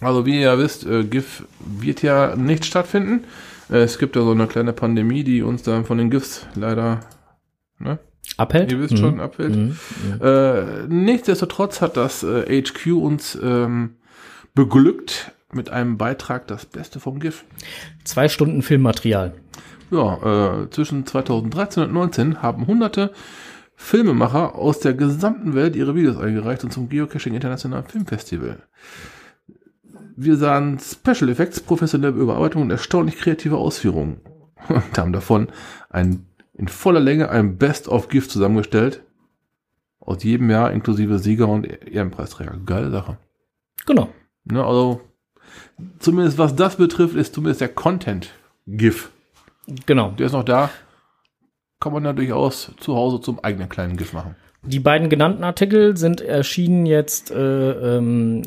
Also 0.00 0.24
wie 0.26 0.34
ihr 0.36 0.40
ja 0.42 0.58
wisst, 0.58 0.86
äh, 0.86 1.04
GIF 1.04 1.44
wird 1.58 2.02
ja 2.02 2.36
nicht 2.36 2.64
stattfinden. 2.64 3.24
Äh, 3.70 3.78
es 3.78 3.98
gibt 3.98 4.16
ja 4.16 4.22
so 4.22 4.32
eine 4.32 4.46
kleine 4.46 4.72
Pandemie, 4.72 5.24
die 5.24 5.42
uns 5.42 5.62
dann 5.62 5.84
von 5.84 5.98
den 5.98 6.10
GIFs 6.10 6.46
leider, 6.54 7.00
ne? 7.78 7.98
Abhält? 8.36 8.72
Ihr 8.72 8.80
wisst 8.80 8.98
schon, 8.98 9.20
abhält. 9.20 9.54
Mhm. 9.54 9.76
Äh, 10.20 10.86
nichtsdestotrotz 10.88 11.82
hat 11.82 11.96
das 11.96 12.22
äh, 12.22 12.62
HQ 12.62 12.92
uns 12.92 13.38
ähm, 13.40 13.96
beglückt 14.54 15.32
mit 15.52 15.70
einem 15.70 15.98
Beitrag 15.98 16.46
das 16.48 16.66
Beste 16.66 17.00
vom 17.00 17.20
GIF. 17.20 17.44
Zwei 18.02 18.28
Stunden 18.28 18.62
Filmmaterial. 18.62 19.34
Ja, 19.90 20.62
äh, 20.62 20.70
zwischen 20.70 21.06
2013 21.06 21.84
und 21.84 21.92
2019 21.92 22.42
haben 22.42 22.66
hunderte 22.66 23.12
Filmemacher 23.76 24.54
aus 24.54 24.80
der 24.80 24.94
gesamten 24.94 25.54
Welt 25.54 25.76
ihre 25.76 25.94
Videos 25.94 26.16
eingereicht 26.16 26.64
und 26.64 26.72
zum 26.72 26.88
Geocaching 26.88 27.34
Internationalen 27.34 27.86
Filmfestival. 27.86 28.62
Wir 30.16 30.36
sahen 30.36 30.78
Special 30.78 31.28
Effects, 31.28 31.60
professionelle 31.60 32.16
Überarbeitung 32.16 32.62
und 32.62 32.70
erstaunlich 32.70 33.16
kreative 33.16 33.56
Ausführungen. 33.56 34.20
Und 34.68 34.96
haben 34.96 35.12
davon 35.12 35.48
ein, 35.90 36.26
in 36.54 36.68
voller 36.68 37.00
Länge 37.00 37.28
ein 37.28 37.58
Best 37.58 37.88
of 37.88 38.08
Gift 38.08 38.30
zusammengestellt. 38.30 39.02
Aus 40.00 40.22
jedem 40.22 40.48
Jahr 40.50 40.72
inklusive 40.72 41.18
Sieger 41.18 41.48
und 41.48 41.64
Ehrenpreisträger. 41.64 42.56
Geile 42.64 42.90
Sache. 42.90 43.18
Genau. 43.86 44.08
Ne, 44.44 44.64
also, 44.64 45.00
zumindest 45.98 46.38
was 46.38 46.54
das 46.54 46.76
betrifft, 46.76 47.14
ist 47.14 47.34
zumindest 47.34 47.60
der 47.60 47.68
Content 47.68 48.30
GIF. 48.66 49.10
Genau. 49.86 50.10
Der 50.12 50.26
ist 50.26 50.32
noch 50.32 50.44
da. 50.44 50.70
Kann 51.80 51.92
man 51.92 52.04
da 52.04 52.12
durchaus 52.12 52.72
zu 52.78 52.94
Hause 52.94 53.20
zum 53.20 53.42
eigenen 53.42 53.68
kleinen 53.68 53.96
GIF 53.96 54.12
machen. 54.12 54.36
Die 54.62 54.80
beiden 54.80 55.10
genannten 55.10 55.44
Artikel 55.44 55.96
sind 55.96 56.22
erschienen 56.22 56.86
jetzt 56.86 57.30
äh, 57.30 57.96
ähm, 57.98 58.42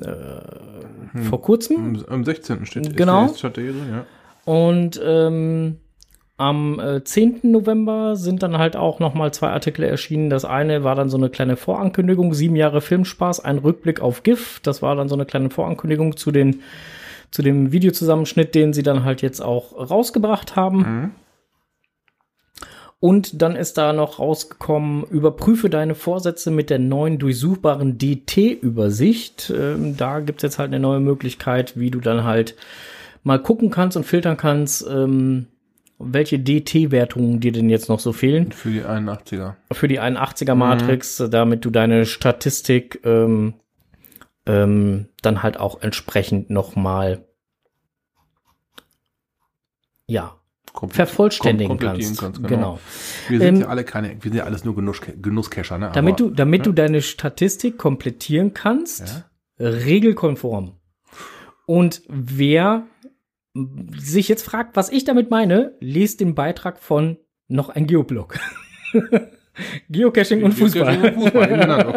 äh, 1.14 1.20
vor 1.22 1.42
kurzem. 1.42 1.78
Am, 1.78 2.06
am 2.08 2.24
16. 2.24 2.66
steht 2.66 2.98
Genau. 2.98 3.28
Steht 3.30 3.58
drin, 3.58 3.76
ja. 3.92 4.06
Und 4.46 5.00
ähm, 5.04 5.78
am 6.38 6.80
äh, 6.80 7.04
10. 7.04 7.40
November 7.44 8.16
sind 8.16 8.44
dann 8.44 8.58
halt 8.58 8.76
auch 8.76 9.00
noch 9.00 9.14
mal 9.14 9.34
zwei 9.34 9.50
Artikel 9.50 9.84
erschienen. 9.84 10.30
Das 10.30 10.46
eine 10.46 10.84
war 10.84 10.96
dann 10.96 11.10
so 11.10 11.18
eine 11.18 11.30
kleine 11.30 11.58
Vorankündigung, 11.58 12.34
sieben 12.34 12.56
Jahre 12.56 12.80
Filmspaß, 12.82 13.44
ein 13.44 13.58
Rückblick 13.58 14.02
auf 14.02 14.24
GIF. 14.24 14.60
Das 14.62 14.82
war 14.82 14.96
dann 14.96 15.10
so 15.10 15.16
eine 15.16 15.26
kleine 15.26 15.50
Vorankündigung 15.50 16.16
zu 16.16 16.32
den 16.32 16.62
zu 17.32 17.42
dem 17.42 17.72
Videozusammenschnitt, 17.72 18.56
den 18.56 18.72
sie 18.72 18.84
dann 18.84 19.04
halt 19.04 19.22
jetzt 19.22 19.42
auch 19.42 19.74
rausgebracht 19.74 20.56
haben. 20.56 20.78
Mhm. 20.78 21.12
Und 23.00 23.42
dann 23.42 23.56
ist 23.56 23.78
da 23.78 23.94
noch 23.94 24.20
rausgekommen, 24.20 25.04
überprüfe 25.04 25.70
deine 25.70 25.94
Vorsätze 25.94 26.50
mit 26.50 26.72
der 26.72 26.80
neuen 26.80 27.20
durchsuchbaren 27.20 28.00
DT-Übersicht. 28.00 29.54
Ähm, 29.56 29.96
da 29.98 30.20
gibt's 30.20 30.42
jetzt 30.42 30.58
halt 30.58 30.70
eine 30.70 30.80
neue 30.80 31.00
Möglichkeit, 31.00 31.80
wie 31.80 31.92
du 31.92 32.00
dann 32.00 32.24
halt 32.24 32.56
mal 33.24 33.42
gucken 33.42 33.70
kannst 33.70 33.98
und 33.98 34.04
filtern 34.04 34.38
kannst, 34.38 34.88
ähm, 34.90 35.46
welche 36.00 36.40
DT-Wertungen 36.40 37.40
dir 37.40 37.52
denn 37.52 37.70
jetzt 37.70 37.90
noch 37.90 38.00
so 38.00 38.14
fehlen 38.14 38.52
Für 38.52 38.70
die 38.70 38.84
81er. 38.84 39.56
für 39.72 39.88
die 39.88 40.00
81er 40.00 40.56
Matrix, 40.56 41.24
damit 41.30 41.66
du 41.66 41.70
deine 41.70 42.06
Statistik 42.06 43.02
ähm, 43.04 43.56
ähm, 44.46 45.10
dann 45.22 45.44
halt 45.44 45.60
auch 45.60 45.82
entsprechend 45.82 46.50
noch 46.50 46.76
mal 46.76 47.26
ja 50.08 50.37
vervollständigen 50.90 51.78
kom- 51.78 51.82
kannst. 51.82 52.20
kannst, 52.20 52.44
genau. 52.44 52.80
Wir 53.30 53.40
sind 53.40 53.56
Ähm, 53.56 53.62
ja 53.62 53.68
alle 53.68 53.84
keine, 53.84 54.10
wir 54.10 54.32
sind 54.32 54.36
ja 54.36 54.44
alles 54.44 54.64
nur 54.66 54.76
Genuss, 54.76 55.02
Genusscacher, 55.22 55.78
ne? 55.78 55.92
Damit 55.94 56.22
Aber- 56.22 56.30
du, 56.30 56.36
damit 56.36 56.66
du 56.66 56.72
deine 56.72 57.02
Statistik 57.02 57.78
komplettieren 57.78 58.54
kannst, 58.54 59.26
regelkonform. 59.60 60.74
Und 61.66 62.02
wer 62.08 62.86
sich 63.98 64.28
jetzt 64.30 64.44
fragt, 64.44 64.76
was 64.76 64.90
ich 64.92 65.04
damit 65.04 65.32
meine, 65.32 65.74
lest 65.80 66.20
den 66.22 66.36
Beitrag 66.36 66.80
von 66.80 67.18
noch 67.48 67.70
ein 67.70 67.88
Geoblog. 67.88 68.38
Geocaching 69.90 70.44
und 70.44 70.54
Fußball. 70.54 70.96
Geocaching 70.98 71.16
und 71.16 71.24
Fußball, 71.24 71.48
genau. 71.48 71.94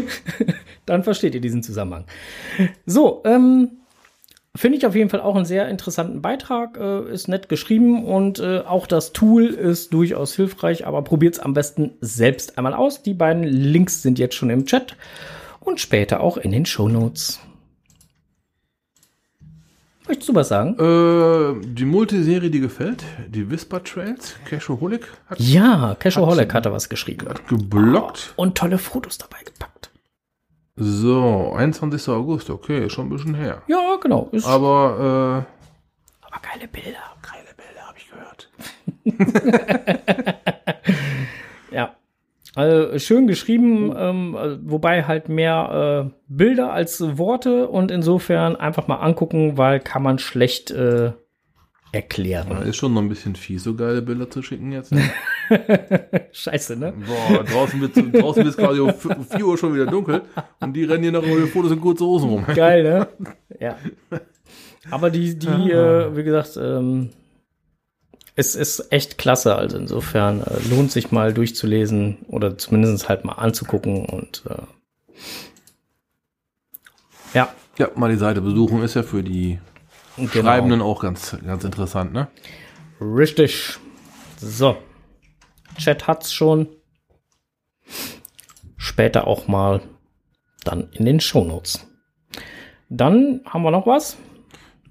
Dann 0.86 1.04
versteht 1.04 1.34
ihr 1.34 1.40
diesen 1.40 1.62
Zusammenhang. 1.62 2.04
So, 2.86 3.22
ähm, 3.24 3.79
finde 4.60 4.78
ich 4.78 4.86
auf 4.86 4.94
jeden 4.94 5.10
Fall 5.10 5.20
auch 5.20 5.34
einen 5.36 5.44
sehr 5.44 5.68
interessanten 5.68 6.20
Beitrag. 6.22 6.76
Äh, 6.78 7.12
ist 7.12 7.28
nett 7.28 7.48
geschrieben 7.48 8.04
und 8.04 8.38
äh, 8.38 8.60
auch 8.60 8.86
das 8.86 9.12
Tool 9.12 9.46
ist 9.46 9.92
durchaus 9.94 10.34
hilfreich, 10.34 10.86
aber 10.86 11.02
probiert 11.02 11.34
es 11.34 11.40
am 11.40 11.54
besten 11.54 11.92
selbst 12.00 12.58
einmal 12.58 12.74
aus. 12.74 13.02
Die 13.02 13.14
beiden 13.14 13.42
Links 13.44 14.02
sind 14.02 14.18
jetzt 14.18 14.34
schon 14.34 14.50
im 14.50 14.66
Chat 14.66 14.96
und 15.60 15.80
später 15.80 16.20
auch 16.20 16.36
in 16.36 16.52
den 16.52 16.66
Show 16.66 16.88
Notes. 16.88 17.40
Möchtest 20.08 20.28
du 20.28 20.34
was 20.34 20.48
sagen? 20.48 20.74
Äh, 20.76 21.64
die 21.64 21.84
Multiserie, 21.84 22.50
die 22.50 22.58
gefällt, 22.58 23.04
die 23.28 23.48
Whisper 23.48 23.82
Trails, 23.84 24.34
Cashaholic 24.44 25.06
hat, 25.28 25.38
Ja, 25.38 25.94
Cashaholic 26.00 26.52
hat 26.52 26.66
da 26.66 26.72
was 26.72 26.88
geschrieben. 26.88 27.28
hat 27.28 27.46
geblockt. 27.46 28.32
Und 28.34 28.58
tolle 28.58 28.78
Fotos 28.78 29.18
dabei 29.18 29.38
gepackt. 29.44 29.79
So, 30.82 31.52
21. 31.54 32.08
August, 32.08 32.48
okay, 32.48 32.88
schon 32.88 33.06
ein 33.06 33.10
bisschen 33.10 33.34
her. 33.34 33.60
Ja, 33.66 33.96
genau. 34.00 34.30
Ist 34.32 34.46
Aber, 34.46 35.46
aber 36.22 36.40
geile 36.40 36.66
Bilder. 36.68 36.88
äh, 36.88 37.26
geile 37.30 37.54
Bilder, 37.54 37.86
habe 37.86 37.98
ich 37.98 38.10
gehört. 38.10 38.50
Ja. 41.72 41.94
Also 42.56 42.98
schön 42.98 43.26
geschrieben, 43.28 43.94
ähm, 43.96 44.34
äh, 44.36 44.58
wobei 44.68 45.04
halt 45.04 45.28
mehr 45.28 46.10
äh, 46.10 46.18
Bilder 46.26 46.72
als 46.72 47.16
Worte 47.16 47.68
und 47.68 47.92
insofern 47.92 48.56
einfach 48.56 48.88
mal 48.88 48.96
angucken, 48.96 49.56
weil 49.56 49.78
kann 49.78 50.02
man 50.02 50.18
schlecht 50.18 50.72
äh, 50.72 51.12
erklären. 51.92 52.62
Ist 52.62 52.76
schon 52.76 52.94
noch 52.94 53.02
ein 53.02 53.08
bisschen 53.08 53.34
fies, 53.36 53.64
so 53.64 53.74
geile 53.74 54.02
Bilder 54.02 54.30
zu 54.30 54.42
schicken 54.42 54.72
jetzt. 54.72 54.92
Ne? 54.92 55.10
Scheiße, 56.32 56.76
ne? 56.76 56.92
Boah, 57.06 57.42
draußen 57.44 57.80
wird 57.80 57.96
draußen 57.96 58.44
wird's 58.44 58.56
quasi 58.56 58.80
um 58.80 58.92
4 58.92 59.44
Uhr 59.46 59.58
schon 59.58 59.74
wieder 59.74 59.86
dunkel 59.86 60.22
und 60.60 60.72
die 60.74 60.84
rennen 60.84 61.02
hier 61.02 61.12
noch 61.12 61.24
über 61.24 61.40
die 61.40 61.48
Fotos 61.48 61.72
in 61.72 61.80
kurze 61.80 62.04
Hosen 62.04 62.30
rum. 62.30 62.46
Geil, 62.54 62.82
ne? 62.82 63.08
Ja. 63.60 63.76
Aber 64.90 65.10
die, 65.10 65.38
die, 65.38 65.70
äh, 65.70 66.16
wie 66.16 66.22
gesagt, 66.22 66.56
ähm, 66.56 67.10
es 68.36 68.54
ist 68.54 68.90
echt 68.90 69.18
klasse. 69.18 69.56
Also 69.56 69.76
insofern 69.76 70.40
äh, 70.42 70.58
lohnt 70.70 70.92
sich 70.92 71.12
mal 71.12 71.34
durchzulesen 71.34 72.18
oder 72.28 72.56
zumindest 72.56 73.08
halt 73.08 73.24
mal 73.24 73.34
anzugucken 73.34 74.06
und 74.06 74.44
äh, 74.48 74.62
ja, 77.34 77.54
Ja, 77.78 77.90
mal 77.96 78.10
die 78.10 78.18
Seite 78.18 78.40
besuchen 78.40 78.82
ist 78.82 78.94
ja 78.94 79.02
für 79.02 79.22
die 79.22 79.58
genau. 80.28 80.50
Schreibenden 80.50 80.82
auch 80.82 81.02
ganz, 81.02 81.36
ganz 81.44 81.64
interessant, 81.64 82.12
ne? 82.12 82.28
Richtig. 83.00 83.78
So. 84.38 84.76
Chat 85.78 86.06
hat's 86.06 86.32
schon. 86.32 86.68
Später 88.76 89.26
auch 89.26 89.48
mal 89.48 89.80
dann 90.64 90.90
in 90.92 91.04
den 91.04 91.20
Shownotes. 91.20 91.86
Dann 92.88 93.40
haben 93.46 93.62
wir 93.62 93.70
noch 93.70 93.86
was. 93.86 94.16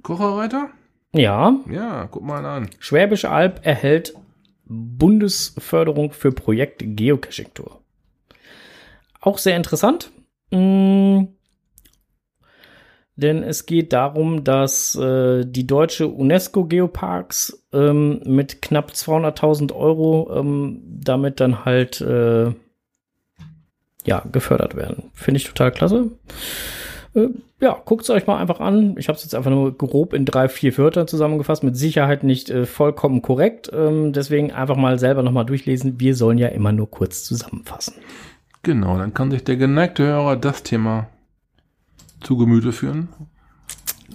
Kocherreiter? 0.03 0.69
Ja, 1.13 1.55
Ja, 1.69 2.07
guck 2.07 2.23
mal 2.23 2.45
an. 2.45 2.69
Schwäbische 2.79 3.29
Alb 3.29 3.65
erhält 3.65 4.13
Bundesförderung 4.65 6.11
für 6.11 6.31
Projekt 6.31 6.83
Geocaching 6.85 7.53
Tour. 7.53 7.81
Auch 9.19 9.39
sehr 9.39 9.57
interessant. 9.57 10.11
Mm, 10.51 11.23
denn 13.19 13.43
es 13.43 13.65
geht 13.65 13.93
darum, 13.93 14.43
dass 14.43 14.95
äh, 14.95 15.45
die 15.45 15.67
deutsche 15.67 16.07
UNESCO 16.07 16.65
Geoparks 16.65 17.63
ähm, 17.73 18.21
mit 18.25 18.61
knapp 18.61 18.91
200.000 18.91 19.73
Euro 19.73 20.31
ähm, 20.35 20.81
damit 20.85 21.39
dann 21.39 21.65
halt 21.65 22.01
äh, 22.01 22.51
ja 24.05 24.23
gefördert 24.31 24.75
werden. 24.75 25.11
Finde 25.13 25.37
ich 25.37 25.45
total 25.45 25.71
klasse. 25.71 26.11
Äh, 27.13 27.27
ja, 27.59 27.77
guckt 27.83 28.03
es 28.03 28.09
euch 28.09 28.27
mal 28.27 28.37
einfach 28.37 28.59
an. 28.59 28.95
Ich 28.97 29.09
habe 29.09 29.17
es 29.17 29.23
jetzt 29.23 29.35
einfach 29.35 29.51
nur 29.51 29.77
grob 29.77 30.13
in 30.13 30.25
drei, 30.25 30.47
vier 30.47 30.77
Wörtern 30.77 31.07
zusammengefasst. 31.07 31.63
Mit 31.63 31.75
Sicherheit 31.77 32.23
nicht 32.23 32.49
äh, 32.49 32.65
vollkommen 32.65 33.21
korrekt. 33.21 33.69
Ähm, 33.73 34.13
deswegen 34.13 34.51
einfach 34.51 34.77
mal 34.77 34.97
selber 34.97 35.23
nochmal 35.23 35.45
durchlesen. 35.45 35.99
Wir 35.99 36.15
sollen 36.15 36.37
ja 36.37 36.47
immer 36.47 36.71
nur 36.71 36.89
kurz 36.89 37.23
zusammenfassen. 37.23 37.95
Genau, 38.63 38.97
dann 38.97 39.13
kann 39.13 39.31
sich 39.31 39.43
der 39.43 39.57
geneigte 39.57 40.05
Hörer 40.05 40.35
das 40.35 40.63
Thema 40.63 41.07
zu 42.21 42.37
Gemüte 42.37 42.71
führen, 42.71 43.09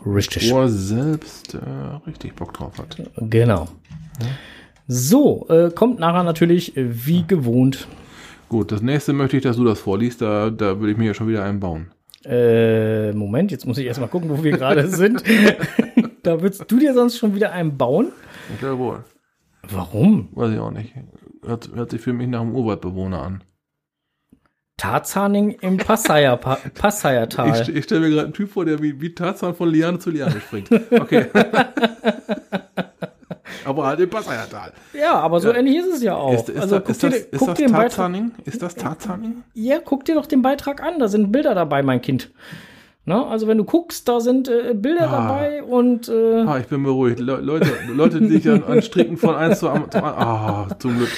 Richtig. 0.05 0.51
wo 0.51 0.61
er 0.61 0.69
selbst 0.69 1.55
äh, 1.55 1.59
richtig 2.07 2.35
Bock 2.35 2.53
drauf 2.55 2.79
hat. 2.79 2.97
Genau. 3.17 3.69
So, 4.87 5.47
äh, 5.49 5.71
kommt 5.71 5.99
nachher 5.99 6.23
natürlich 6.23 6.77
äh, 6.77 7.07
wie 7.07 7.27
gewohnt. 7.27 7.88
Gut, 8.49 8.71
das 8.71 8.83
nächste 8.83 9.12
möchte 9.12 9.37
ich, 9.37 9.43
dass 9.43 9.57
du 9.57 9.64
das 9.64 9.81
vorliest, 9.81 10.21
da, 10.21 10.51
da 10.51 10.79
würde 10.79 10.93
ich 10.93 10.99
mir 10.99 11.07
ja 11.07 11.14
schon 11.14 11.29
wieder 11.29 11.45
einbauen. 11.45 11.90
Äh, 12.25 13.12
Moment, 13.12 13.51
jetzt 13.51 13.67
muss 13.67 13.79
ich 13.79 13.87
erstmal 13.87 14.09
gucken, 14.09 14.31
wo 14.31 14.43
wir 14.43 14.53
gerade 14.53 14.88
sind. 14.88 15.23
da 16.23 16.40
würdest 16.40 16.71
du 16.71 16.79
dir 16.79 16.95
sonst 16.95 17.19
schon 17.19 17.35
wieder 17.35 17.53
einen 17.53 17.77
bauen. 17.77 18.12
Jawohl. 18.61 19.05
Warum? 19.71 20.29
Weiß 20.33 20.53
ich 20.53 20.59
auch 20.59 20.71
nicht. 20.71 20.95
Hört, 21.45 21.71
hört 21.75 21.90
sich 21.90 22.01
für 22.01 22.12
mich 22.12 22.29
nach 22.29 22.40
einem 22.40 22.55
Urwaldbewohner 22.55 23.23
an. 23.23 23.45
Tarzaning 24.77 25.51
im 25.61 25.77
Passeier, 25.77 26.37
Pa- 26.37 26.59
Passeiertal. 26.75 27.63
Ich, 27.63 27.69
ich 27.75 27.85
stelle 27.85 28.01
mir 28.03 28.11
gerade 28.11 28.25
einen 28.25 28.33
Typ 28.35 28.51
vor, 28.51 28.65
der 28.65 28.83
wie, 28.83 29.01
wie 29.01 29.15
Tarzan 29.15 29.55
von 29.55 29.69
Liane 29.69 29.99
zu 30.01 30.11
Liane 30.11 30.41
springt. 30.41 30.69
Okay. 30.91 31.27
Aber 33.65 33.87
halt 33.87 34.01
im 34.01 34.11
Passaiertal. 34.11 34.73
Ja, 34.93 35.15
aber 35.15 35.41
so 35.41 35.53
ähnlich 35.53 35.77
ist 35.79 35.87
es 35.97 36.03
ja 36.03 36.15
auch. 36.17 36.35
Ist, 36.35 36.49
ist, 36.51 36.61
also 36.61 36.79
das, 36.81 36.91
ist, 36.91 37.03
dir, 37.03 37.11
das, 37.11 37.41
guck 37.41 37.55
dir 37.55 37.67
den 37.67 37.73
Beitrag, 37.73 37.89
Tarzaning? 37.91 38.33
Ist 38.45 38.63
das 38.63 38.75
Tarzaning? 38.75 39.43
ja, 39.55 39.79
guck 39.83 40.05
dir 40.05 40.17
doch 40.17 40.27
den 40.27 40.43
Beitrag 40.43 40.83
an. 40.83 40.99
Da 40.99 41.09
sind 41.09 41.31
Bilder 41.33 41.55
dabei, 41.55 41.83
mein 41.83 42.03
Kind. 42.03 42.31
Ne? 43.07 43.25
Also 43.27 43.47
wenn 43.47 43.59
du 43.59 43.65
guckst, 43.65 44.09
da 44.09 44.21
sind 44.21 44.49
äh, 44.49 44.75
Bilder 44.75 45.09
Ah. 45.09 45.29
dabei 45.29 45.63
und 45.63 46.09
äh, 46.09 46.43
Ah, 46.47 46.59
ich 46.59 46.67
bin 46.67 46.83
beruhigt. 46.83 47.21
Le 47.21 47.37
Leute, 47.37 47.71
Leute, 47.89 48.21
die 48.21 48.29
sich 48.39 48.49
an, 48.51 48.65
an 48.65 48.83
Stricken 48.83 49.17
von 49.19 49.35
eins 49.35 49.61
zu 49.61 49.69
am- 49.71 49.91
zum 49.91 50.03
Ah, 50.05 50.67
zum 50.79 50.97
Glück. 50.97 51.11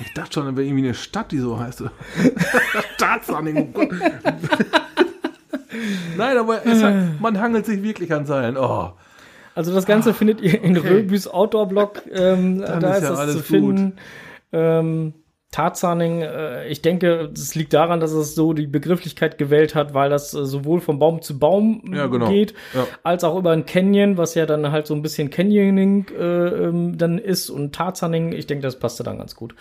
Ich 0.00 0.14
dachte 0.14 0.32
schon, 0.34 0.46
da 0.46 0.56
wäre 0.56 0.66
irgendwie 0.66 0.84
eine 0.84 0.94
Stadt, 0.94 1.32
die 1.32 1.38
so 1.38 1.58
heißt. 1.58 1.84
Tarzaning. 2.98 3.74
oh. 3.74 3.82
Nein, 6.16 6.36
aber 6.36 6.56
hat, 6.56 7.20
man 7.20 7.40
hangelt 7.40 7.66
sich 7.66 7.82
wirklich 7.82 8.12
an 8.12 8.26
Seilen. 8.26 8.56
Oh. 8.56 8.92
also 9.54 9.74
das 9.74 9.86
Ganze 9.86 10.12
findet 10.14 10.40
ihr 10.40 10.62
in 10.62 10.76
Röbüs 10.76 11.26
Outdoor-Blog. 11.28 12.02
Ähm, 12.12 12.60
da 12.60 12.76
ist 12.76 12.98
ist 12.98 13.02
ja 13.02 13.10
das 13.10 13.18
alles 13.18 13.32
zu 13.34 13.38
gut. 13.40 13.48
finden. 13.48 13.92
Ähm, 14.52 15.14
Tarzaning, 15.52 16.22
äh, 16.22 16.66
ich 16.68 16.82
denke, 16.82 17.30
das 17.32 17.54
liegt 17.54 17.72
daran, 17.74 18.00
dass 18.00 18.10
es 18.12 18.34
so 18.34 18.54
die 18.54 18.66
Begrifflichkeit 18.66 19.38
gewählt 19.38 19.74
hat, 19.74 19.94
weil 19.94 20.10
das 20.10 20.34
äh, 20.34 20.44
sowohl 20.44 20.80
von 20.80 20.98
Baum 20.98 21.22
zu 21.22 21.38
Baum 21.38 21.82
Ja, 21.94 22.06
genau. 22.06 22.28
geht, 22.28 22.54
Ja. 22.74 22.86
als 23.04 23.22
auch 23.22 23.38
über 23.38 23.50
ein 23.52 23.66
Canyon, 23.66 24.16
was 24.16 24.34
ja 24.34 24.46
dann 24.46 24.72
halt 24.72 24.86
so 24.86 24.94
ein 24.94 25.02
bisschen 25.02 25.30
Canyoning 25.30 26.06
äh, 26.18 26.22
ähm, 26.24 26.98
dann 26.98 27.18
ist 27.18 27.50
und 27.50 27.74
Tarzaning, 27.74 28.32
ich 28.32 28.46
denke, 28.46 28.62
das 28.62 28.78
passte 28.78 29.04
dann 29.04 29.18
ganz 29.18 29.36
gut. 29.36 29.54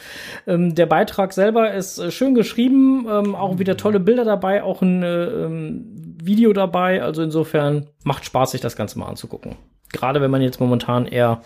Ähm, 0.47 0.73
der 0.75 0.85
Beitrag 0.85 1.33
selber 1.33 1.73
ist 1.73 1.99
äh, 1.99 2.09
schön 2.09 2.33
geschrieben, 2.35 3.05
ähm, 3.11 3.35
auch 3.35 3.59
wieder 3.59 3.75
tolle 3.77 3.99
Bilder 3.99 4.23
dabei, 4.23 4.63
auch 4.63 4.81
ein 4.81 5.03
äh, 5.03 5.23
ähm, 5.25 6.15
Video 6.23 6.53
dabei, 6.53 7.03
also 7.03 7.21
insofern 7.21 7.87
macht 8.05 8.23
Spaß, 8.25 8.51
sich 8.51 8.61
das 8.61 8.77
Ganze 8.77 8.97
mal 8.97 9.07
anzugucken. 9.07 9.55
Gerade 9.91 10.21
wenn 10.21 10.31
man 10.31 10.41
jetzt 10.41 10.61
momentan 10.61 11.05
eher 11.05 11.41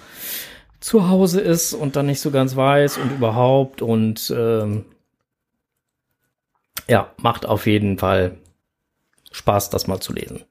zu 0.80 1.10
Hause 1.10 1.42
ist 1.42 1.74
und 1.74 1.96
dann 1.96 2.06
nicht 2.06 2.20
so 2.20 2.32
ganz 2.32 2.56
weiß 2.56 2.98
und 2.98 3.12
überhaupt 3.12 3.82
und 3.82 4.34
ähm, 4.36 4.86
ja, 6.88 7.12
macht 7.18 7.46
auf 7.46 7.66
jeden 7.66 7.98
Fall 7.98 8.38
Spaß, 9.32 9.70
das 9.70 9.88
mal 9.88 10.00
zu 10.00 10.14
lesen. 10.14 10.44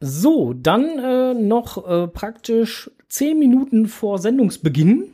So, 0.00 0.52
dann 0.52 0.98
äh, 0.98 1.34
noch 1.34 1.88
äh, 1.88 2.06
praktisch 2.06 2.90
zehn 3.08 3.38
Minuten 3.38 3.86
vor 3.86 4.18
Sendungsbeginn 4.18 5.12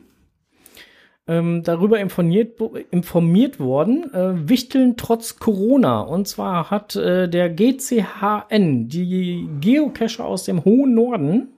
ähm, 1.27 1.63
darüber 1.63 1.99
informiert, 1.99 2.61
informiert 2.91 3.59
worden, 3.59 4.13
äh, 4.13 4.47
Wichteln 4.47 4.95
trotz 4.95 5.39
Corona. 5.39 6.01
Und 6.01 6.27
zwar 6.27 6.69
hat 6.69 6.95
äh, 6.95 7.27
der 7.27 7.49
GCHN, 7.49 8.89
die 8.89 9.49
Geocacher 9.59 10.23
aus 10.23 10.43
dem 10.43 10.63
hohen 10.65 10.93
Norden, 10.93 11.54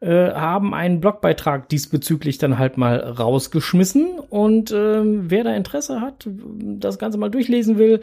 äh, 0.00 0.32
haben 0.32 0.74
einen 0.74 1.00
Blogbeitrag 1.00 1.68
diesbezüglich 1.68 2.38
dann 2.38 2.58
halt 2.58 2.78
mal 2.78 2.98
rausgeschmissen. 2.98 4.18
Und 4.18 4.72
ähm, 4.72 5.30
wer 5.30 5.44
da 5.44 5.54
Interesse 5.54 6.00
hat, 6.00 6.28
das 6.28 6.98
Ganze 6.98 7.18
mal 7.18 7.30
durchlesen 7.30 7.78
will, 7.78 8.00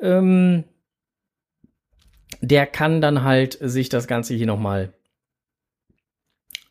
ähm, 0.00 0.64
der 2.40 2.66
kann 2.66 3.00
dann 3.00 3.22
halt 3.22 3.58
sich 3.60 3.88
das 3.88 4.06
Ganze 4.06 4.34
hier 4.34 4.46
nochmal 4.46 4.92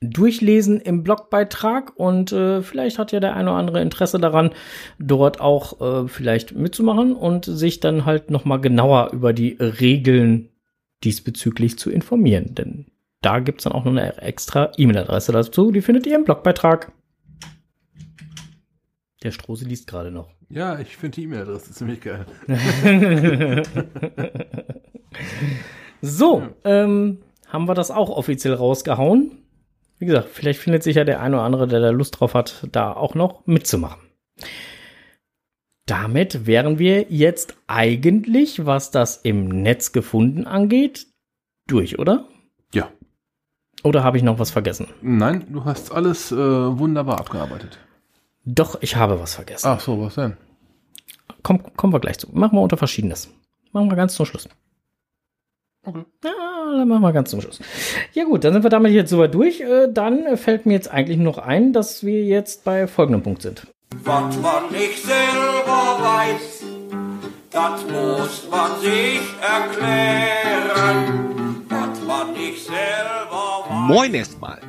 durchlesen 0.02 0.80
im 0.80 1.04
Blogbeitrag 1.04 1.92
und 1.98 2.32
äh, 2.32 2.62
vielleicht 2.62 2.98
hat 3.00 3.12
ja 3.12 3.20
der 3.20 3.36
eine 3.36 3.50
oder 3.50 3.60
andere 3.60 3.82
Interesse 3.82 4.18
daran, 4.18 4.52
dort 4.98 5.42
auch 5.42 5.82
äh, 5.82 6.08
vielleicht 6.08 6.56
mitzumachen 6.56 7.14
und 7.14 7.46
sich 7.46 7.82
dann 7.82 8.06
halt 8.06 8.32
nochmal 8.32 8.62
genauer 8.62 9.10
über 9.12 9.34
die 9.34 9.58
Regeln 9.60 10.50
diesbezüglich 11.04 11.78
zu 11.78 11.90
informieren. 11.90 12.56
Denn 12.56 12.86
da 13.22 13.40
gibt's 13.40 13.64
dann 13.64 13.74
auch 13.74 13.86
noch 13.86 13.92
eine 13.92 14.18
extra 14.22 14.72
E-Mail-Adresse 14.78 15.32
dazu, 15.32 15.72
die 15.72 15.82
findet 15.82 16.08
ihr 16.08 16.16
im 16.16 16.24
Blogbeitrag. 16.24 16.92
Der 19.24 19.32
Strose 19.32 19.66
liest 19.66 19.88
gerade 19.88 20.12
noch. 20.12 20.30
Ja, 20.52 20.80
ich 20.80 20.98
finde 20.98 21.14
die 21.14 21.26
E-Mail-Adresse 21.26 21.74
ziemlich 21.74 22.02
geil. 22.02 22.26
So, 26.02 26.48
ähm, 26.64 27.20
haben 27.48 27.68
wir 27.68 27.74
das 27.74 27.92
auch 27.92 28.10
offiziell 28.10 28.54
rausgehauen. 28.54 29.44
Wie 29.98 30.06
gesagt, 30.06 30.30
vielleicht 30.30 30.60
findet 30.60 30.84
sich 30.84 30.96
ja 30.96 31.04
der 31.04 31.20
eine 31.20 31.36
oder 31.36 31.46
andere, 31.46 31.68
der 31.68 31.82
da 31.82 31.90
Lust 31.90 32.20
drauf 32.20 32.34
hat, 32.34 32.68
da 32.72 32.94
auch 32.94 33.16
noch 33.16 33.46
mitzumachen. 33.46 34.02
Damit 35.86 36.46
wären 36.46 36.80
wir 36.80 37.08
jetzt 37.10 37.58
eigentlich, 37.68 38.66
was 38.66 38.92
das 38.92 39.18
im 39.18 39.48
Netz 39.48 39.92
gefunden 39.92 40.46
angeht, 40.48 41.08
durch, 41.68 42.00
oder? 42.00 42.29
Oder 43.84 44.04
habe 44.04 44.18
ich 44.18 44.24
noch 44.24 44.40
was 44.40 44.52
vergessen? 44.52 44.88
Nein, 45.02 45.46
du 45.50 45.64
hast 45.66 45.92
alles 45.94 46.32
äh, 46.32 46.36
wunderbar 46.36 47.20
abgearbeitet. 47.20 47.80
Doch, 48.46 48.78
ich 48.82 48.96
habe 48.96 49.20
was 49.20 49.36
vergessen. 49.36 49.68
Ach 49.68 49.80
so, 49.80 50.02
was 50.02 50.16
denn? 50.16 50.36
Komm, 51.44 51.62
kommen 51.76 51.94
wir 51.94 52.00
gleich 52.00 52.18
zu. 52.18 52.28
Machen 52.32 52.58
wir 52.58 52.62
unter 52.62 52.78
Verschiedenes. 52.78 53.30
Machen 53.72 53.90
wir 53.90 53.96
ganz 53.96 54.16
zum 54.16 54.26
Schluss. 54.26 54.50
Okay. 55.86 56.04
Ja, 56.26 56.32
dann 56.78 56.88
machen 56.88 57.02
wir 57.02 57.14
ganz 57.14 57.30
zum 57.30 57.40
Schluss. 57.42 57.60
Ja 58.14 58.26
gut, 58.26 58.44
dann 58.44 58.54
sind 58.54 58.64
wir 58.64 58.70
damit 58.70 58.92
jetzt 58.92 59.12
soweit 59.12 59.34
durch. 59.34 59.62
Äh, 59.62 59.88
Dann 59.92 60.36
fällt 60.38 60.66
mir 60.66 60.74
jetzt 60.74 60.92
eigentlich 60.92 61.18
nur 61.18 61.28
noch 61.34 61.38
ein, 61.38 61.72
dass 61.72 62.04
wir 62.04 62.24
jetzt 62.26 62.66
bei 62.66 62.86
folgendem 62.88 63.24
Punkt 63.24 63.42
sind. 63.44 63.66
Was 64.04 64.38
man 64.40 64.72
nicht 64.72 65.02
selber 65.04 65.98
weiß, 66.02 66.64
das 67.50 67.82
muss 67.86 68.48
man 68.52 68.80
sich 68.82 69.22
erklären. 69.42 71.39
Moin 73.90 74.14
erstmal. 74.14 74.62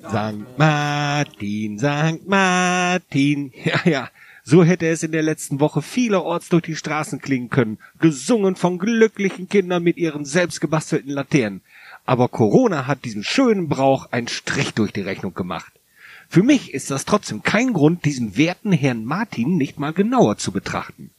Sankt 0.00 0.56
Martin, 0.56 1.76
Sankt 1.80 2.28
Martin. 2.28 3.52
Ja, 3.64 3.80
ja. 3.84 4.10
So 4.44 4.62
hätte 4.62 4.86
es 4.86 5.02
in 5.02 5.10
der 5.10 5.24
letzten 5.24 5.58
Woche 5.58 5.82
vielerorts 5.82 6.50
durch 6.50 6.62
die 6.62 6.76
Straßen 6.76 7.20
klingen 7.20 7.50
können, 7.50 7.78
gesungen 7.98 8.54
von 8.54 8.78
glücklichen 8.78 9.48
Kindern 9.48 9.82
mit 9.82 9.96
ihren 9.96 10.24
selbstgebastelten 10.24 11.10
Laternen. 11.10 11.62
Aber 12.06 12.28
Corona 12.28 12.86
hat 12.86 13.04
diesem 13.04 13.24
schönen 13.24 13.68
Brauch 13.68 14.12
einen 14.12 14.28
Strich 14.28 14.72
durch 14.72 14.92
die 14.92 15.00
Rechnung 15.00 15.34
gemacht. 15.34 15.72
Für 16.28 16.44
mich 16.44 16.72
ist 16.72 16.92
das 16.92 17.04
trotzdem 17.04 17.42
kein 17.42 17.72
Grund, 17.72 18.04
diesen 18.04 18.36
werten 18.36 18.70
Herrn 18.70 19.04
Martin 19.04 19.56
nicht 19.56 19.80
mal 19.80 19.92
genauer 19.92 20.38
zu 20.38 20.52
betrachten. 20.52 21.10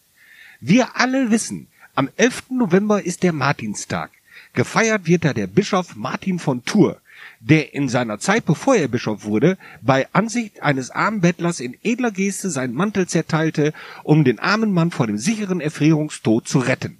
Wir 0.61 0.95
alle 0.95 1.31
wissen, 1.31 1.67
am 1.95 2.07
11. 2.15 2.43
November 2.51 3.03
ist 3.03 3.23
der 3.23 3.33
Martinstag. 3.33 4.09
Gefeiert 4.53 5.05
wird 5.05 5.25
da 5.25 5.33
der 5.33 5.47
Bischof 5.47 5.97
Martin 5.97 6.39
von 6.39 6.63
Tours, 6.63 6.95
der 7.41 7.73
in 7.73 7.89
seiner 7.89 8.19
Zeit, 8.19 8.45
bevor 8.45 8.75
er 8.75 8.87
Bischof 8.87 9.25
wurde, 9.25 9.57
bei 9.81 10.07
Ansicht 10.13 10.61
eines 10.61 10.91
armen 10.91 11.21
Bettlers 11.21 11.59
in 11.59 11.75
edler 11.81 12.11
Geste 12.11 12.49
seinen 12.49 12.75
Mantel 12.75 13.07
zerteilte, 13.07 13.73
um 14.03 14.23
den 14.23 14.39
armen 14.39 14.71
Mann 14.71 14.91
vor 14.91 15.07
dem 15.07 15.17
sicheren 15.17 15.59
Erfrierungstod 15.59 16.47
zu 16.47 16.59
retten. 16.59 16.97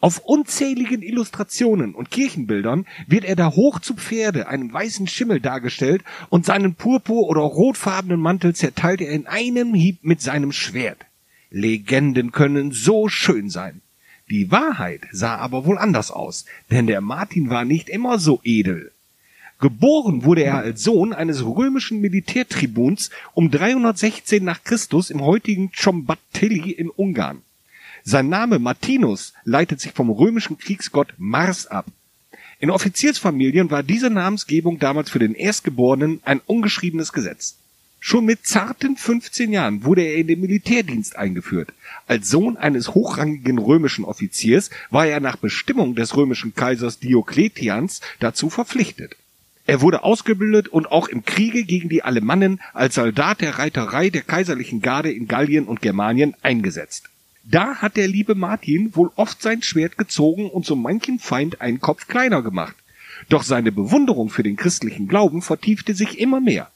Auf 0.00 0.20
unzähligen 0.24 1.02
Illustrationen 1.02 1.94
und 1.94 2.10
Kirchenbildern 2.10 2.86
wird 3.08 3.24
er 3.24 3.36
da 3.36 3.50
hoch 3.50 3.80
zu 3.80 3.94
Pferde, 3.94 4.48
einem 4.48 4.72
weißen 4.72 5.06
Schimmel 5.08 5.40
dargestellt, 5.40 6.02
und 6.28 6.46
seinen 6.46 6.74
purpur- 6.74 7.28
oder 7.28 7.40
rotfarbenen 7.40 8.20
Mantel 8.20 8.54
zerteilt 8.54 9.00
er 9.00 9.10
in 9.10 9.26
einem 9.26 9.74
Hieb 9.74 9.98
mit 10.02 10.22
seinem 10.22 10.52
Schwert. 10.52 11.04
Legenden 11.50 12.32
können 12.32 12.72
so 12.72 13.08
schön 13.08 13.50
sein. 13.50 13.82
Die 14.30 14.50
Wahrheit 14.50 15.02
sah 15.10 15.36
aber 15.36 15.64
wohl 15.64 15.78
anders 15.78 16.10
aus, 16.10 16.44
denn 16.70 16.86
der 16.86 17.00
Martin 17.00 17.50
war 17.50 17.64
nicht 17.64 17.88
immer 17.88 18.18
so 18.18 18.40
edel. 18.44 18.92
Geboren 19.60 20.22
wurde 20.22 20.44
er 20.44 20.58
als 20.58 20.84
Sohn 20.84 21.12
eines 21.12 21.44
römischen 21.44 22.00
Militärtribuns 22.00 23.10
um 23.34 23.50
316 23.50 24.44
nach 24.44 24.62
Christus 24.62 25.10
im 25.10 25.20
heutigen 25.20 25.72
Ciombattilli 25.72 26.70
in 26.70 26.90
Ungarn. 26.90 27.42
Sein 28.04 28.28
Name 28.28 28.60
Martinus 28.60 29.32
leitet 29.42 29.80
sich 29.80 29.90
vom 29.90 30.10
römischen 30.10 30.58
Kriegsgott 30.58 31.12
Mars 31.18 31.66
ab. 31.66 31.86
In 32.60 32.70
Offiziersfamilien 32.70 33.68
war 33.72 33.82
diese 33.82 34.10
Namensgebung 34.10 34.78
damals 34.78 35.10
für 35.10 35.18
den 35.18 35.34
Erstgeborenen 35.34 36.20
ein 36.24 36.40
ungeschriebenes 36.46 37.12
Gesetz. 37.12 37.56
Schon 37.98 38.26
mit 38.26 38.46
zarten 38.46 38.96
15 38.96 39.50
Jahren 39.50 39.82
wurde 39.82 40.02
er 40.02 40.18
in 40.18 40.28
den 40.28 40.40
Militärdienst 40.40 41.16
eingeführt. 41.16 41.72
Als 42.06 42.30
Sohn 42.30 42.56
eines 42.56 42.94
hochrangigen 42.94 43.58
römischen 43.58 44.04
Offiziers 44.04 44.70
war 44.90 45.06
er 45.06 45.18
nach 45.18 45.36
Bestimmung 45.36 45.96
des 45.96 46.16
römischen 46.16 46.54
Kaisers 46.54 47.00
Diokletians 47.00 48.00
dazu 48.20 48.50
verpflichtet. 48.50 49.16
Er 49.68 49.82
wurde 49.82 50.02
ausgebildet 50.02 50.68
und 50.68 50.90
auch 50.90 51.08
im 51.08 51.26
Kriege 51.26 51.62
gegen 51.62 51.90
die 51.90 52.02
Alemannen 52.02 52.58
als 52.72 52.94
Soldat 52.94 53.42
der 53.42 53.58
Reiterei 53.58 54.08
der 54.08 54.22
kaiserlichen 54.22 54.80
Garde 54.80 55.12
in 55.12 55.28
Gallien 55.28 55.66
und 55.66 55.82
Germanien 55.82 56.34
eingesetzt. 56.40 57.10
Da 57.44 57.74
hat 57.74 57.98
der 57.98 58.08
liebe 58.08 58.34
Martin 58.34 58.96
wohl 58.96 59.10
oft 59.16 59.42
sein 59.42 59.60
Schwert 59.60 59.98
gezogen 59.98 60.48
und 60.48 60.64
so 60.64 60.74
manchen 60.74 61.18
Feind 61.18 61.60
einen 61.60 61.80
Kopf 61.80 62.08
kleiner 62.08 62.40
gemacht. 62.40 62.76
Doch 63.28 63.42
seine 63.42 63.70
Bewunderung 63.70 64.30
für 64.30 64.42
den 64.42 64.56
christlichen 64.56 65.06
Glauben 65.06 65.42
vertiefte 65.42 65.92
sich 65.94 66.18
immer 66.18 66.40
mehr. 66.40 66.70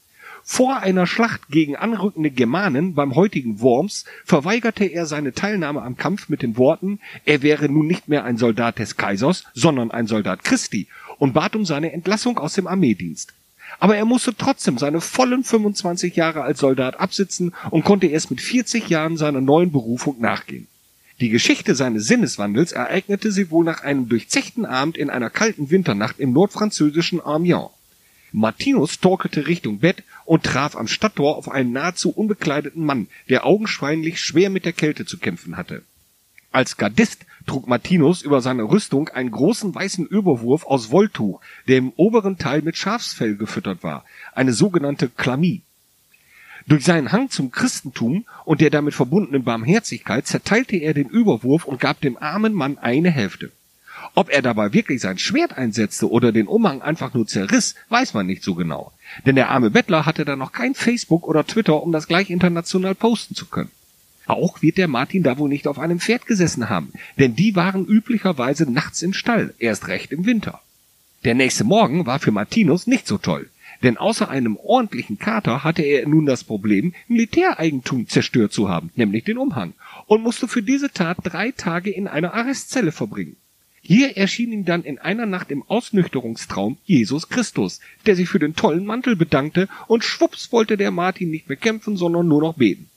Vor 0.44 0.80
einer 0.80 1.06
Schlacht 1.06 1.48
gegen 1.48 1.76
anrückende 1.76 2.30
Germanen 2.30 2.94
beim 2.94 3.14
heutigen 3.14 3.60
Worms 3.60 4.04
verweigerte 4.24 4.84
er 4.84 5.06
seine 5.06 5.32
Teilnahme 5.32 5.80
am 5.80 5.96
Kampf 5.96 6.28
mit 6.28 6.42
den 6.42 6.58
Worten, 6.58 6.98
er 7.24 7.42
wäre 7.42 7.70
nun 7.70 7.86
nicht 7.86 8.08
mehr 8.08 8.24
ein 8.24 8.36
Soldat 8.36 8.80
des 8.80 8.98
Kaisers, 8.98 9.44
sondern 9.54 9.90
ein 9.92 10.08
Soldat 10.08 10.44
Christi 10.44 10.88
und 11.22 11.34
bat 11.34 11.54
um 11.54 11.64
seine 11.64 11.92
Entlassung 11.92 12.36
aus 12.36 12.54
dem 12.54 12.66
Armeedienst. 12.66 13.32
Aber 13.78 13.96
er 13.96 14.04
musste 14.04 14.34
trotzdem 14.36 14.76
seine 14.76 15.00
vollen 15.00 15.44
25 15.44 16.16
Jahre 16.16 16.42
als 16.42 16.58
Soldat 16.58 16.98
absitzen 16.98 17.54
und 17.70 17.84
konnte 17.84 18.08
erst 18.08 18.32
mit 18.32 18.40
40 18.40 18.88
Jahren 18.88 19.16
seiner 19.16 19.40
neuen 19.40 19.70
Berufung 19.70 20.20
nachgehen. 20.20 20.66
Die 21.20 21.28
Geschichte 21.28 21.76
seines 21.76 22.08
Sinneswandels 22.08 22.72
ereignete 22.72 23.30
sich 23.30 23.52
wohl 23.52 23.64
nach 23.64 23.84
einem 23.84 24.08
durchzechten 24.08 24.66
Abend 24.66 24.96
in 24.96 25.10
einer 25.10 25.30
kalten 25.30 25.70
Winternacht 25.70 26.18
im 26.18 26.32
nordfranzösischen 26.32 27.24
Amiens. 27.24 27.70
Martinus 28.32 28.98
torkelte 28.98 29.46
Richtung 29.46 29.78
Bett 29.78 30.02
und 30.24 30.42
traf 30.42 30.74
am 30.74 30.88
Stadttor 30.88 31.36
auf 31.36 31.48
einen 31.48 31.70
nahezu 31.70 32.10
unbekleideten 32.10 32.84
Mann, 32.84 33.06
der 33.28 33.46
augenscheinlich 33.46 34.20
schwer 34.20 34.50
mit 34.50 34.64
der 34.64 34.72
Kälte 34.72 35.06
zu 35.06 35.18
kämpfen 35.18 35.56
hatte. 35.56 35.82
Als 36.50 36.76
Gardist 36.76 37.26
trug 37.46 37.66
Martinus 37.66 38.22
über 38.22 38.40
seine 38.40 38.64
Rüstung 38.64 39.08
einen 39.08 39.30
großen 39.30 39.74
weißen 39.74 40.06
Überwurf 40.06 40.64
aus 40.64 40.90
Wolltuch, 40.90 41.40
der 41.68 41.78
im 41.78 41.92
oberen 41.96 42.38
Teil 42.38 42.62
mit 42.62 42.76
Schafsfell 42.76 43.36
gefüttert 43.36 43.82
war, 43.82 44.04
eine 44.34 44.52
sogenannte 44.52 45.08
Chlamie. 45.08 45.62
Durch 46.66 46.84
seinen 46.84 47.10
Hang 47.10 47.28
zum 47.30 47.50
Christentum 47.50 48.24
und 48.44 48.60
der 48.60 48.70
damit 48.70 48.94
verbundenen 48.94 49.44
Barmherzigkeit 49.44 50.26
zerteilte 50.26 50.76
er 50.76 50.94
den 50.94 51.08
Überwurf 51.08 51.64
und 51.64 51.80
gab 51.80 52.00
dem 52.00 52.16
armen 52.16 52.52
Mann 52.52 52.78
eine 52.78 53.10
Hälfte. 53.10 53.50
Ob 54.14 54.30
er 54.30 54.42
dabei 54.42 54.72
wirklich 54.72 55.00
sein 55.00 55.18
Schwert 55.18 55.56
einsetzte 55.56 56.10
oder 56.10 56.32
den 56.32 56.46
Umhang 56.46 56.82
einfach 56.82 57.14
nur 57.14 57.26
zerriss, 57.26 57.74
weiß 57.88 58.14
man 58.14 58.26
nicht 58.26 58.42
so 58.42 58.54
genau. 58.54 58.92
Denn 59.26 59.36
der 59.36 59.50
arme 59.50 59.70
Bettler 59.70 60.06
hatte 60.06 60.24
da 60.24 60.36
noch 60.36 60.52
kein 60.52 60.74
Facebook 60.74 61.26
oder 61.26 61.46
Twitter, 61.46 61.82
um 61.82 61.92
das 61.92 62.08
gleich 62.08 62.30
international 62.30 62.94
posten 62.94 63.34
zu 63.34 63.46
können. 63.46 63.70
Auch 64.26 64.62
wird 64.62 64.78
der 64.78 64.88
Martin 64.88 65.22
da 65.22 65.38
wohl 65.38 65.48
nicht 65.48 65.66
auf 65.66 65.78
einem 65.78 66.00
Pferd 66.00 66.26
gesessen 66.26 66.68
haben, 66.68 66.92
denn 67.18 67.34
die 67.34 67.56
waren 67.56 67.86
üblicherweise 67.86 68.70
nachts 68.70 69.02
im 69.02 69.12
Stall, 69.12 69.54
erst 69.58 69.88
recht 69.88 70.12
im 70.12 70.26
Winter. 70.26 70.60
Der 71.24 71.34
nächste 71.34 71.64
Morgen 71.64 72.06
war 72.06 72.18
für 72.18 72.32
Martinus 72.32 72.86
nicht 72.86 73.06
so 73.06 73.18
toll, 73.18 73.48
denn 73.82 73.96
außer 73.96 74.28
einem 74.28 74.56
ordentlichen 74.56 75.18
Kater 75.18 75.64
hatte 75.64 75.82
er 75.82 76.06
nun 76.08 76.26
das 76.26 76.44
Problem, 76.44 76.94
Militäreigentum 77.08 78.08
zerstört 78.08 78.52
zu 78.52 78.68
haben, 78.68 78.90
nämlich 78.94 79.24
den 79.24 79.38
Umhang, 79.38 79.74
und 80.06 80.22
musste 80.22 80.48
für 80.48 80.62
diese 80.62 80.90
Tat 80.90 81.18
drei 81.22 81.50
Tage 81.52 81.90
in 81.90 82.06
einer 82.08 82.34
Arrestzelle 82.34 82.92
verbringen. 82.92 83.36
Hier 83.84 84.16
erschien 84.16 84.52
ihm 84.52 84.64
dann 84.64 84.84
in 84.84 85.00
einer 85.00 85.26
Nacht 85.26 85.50
im 85.50 85.64
Ausnüchterungstraum 85.64 86.78
Jesus 86.84 87.28
Christus, 87.28 87.80
der 88.06 88.14
sich 88.14 88.28
für 88.28 88.38
den 88.38 88.54
tollen 88.54 88.86
Mantel 88.86 89.16
bedankte, 89.16 89.68
und 89.88 90.04
schwupps 90.04 90.52
wollte 90.52 90.76
der 90.76 90.92
Martin 90.92 91.32
nicht 91.32 91.48
mehr 91.48 91.58
kämpfen, 91.58 91.96
sondern 91.96 92.28
nur 92.28 92.40
noch 92.40 92.54
beten. 92.54 92.88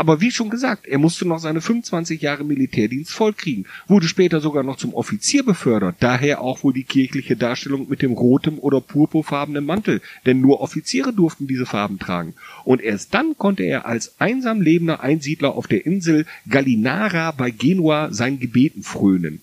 Aber 0.00 0.22
wie 0.22 0.30
schon 0.30 0.48
gesagt, 0.48 0.86
er 0.86 0.96
musste 0.96 1.28
noch 1.28 1.40
seine 1.40 1.60
25 1.60 2.22
Jahre 2.22 2.42
Militärdienst 2.42 3.12
vollkriegen, 3.12 3.66
wurde 3.86 4.08
später 4.08 4.40
sogar 4.40 4.62
noch 4.62 4.78
zum 4.78 4.94
Offizier 4.94 5.44
befördert, 5.44 5.96
daher 6.00 6.40
auch 6.40 6.64
wohl 6.64 6.72
die 6.72 6.84
kirchliche 6.84 7.36
Darstellung 7.36 7.86
mit 7.86 8.00
dem 8.00 8.12
rotem 8.12 8.58
oder 8.58 8.80
purpurfarbenen 8.80 9.66
Mantel, 9.66 10.00
denn 10.24 10.40
nur 10.40 10.62
Offiziere 10.62 11.12
durften 11.12 11.46
diese 11.46 11.66
Farben 11.66 11.98
tragen. 11.98 12.32
Und 12.64 12.80
erst 12.80 13.12
dann 13.12 13.36
konnte 13.36 13.64
er 13.64 13.84
als 13.84 14.18
einsam 14.18 14.62
lebender 14.62 15.02
Einsiedler 15.02 15.54
auf 15.54 15.66
der 15.66 15.84
Insel 15.84 16.24
Gallinara 16.48 17.32
bei 17.32 17.50
Genua 17.50 18.10
seinen 18.10 18.40
Gebeten 18.40 18.82
frönen. 18.82 19.42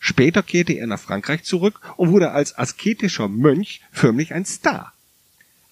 Später 0.00 0.42
kehrte 0.42 0.74
er 0.74 0.86
nach 0.86 1.00
Frankreich 1.00 1.44
zurück 1.44 1.80
und 1.96 2.10
wurde 2.10 2.32
als 2.32 2.58
asketischer 2.58 3.28
Mönch 3.28 3.80
förmlich 3.90 4.34
ein 4.34 4.44
Star. 4.44 4.92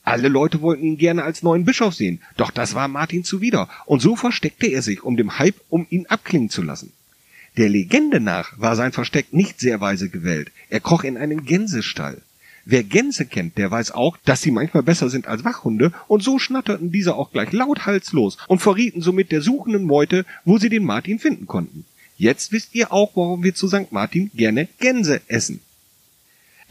Alle 0.06 0.28
Leute 0.28 0.60
wollten 0.60 0.84
ihn 0.84 0.98
gerne 0.98 1.24
als 1.24 1.42
neuen 1.42 1.64
Bischof 1.64 1.92
sehen, 1.92 2.20
doch 2.36 2.52
das 2.52 2.76
war 2.76 2.86
Martin 2.86 3.24
zuwider, 3.24 3.68
und 3.86 4.00
so 4.00 4.14
versteckte 4.14 4.68
er 4.68 4.80
sich, 4.80 5.02
um 5.02 5.16
dem 5.16 5.40
Hype 5.40 5.60
um 5.68 5.84
ihn 5.90 6.06
abklingen 6.06 6.48
zu 6.48 6.62
lassen. 6.62 6.92
Der 7.56 7.68
Legende 7.68 8.20
nach 8.20 8.56
war 8.56 8.76
sein 8.76 8.92
Versteck 8.92 9.32
nicht 9.32 9.58
sehr 9.58 9.80
weise 9.80 10.08
gewählt. 10.08 10.52
Er 10.70 10.78
kroch 10.78 11.02
in 11.02 11.16
einen 11.16 11.44
Gänsestall. 11.44 12.22
Wer 12.64 12.84
Gänse 12.84 13.26
kennt, 13.26 13.58
der 13.58 13.72
weiß 13.72 13.90
auch, 13.90 14.16
dass 14.24 14.42
sie 14.42 14.52
manchmal 14.52 14.84
besser 14.84 15.10
sind 15.10 15.26
als 15.26 15.44
Wachhunde, 15.44 15.92
und 16.06 16.22
so 16.22 16.38
schnatterten 16.38 16.92
diese 16.92 17.16
auch 17.16 17.32
gleich 17.32 17.50
lauthals 17.50 18.12
und 18.14 18.60
verrieten 18.60 19.02
somit 19.02 19.32
der 19.32 19.42
suchenden 19.42 19.82
Meute, 19.82 20.24
wo 20.44 20.58
sie 20.58 20.68
den 20.68 20.84
Martin 20.84 21.18
finden 21.18 21.46
konnten. 21.46 21.84
Jetzt 22.16 22.52
wisst 22.52 22.76
ihr 22.76 22.92
auch, 22.92 23.10
warum 23.16 23.42
wir 23.42 23.56
zu 23.56 23.66
St. 23.66 23.90
Martin 23.90 24.30
gerne 24.34 24.68
Gänse 24.78 25.20
essen. 25.26 25.60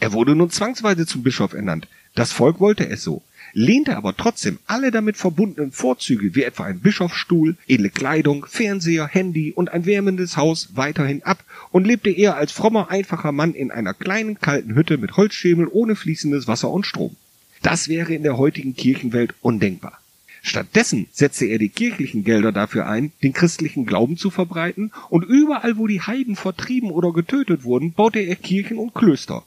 Er 0.00 0.14
wurde 0.14 0.34
nun 0.34 0.50
zwangsweise 0.50 1.04
zum 1.04 1.22
Bischof 1.22 1.52
ernannt. 1.52 1.86
Das 2.14 2.32
Volk 2.32 2.60
wollte 2.60 2.88
es 2.88 3.02
so, 3.02 3.22
lehnte 3.56 3.96
aber 3.96 4.14
trotzdem 4.14 4.58
alle 4.66 4.90
damit 4.90 5.16
verbundenen 5.16 5.72
Vorzüge 5.72 6.34
wie 6.34 6.42
etwa 6.42 6.64
ein 6.64 6.80
Bischofsstuhl, 6.80 7.56
edle 7.66 7.88
Kleidung, 7.88 8.44
Fernseher, 8.46 9.06
Handy 9.06 9.52
und 9.52 9.70
ein 9.70 9.86
wärmendes 9.86 10.36
Haus 10.36 10.68
weiterhin 10.74 11.22
ab 11.22 11.42
und 11.70 11.86
lebte 11.86 12.10
eher 12.10 12.36
als 12.36 12.52
frommer, 12.52 12.90
einfacher 12.90 13.32
Mann 13.32 13.54
in 13.54 13.70
einer 13.70 13.94
kleinen, 13.94 14.38
kalten 14.38 14.74
Hütte 14.74 14.98
mit 14.98 15.16
Holzschemel 15.16 15.68
ohne 15.68 15.96
fließendes 15.96 16.46
Wasser 16.46 16.70
und 16.70 16.84
Strom. 16.84 17.16
Das 17.62 17.88
wäre 17.88 18.12
in 18.12 18.24
der 18.24 18.36
heutigen 18.36 18.76
Kirchenwelt 18.76 19.32
undenkbar. 19.40 19.98
Stattdessen 20.42 21.06
setzte 21.10 21.46
er 21.46 21.58
die 21.58 21.70
kirchlichen 21.70 22.24
Gelder 22.24 22.52
dafür 22.52 22.86
ein, 22.86 23.10
den 23.22 23.32
christlichen 23.32 23.86
Glauben 23.86 24.18
zu 24.18 24.30
verbreiten, 24.30 24.92
und 25.08 25.24
überall, 25.24 25.78
wo 25.78 25.86
die 25.86 26.02
Heiden 26.02 26.36
vertrieben 26.36 26.90
oder 26.90 27.10
getötet 27.12 27.64
wurden, 27.64 27.94
baute 27.94 28.20
er 28.20 28.36
Kirchen 28.36 28.76
und 28.76 28.94
Klöster. 28.94 29.44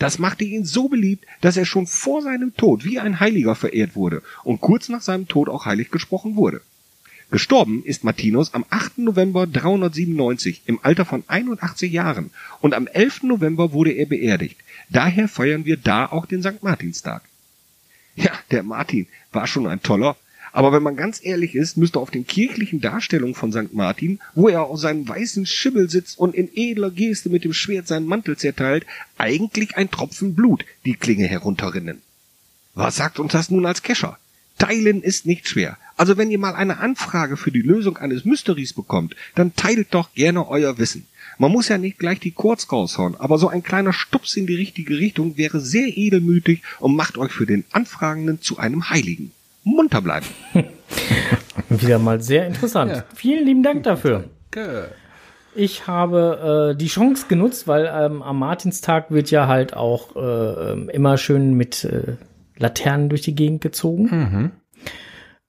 Das 0.00 0.18
machte 0.18 0.44
ihn 0.44 0.64
so 0.64 0.88
beliebt, 0.88 1.26
dass 1.42 1.58
er 1.58 1.66
schon 1.66 1.86
vor 1.86 2.22
seinem 2.22 2.56
Tod 2.56 2.86
wie 2.86 2.98
ein 2.98 3.20
Heiliger 3.20 3.54
verehrt 3.54 3.94
wurde 3.94 4.22
und 4.44 4.62
kurz 4.62 4.88
nach 4.88 5.02
seinem 5.02 5.28
Tod 5.28 5.50
auch 5.50 5.66
heilig 5.66 5.90
gesprochen 5.90 6.36
wurde. 6.36 6.62
Gestorben 7.30 7.84
ist 7.84 8.02
Martinus 8.02 8.54
am 8.54 8.64
8. 8.70 8.96
November 8.96 9.46
397 9.46 10.62
im 10.64 10.80
Alter 10.82 11.04
von 11.04 11.22
81 11.26 11.92
Jahren 11.92 12.30
und 12.62 12.72
am 12.72 12.86
11. 12.86 13.24
November 13.24 13.72
wurde 13.74 13.92
er 13.92 14.06
beerdigt. 14.06 14.56
Daher 14.88 15.28
feiern 15.28 15.66
wir 15.66 15.76
da 15.76 16.06
auch 16.06 16.24
den 16.24 16.42
St. 16.42 16.62
Martinstag. 16.62 17.22
Ja, 18.16 18.32
der 18.50 18.62
Martin 18.62 19.06
war 19.32 19.46
schon 19.46 19.66
ein 19.66 19.82
toller, 19.82 20.16
aber 20.52 20.72
wenn 20.72 20.82
man 20.82 20.96
ganz 20.96 21.20
ehrlich 21.22 21.54
ist, 21.54 21.76
müsste 21.76 22.00
auf 22.00 22.10
den 22.10 22.26
kirchlichen 22.26 22.80
Darstellungen 22.80 23.34
von 23.34 23.52
St. 23.52 23.72
Martin, 23.72 24.18
wo 24.34 24.48
er 24.48 24.64
auf 24.64 24.80
seinem 24.80 25.08
weißen 25.08 25.46
Schimmel 25.46 25.88
sitzt 25.88 26.18
und 26.18 26.34
in 26.34 26.50
edler 26.54 26.90
Geste 26.90 27.30
mit 27.30 27.44
dem 27.44 27.52
Schwert 27.52 27.86
seinen 27.86 28.06
Mantel 28.06 28.36
zerteilt, 28.36 28.84
eigentlich 29.18 29.76
ein 29.76 29.90
Tropfen 29.90 30.34
Blut 30.34 30.64
die 30.84 30.94
Klinge 30.94 31.26
herunterrinnen. 31.26 32.02
Was 32.74 32.96
sagt 32.96 33.18
uns 33.20 33.32
das 33.32 33.50
nun 33.50 33.66
als 33.66 33.82
Kescher? 33.82 34.18
Teilen 34.58 35.02
ist 35.02 35.24
nicht 35.24 35.48
schwer. 35.48 35.78
Also 35.96 36.16
wenn 36.16 36.30
ihr 36.30 36.38
mal 36.38 36.54
eine 36.54 36.78
Anfrage 36.78 37.36
für 37.36 37.50
die 37.50 37.62
Lösung 37.62 37.96
eines 37.96 38.24
Mysteries 38.24 38.74
bekommt, 38.74 39.16
dann 39.34 39.54
teilt 39.54 39.94
doch 39.94 40.12
gerne 40.14 40.48
euer 40.48 40.78
Wissen. 40.78 41.06
Man 41.38 41.52
muss 41.52 41.68
ja 41.68 41.78
nicht 41.78 41.98
gleich 41.98 42.20
die 42.20 42.32
Kurz 42.32 42.70
raushauen, 42.70 43.16
aber 43.16 43.38
so 43.38 43.48
ein 43.48 43.62
kleiner 43.62 43.94
Stups 43.94 44.36
in 44.36 44.46
die 44.46 44.54
richtige 44.54 44.98
Richtung 44.98 45.38
wäre 45.38 45.60
sehr 45.60 45.96
edelmütig 45.96 46.62
und 46.78 46.94
macht 46.94 47.16
euch 47.16 47.32
für 47.32 47.46
den 47.46 47.64
Anfragenden 47.70 48.42
zu 48.42 48.58
einem 48.58 48.90
Heiligen 48.90 49.32
munter 49.64 50.00
bleiben. 50.02 50.26
Wieder 51.68 51.98
mal 51.98 52.20
sehr 52.20 52.46
interessant. 52.46 52.92
Ja. 52.92 53.04
Vielen 53.14 53.44
lieben 53.44 53.62
Dank 53.62 53.84
dafür. 53.84 54.24
Okay. 54.48 54.84
Ich 55.54 55.86
habe 55.86 56.72
äh, 56.72 56.78
die 56.78 56.86
Chance 56.86 57.26
genutzt, 57.28 57.66
weil 57.66 57.90
ähm, 57.92 58.22
am 58.22 58.38
Martinstag 58.38 59.10
wird 59.10 59.30
ja 59.30 59.46
halt 59.48 59.74
auch 59.74 60.14
äh, 60.16 60.20
ähm, 60.72 60.88
immer 60.88 61.16
schön 61.16 61.54
mit 61.54 61.84
äh, 61.84 62.16
Laternen 62.56 63.08
durch 63.08 63.22
die 63.22 63.34
Gegend 63.34 63.60
gezogen. 63.60 64.02
Mhm. 64.10 64.50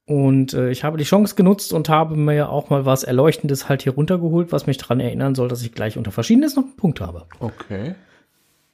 Und 0.05 0.53
äh, 0.53 0.71
ich 0.71 0.83
habe 0.83 0.97
die 0.97 1.03
Chance 1.03 1.35
genutzt 1.35 1.71
und 1.71 1.87
habe 1.87 2.15
mir 2.15 2.49
auch 2.49 2.69
mal 2.69 2.85
was 2.85 3.03
Erleuchtendes 3.03 3.69
halt 3.69 3.83
hier 3.83 3.93
runtergeholt, 3.93 4.51
was 4.51 4.67
mich 4.67 4.77
daran 4.77 4.99
erinnern 4.99 5.35
soll, 5.35 5.47
dass 5.47 5.61
ich 5.61 5.71
gleich 5.71 5.97
unter 5.97 6.11
Verschiedenes 6.11 6.55
noch 6.55 6.63
einen 6.63 6.75
Punkt 6.75 6.99
habe. 6.99 7.27
Okay. 7.39 7.95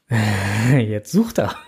Jetzt 0.78 1.12
sucht 1.12 1.40
er. 1.40 1.56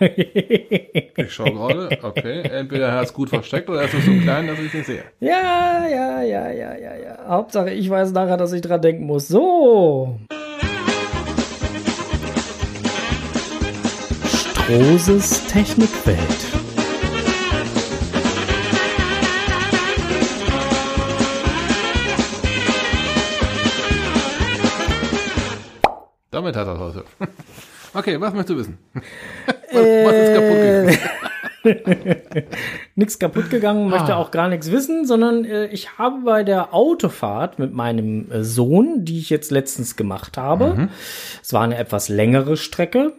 Ich 1.20 1.34
schaue 1.34 1.52
gerade. 1.52 1.98
Okay. 2.02 2.40
Entweder 2.40 2.88
er 2.88 2.94
hat 2.94 3.04
es 3.04 3.12
gut 3.12 3.28
versteckt 3.28 3.68
oder 3.68 3.82
er 3.82 3.92
ist 3.92 4.04
so 4.04 4.10
klein, 4.22 4.46
dass 4.46 4.58
ich 4.58 4.68
es 4.68 4.74
nicht 4.74 4.86
sehe. 4.86 5.04
ja, 5.20 5.86
ja, 5.86 6.22
ja, 6.22 6.50
ja, 6.50 6.74
ja, 6.74 6.96
ja. 6.96 7.18
Hauptsache, 7.28 7.70
ich 7.70 7.90
weiß 7.90 8.12
nachher, 8.12 8.38
dass 8.38 8.54
ich 8.54 8.62
dran 8.62 8.80
denken 8.80 9.04
muss. 9.04 9.28
So. 9.28 10.18
Strohses 14.24 15.46
Technikwelt. 15.46 16.18
Damit 26.30 26.56
hat 26.56 26.66
er 26.66 26.74
es 26.74 26.80
heute. 26.80 27.04
Okay, 27.94 28.20
was 28.20 28.32
möchtest 28.32 28.50
du 28.50 28.56
wissen? 28.58 28.78
Was, 29.72 29.84
was 29.84 30.14
ist 30.14 30.34
kaputt 30.34 30.56
gegangen? 31.62 32.46
Nichts 32.96 33.18
kaputt 33.20 33.50
gegangen, 33.50 33.88
möchte 33.88 34.14
Ah. 34.14 34.16
auch 34.16 34.30
gar 34.32 34.48
nichts 34.48 34.72
wissen, 34.72 35.06
sondern 35.06 35.44
äh, 35.44 35.66
ich 35.66 35.96
habe 35.98 36.22
bei 36.24 36.42
der 36.42 36.74
Autofahrt 36.74 37.58
mit 37.60 37.72
meinem 37.72 38.30
äh, 38.32 38.42
Sohn, 38.42 39.04
die 39.04 39.18
ich 39.20 39.30
jetzt 39.30 39.50
letztens 39.52 39.94
gemacht 39.96 40.36
habe, 40.36 40.74
Mhm. 40.74 40.88
es 41.42 41.52
war 41.52 41.62
eine 41.62 41.76
etwas 41.78 42.08
längere 42.08 42.56
Strecke, 42.56 43.12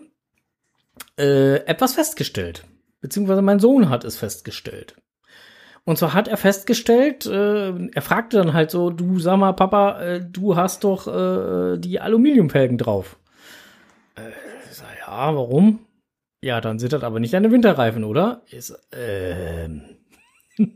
äh, 1.18 1.58
etwas 1.66 1.94
festgestellt. 1.94 2.66
Beziehungsweise 3.00 3.42
mein 3.42 3.60
Sohn 3.60 3.90
hat 3.90 4.04
es 4.04 4.18
festgestellt. 4.18 4.96
Und 5.86 5.98
zwar 5.98 6.14
hat 6.14 6.28
er 6.28 6.38
festgestellt, 6.38 7.26
äh, 7.26 7.70
er 7.94 8.02
fragte 8.02 8.38
dann 8.38 8.52
halt 8.54 8.72
so, 8.72 8.90
du 8.90 9.20
sag 9.20 9.38
mal, 9.38 9.54
Papa, 9.54 10.02
äh, 10.02 10.22
du 10.22 10.56
hast 10.58 10.84
doch 10.84 11.08
äh, 11.08 11.78
die 11.78 12.00
Aluminiumfelgen 12.02 12.78
drauf. 12.78 13.16
Ja, 15.12 15.36
warum? 15.36 15.80
Ja, 16.42 16.62
dann 16.62 16.80
sind 16.80 16.94
das 16.94 17.04
aber 17.04 17.20
nicht 17.20 17.34
deine 17.34 17.52
Winterreifen, 17.52 18.06
oder? 18.06 18.44
So, 18.58 18.76
ähm. 18.94 19.82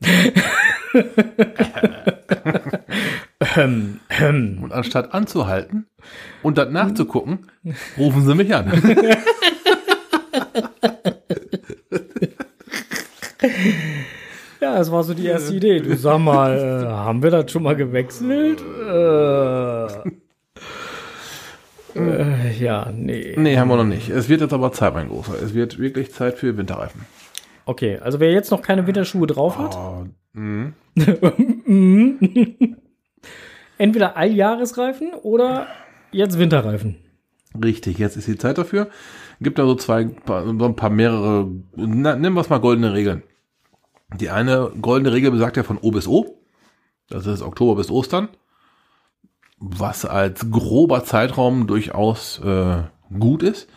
ähm, 3.56 4.02
ähm. 4.10 4.60
Und 4.62 4.74
anstatt 4.74 5.14
anzuhalten 5.14 5.88
und 6.44 6.58
dann 6.58 6.74
nachzugucken, 6.74 7.50
rufen 7.98 8.26
sie 8.26 8.36
mich 8.36 8.54
an. 8.54 8.74
Ja, 14.62 14.78
das 14.80 14.92
war 14.92 15.04
so 15.04 15.14
die 15.14 15.28
erste 15.28 15.54
Idee. 15.54 15.80
Du 15.80 15.96
sag 15.96 16.18
mal, 16.18 16.58
äh, 16.58 16.88
haben 16.88 17.22
wir 17.22 17.30
das 17.30 17.52
schon 17.52 17.62
mal 17.62 17.76
gewechselt? 17.76 18.62
Äh, 18.62 20.10
äh, 21.96 22.52
ja, 22.60 22.92
nee. 22.94 23.36
nee, 23.38 23.58
haben 23.58 23.70
wir 23.70 23.78
noch 23.78 23.84
nicht. 23.86 24.10
Es 24.10 24.30
wird 24.30 24.42
jetzt 24.42 24.54
aber 24.54 24.72
Zeit, 24.72 24.94
mein 24.94 25.08
Großer. 25.10 25.42
Es 25.42 25.54
wird 25.54 25.80
wirklich 25.80 26.12
Zeit 26.12 26.38
für 26.38 26.56
Winterreifen. 26.58 27.02
Okay, 27.66 27.98
also 28.00 28.20
wer 28.20 28.32
jetzt 28.32 28.52
noch 28.52 28.62
keine 28.62 28.86
Winterschuhe 28.86 29.28
drauf 29.28 29.58
hat, 29.58 29.76
Oh, 29.76 30.06
entweder 33.78 34.18
Alljahresreifen 34.18 35.14
oder 35.22 35.68
jetzt 36.12 36.38
Winterreifen. 36.40 36.98
Richtig, 37.64 37.98
jetzt 38.00 38.18
ist 38.18 38.28
die 38.28 38.38
Zeit 38.38 38.58
dafür. 38.58 38.90
Gibt 39.42 39.60
da 39.60 39.66
so 39.66 39.76
zwei, 39.76 40.06
paar- 40.06 40.46
so 40.46 40.66
ein 40.66 40.76
paar 40.76 40.90
mehrere, 40.90 41.50
na, 41.76 42.16
nennen 42.16 42.36
wir 42.36 42.42
es 42.42 42.50
mal 42.50 42.60
goldene 42.60 42.94
Regeln. 42.94 43.24
Die 44.20 44.30
eine 44.30 44.72
goldene 44.82 45.14
Regel 45.14 45.32
besagt 45.32 45.58
ja 45.58 45.64
von 45.64 45.78
O 45.78 45.92
bis 45.92 46.08
O. 46.08 46.38
Das 47.10 47.26
ist 47.28 47.42
Oktober 47.42 47.76
bis 47.76 47.92
Ostern. 47.92 48.30
Was 49.58 50.06
als 50.06 50.52
grober 50.52 51.04
Zeitraum 51.04 51.68
durchaus 51.68 52.40
äh, 52.44 52.84
gut 53.18 53.44
ist. 53.44 53.68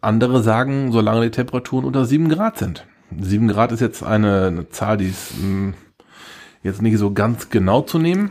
Andere 0.00 0.42
sagen, 0.42 0.92
solange 0.92 1.22
die 1.22 1.30
Temperaturen 1.30 1.84
unter 1.84 2.04
7 2.04 2.28
Grad 2.28 2.58
sind. 2.58 2.86
7 3.18 3.48
Grad 3.48 3.72
ist 3.72 3.80
jetzt 3.80 4.02
eine, 4.02 4.46
eine 4.46 4.68
Zahl, 4.68 4.98
die 4.98 5.08
ist 5.08 5.32
mh, 5.40 5.74
jetzt 6.62 6.82
nicht 6.82 6.98
so 6.98 7.12
ganz 7.12 7.50
genau 7.50 7.80
zu 7.80 7.98
nehmen. 7.98 8.30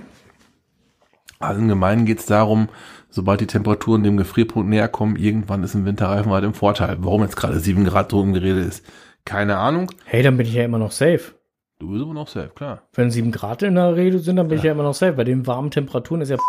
Allgemein 1.40 2.06
geht 2.06 2.20
es 2.20 2.26
darum, 2.28 2.70
sobald 3.10 3.42
die 3.42 3.48
Temperaturen 3.48 4.04
dem 4.04 4.18
Gefrierpunkt 4.18 4.70
näher 4.70 4.88
kommen, 4.88 5.16
irgendwann 5.16 5.64
ist 5.64 5.74
ein 5.74 5.86
Winterreifen 5.86 6.32
halt 6.32 6.44
im 6.44 6.54
Vorteil. 6.54 6.98
Warum 7.00 7.24
jetzt 7.24 7.36
gerade 7.36 7.60
7 7.60 7.84
Grad 7.86 8.12
so 8.12 8.22
im 8.22 8.34
Gerede 8.34 8.62
ist, 8.62 8.86
keine 9.26 9.58
Ahnung. 9.58 9.92
Hey, 10.06 10.22
dann 10.22 10.38
bin 10.38 10.46
ich 10.46 10.54
ja 10.54 10.64
immer 10.64 10.78
noch 10.78 10.92
safe. 10.92 11.34
Du 11.80 11.90
bist 11.90 12.02
aber 12.04 12.14
noch 12.14 12.28
safe, 12.28 12.52
klar. 12.56 12.84
Wenn 12.94 13.12
7 13.12 13.32
Grad 13.32 13.64
in 13.64 13.76
der 13.76 13.96
Rede 13.96 14.20
sind, 14.20 14.38
dann 14.38 14.48
bin 14.48 14.60
ich 14.60 14.64
ja 14.64 14.72
immer 14.72 14.84
noch 14.84 14.94
safe. 14.94 15.14
Bei 15.14 15.24
den 15.24 15.46
warmen 15.48 15.72
Temperaturen 15.72 16.22
ist 16.22 16.30
ja. 16.30 16.38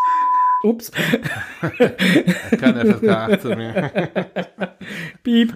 Ups. 0.63 0.91
Kein 2.59 2.75
FSK 2.75 3.07
18 3.09 3.57
mehr. 3.57 3.91
Piep. 5.23 5.53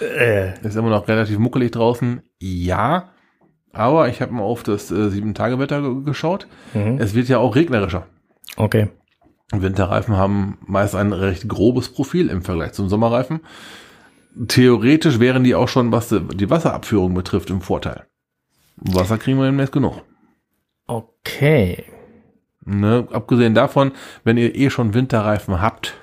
äh, 0.00 0.58
Ist 0.66 0.76
immer 0.76 0.90
noch 0.90 1.08
relativ 1.08 1.38
muckelig 1.38 1.70
draußen. 1.72 2.22
Ja, 2.40 3.10
aber 3.72 4.08
ich 4.08 4.20
habe 4.20 4.32
mal 4.32 4.42
auf 4.42 4.62
das 4.62 4.90
äh, 4.90 4.94
7-Tage-Wetter 4.94 5.82
ge- 5.82 6.02
geschaut. 6.04 6.46
Mhm. 6.74 6.98
Es 6.98 7.14
wird 7.14 7.28
ja 7.28 7.38
auch 7.38 7.54
regnerischer. 7.56 8.06
okay. 8.56 8.88
Winterreifen 9.52 10.16
haben 10.16 10.58
meist 10.64 10.94
ein 10.94 11.12
recht 11.12 11.48
grobes 11.48 11.88
Profil 11.92 12.28
im 12.28 12.42
Vergleich 12.42 12.70
zum 12.72 12.88
Sommerreifen. 12.88 13.40
Theoretisch 14.46 15.18
wären 15.18 15.42
die 15.42 15.56
auch 15.56 15.66
schon, 15.66 15.90
was 15.90 16.08
die 16.10 16.48
Wasserabführung 16.50 17.14
betrifft, 17.14 17.50
im 17.50 17.60
Vorteil. 17.60 18.06
Wasser 18.76 19.18
kriegen 19.18 19.38
wir 19.38 19.46
demnächst 19.46 19.72
genug. 19.72 20.02
Okay. 20.86 21.82
Ne? 22.64 23.06
Abgesehen 23.10 23.54
davon, 23.54 23.92
wenn 24.24 24.36
ihr 24.36 24.54
eh 24.54 24.70
schon 24.70 24.94
Winterreifen 24.94 25.60
habt, 25.60 25.94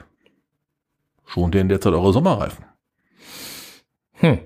schont 1.26 1.54
ihr 1.56 1.62
in 1.62 1.70
der 1.70 1.82
Zeit 1.82 1.94
eure 1.94 2.14
Sommerreifen. 2.14 2.66
Hm. 4.14 4.40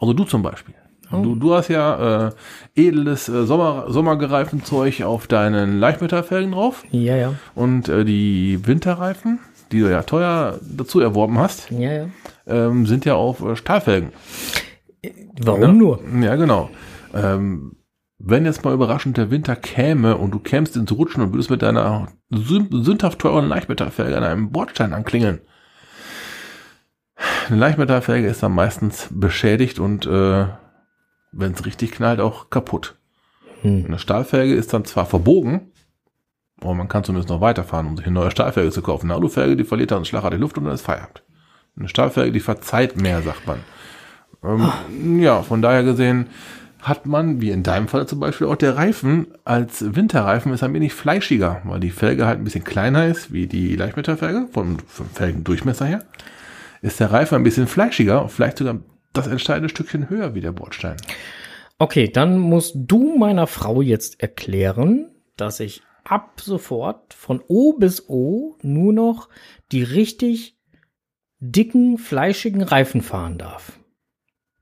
Also 0.00 0.12
du 0.12 0.24
zum 0.24 0.42
Beispiel. 0.42 0.74
Oh. 1.12 1.22
Du, 1.22 1.34
du 1.36 1.54
hast 1.54 1.68
ja 1.68 2.28
äh, 2.28 2.32
edles 2.74 3.28
äh, 3.28 3.44
Sommer, 3.46 3.84
Sommergereifenzeug 3.88 5.02
auf 5.02 5.26
deinen 5.28 5.78
Leichtmetallfelgen 5.78 6.52
drauf 6.52 6.82
Ja, 6.90 7.14
ja. 7.16 7.34
und 7.54 7.88
äh, 7.88 8.04
die 8.04 8.66
Winterreifen, 8.66 9.38
die 9.70 9.80
du 9.80 9.90
ja 9.90 10.02
teuer 10.02 10.58
dazu 10.62 10.98
erworben 11.00 11.38
hast, 11.38 11.70
Ja, 11.70 11.92
ja. 11.92 12.06
ähm, 12.46 12.86
sind 12.86 13.04
ja 13.04 13.14
auf 13.14 13.40
äh, 13.40 13.54
Stahlfelgen. 13.54 14.10
Warum 15.40 15.60
Ja. 15.62 15.72
nur? 15.72 16.00
Ja, 16.20 16.34
genau. 16.34 16.70
Ähm, 17.14 17.76
wenn 18.18 18.44
jetzt 18.46 18.64
mal 18.64 18.74
überraschend 18.74 19.16
der 19.16 19.30
Winter 19.30 19.56
käme 19.56 20.16
und 20.16 20.30
du 20.30 20.38
kämst 20.38 20.76
ins 20.76 20.92
Rutschen 20.92 21.22
und 21.22 21.32
würdest 21.32 21.50
mit 21.50 21.62
deiner 21.62 22.08
sü- 22.32 22.84
sündhaft 22.84 23.18
teuren 23.18 23.48
Leichtmetallfelge 23.48 24.16
an 24.16 24.24
einem 24.24 24.52
Bordstein 24.52 24.94
anklingeln. 24.94 25.40
Eine 27.48 27.58
Leichtmetallfelge 27.58 28.26
ist 28.26 28.42
dann 28.42 28.52
meistens 28.52 29.08
beschädigt 29.10 29.78
und 29.78 30.06
äh, 30.06 30.46
wenn 31.32 31.52
es 31.52 31.64
richtig 31.66 31.92
knallt, 31.92 32.20
auch 32.20 32.50
kaputt. 32.50 32.98
Hm. 33.62 33.84
Eine 33.86 33.98
Stahlfelge 33.98 34.54
ist 34.54 34.72
dann 34.72 34.84
zwar 34.84 35.06
verbogen, 35.06 35.72
aber 36.60 36.74
man 36.74 36.88
kann 36.88 37.04
zumindest 37.04 37.28
noch 37.28 37.40
weiterfahren, 37.40 37.86
um 37.86 37.96
sich 37.96 38.06
eine 38.06 38.14
neue 38.14 38.30
Stahlfelge 38.30 38.70
zu 38.70 38.82
kaufen. 38.82 39.06
Eine 39.06 39.14
Alufelge, 39.14 39.56
die 39.56 39.64
verliert 39.64 39.90
dann 39.90 40.04
schlagartig 40.04 40.40
Luft 40.40 40.56
und 40.58 40.64
dann 40.64 40.74
ist 40.74 40.82
Feierabend. 40.82 41.22
Eine 41.76 41.88
Stahlfelge, 41.88 42.32
die 42.32 42.40
verzeiht 42.40 43.00
mehr, 43.00 43.22
sagt 43.22 43.46
man. 43.46 43.60
Ähm, 44.42 45.20
ja, 45.20 45.42
von 45.42 45.62
daher 45.62 45.84
gesehen 45.84 46.28
hat 46.86 47.04
man, 47.04 47.40
wie 47.40 47.50
in 47.50 47.64
deinem 47.64 47.88
Fall 47.88 48.06
zum 48.06 48.20
Beispiel, 48.20 48.46
auch 48.46 48.54
der 48.54 48.76
Reifen 48.76 49.26
als 49.44 49.96
Winterreifen 49.96 50.52
ist 50.52 50.62
ein 50.62 50.72
wenig 50.72 50.94
fleischiger, 50.94 51.60
weil 51.64 51.80
die 51.80 51.90
Felge 51.90 52.26
halt 52.26 52.38
ein 52.38 52.44
bisschen 52.44 52.62
kleiner 52.62 53.06
ist, 53.06 53.32
wie 53.32 53.48
die 53.48 53.74
Leichtmetallfelge, 53.74 54.46
vom, 54.52 54.78
vom 54.86 55.06
Felgendurchmesser 55.10 55.84
her. 55.84 56.04
Ist 56.82 57.00
der 57.00 57.10
Reifen 57.10 57.34
ein 57.34 57.42
bisschen 57.42 57.66
fleischiger, 57.66 58.28
vielleicht 58.28 58.58
sogar 58.58 58.78
das 59.12 59.26
entscheidende 59.26 59.68
Stückchen 59.68 60.08
höher 60.08 60.36
wie 60.36 60.40
der 60.40 60.52
Bordstein. 60.52 60.96
Okay, 61.78 62.08
dann 62.08 62.38
musst 62.38 62.76
du 62.76 63.16
meiner 63.18 63.48
Frau 63.48 63.82
jetzt 63.82 64.20
erklären, 64.20 65.10
dass 65.36 65.58
ich 65.58 65.82
ab 66.04 66.40
sofort 66.40 67.14
von 67.14 67.42
O 67.48 67.72
bis 67.72 68.08
O 68.08 68.56
nur 68.62 68.92
noch 68.92 69.28
die 69.72 69.82
richtig 69.82 70.56
dicken, 71.40 71.98
fleischigen 71.98 72.62
Reifen 72.62 73.02
fahren 73.02 73.38
darf. 73.38 73.72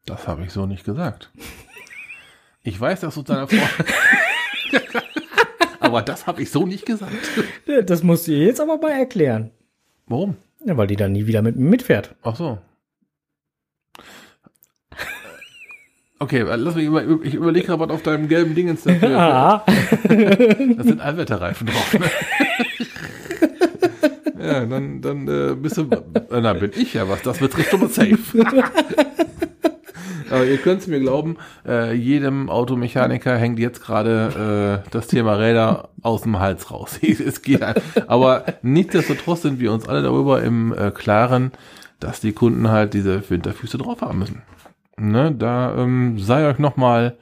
Das 0.07 0.27
habe 0.27 0.45
ich 0.45 0.53
so 0.53 0.65
nicht 0.65 0.85
gesagt. 0.85 1.31
Ich 2.65 2.81
weiß, 2.81 3.01
dass 3.01 3.15
du 3.15 3.23
deiner 3.23 3.47
Frau. 3.47 3.59
Aber 5.81 6.01
das 6.03 6.27
habe 6.27 6.43
ich 6.43 6.51
so 6.51 6.67
nicht 6.67 6.87
gesagt. 6.87 7.13
Das 7.87 8.03
musst 8.03 8.27
du 8.27 8.33
ihr 8.33 8.47
jetzt 8.47 8.61
aber 8.61 8.79
mal 8.79 8.93
erklären. 8.93 9.51
Warum? 10.07 10.37
Ja, 10.65 10.77
weil 10.79 10.87
die 10.87 10.97
dann 10.97 11.13
nie 11.13 11.27
wieder 11.27 11.43
mit 11.43 11.57
mir 11.57 11.69
mitfährt. 11.69 12.15
Ach 12.23 12.35
so. 12.35 12.59
Okay, 16.19 16.41
lass 16.41 16.75
mich 16.75 16.87
über, 16.87 17.05
ich 17.23 17.35
überlege 17.35 17.67
gerade, 17.67 17.81
was 17.81 17.91
auf 17.91 18.03
deinem 18.03 18.29
gelben 18.29 18.55
Dingens 18.55 18.83
dafür. 18.85 19.11
Ah, 19.19 19.65
Das 20.09 20.87
sind 20.87 21.01
Allwetterreifen 21.01 21.67
drauf. 21.67 21.99
Ne? 21.99 22.07
ja, 24.47 24.65
dann, 24.65 25.03
dann 25.03 25.29
äh, 25.29 25.55
bist 25.55 25.77
du. 25.77 25.83
Äh, 25.83 26.41
na, 26.41 26.55
bin 26.55 26.71
ich 26.75 26.95
ja 26.95 27.07
was. 27.07 27.21
Das 27.23 27.39
betrifft 27.39 27.71
schon 27.71 27.81
mal 27.81 27.91
safe. 27.91 28.17
Aber 30.31 30.45
ihr 30.45 30.59
könnt 30.59 30.81
es 30.83 30.87
mir 30.87 31.01
glauben, 31.01 31.37
äh, 31.67 31.95
jedem 31.95 32.51
Automechaniker 32.51 33.37
hängt 33.37 33.59
jetzt 33.59 33.83
gerade 33.83 34.83
äh, 34.87 34.89
das 34.91 35.07
Thema 35.07 35.35
Räder 35.35 35.91
aus 36.03 36.23
dem 36.23 36.39
Hals 36.39 36.71
raus. 36.71 36.99
es 37.03 37.43
geht 37.43 37.63
ein- 37.63 37.75
Aber 38.07 38.45
nichtsdestotrotz 38.63 39.43
sind 39.43 39.61
wir 39.61 39.73
uns 39.73 39.89
alle 39.89 40.03
darüber 40.03 40.43
im 40.43 40.73
äh, 40.73 40.91
Klaren, 40.91 41.53
dass 42.01 42.21
die 42.21 42.33
Kunden 42.33 42.71
halt 42.71 42.95
diese 42.95 43.29
Winterfüße 43.29 43.79
drauf 43.79 44.01
haben 44.03 44.19
müssen. 44.19 44.43
Ne, 44.97 45.33
da 45.33 45.77
ähm, 45.77 46.19
sei 46.19 46.49
euch 46.49 46.59
nochmal 46.59 47.17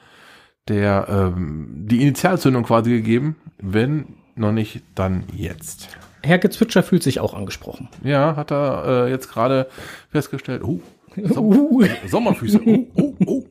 der 0.68 1.06
ähm, 1.08 1.68
die 1.88 2.02
Initialzündung 2.02 2.64
quasi 2.64 2.90
gegeben, 2.90 3.36
wenn 3.58 4.16
noch 4.34 4.52
nicht, 4.52 4.82
dann 4.94 5.24
jetzt. 5.32 5.88
Herr 6.22 6.38
Gezwitscher 6.38 6.82
fühlt 6.82 7.02
sich 7.02 7.18
auch 7.20 7.34
angesprochen. 7.34 7.88
Ja, 8.04 8.36
hat 8.36 8.52
er 8.52 8.84
äh, 9.06 9.10
jetzt 9.10 9.30
gerade 9.30 9.66
festgestellt. 10.10 10.62
Oh, 10.62 10.80
Uh, 11.16 11.84
Sommerfüße. 12.06 12.60
Oh, 12.64 12.86
oh, 12.96 13.14
oh. 13.26 13.44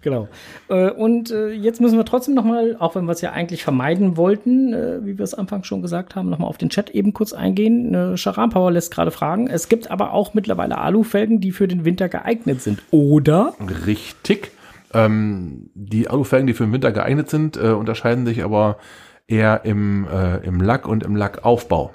genau. 0.00 0.28
Äh, 0.68 0.90
und 0.90 1.30
äh, 1.30 1.50
jetzt 1.50 1.80
müssen 1.80 1.96
wir 1.96 2.04
trotzdem 2.04 2.34
noch 2.34 2.44
mal, 2.44 2.76
auch 2.78 2.94
wenn 2.94 3.06
wir 3.06 3.12
es 3.12 3.20
ja 3.20 3.32
eigentlich 3.32 3.64
vermeiden 3.64 4.16
wollten, 4.16 4.72
äh, 4.72 5.04
wie 5.04 5.18
wir 5.18 5.24
es 5.24 5.34
anfangs 5.34 5.66
schon 5.66 5.82
gesagt 5.82 6.14
haben, 6.14 6.30
noch 6.30 6.38
mal 6.38 6.46
auf 6.46 6.58
den 6.58 6.70
Chat 6.70 6.90
eben 6.90 7.12
kurz 7.12 7.32
eingehen. 7.32 8.16
Charan 8.16 8.50
Power 8.50 8.70
lässt 8.70 8.92
gerade 8.92 9.10
fragen. 9.10 9.48
Es 9.48 9.68
gibt 9.68 9.90
aber 9.90 10.12
auch 10.12 10.34
mittlerweile 10.34 10.78
Alufelgen, 10.78 11.40
die 11.40 11.52
für 11.52 11.68
den 11.68 11.84
Winter 11.84 12.08
geeignet 12.08 12.62
sind. 12.62 12.82
Oder? 12.90 13.54
Richtig. 13.86 14.52
Ähm, 14.94 15.70
die 15.74 16.08
Alufelgen, 16.08 16.46
die 16.46 16.54
für 16.54 16.64
den 16.64 16.72
Winter 16.72 16.92
geeignet 16.92 17.28
sind, 17.28 17.56
äh, 17.56 17.70
unterscheiden 17.70 18.26
sich 18.26 18.42
aber 18.42 18.78
eher 19.26 19.64
im, 19.64 20.06
äh, 20.06 20.38
im 20.38 20.60
Lack 20.60 20.88
und 20.88 21.02
im 21.02 21.14
Lackaufbau. 21.14 21.92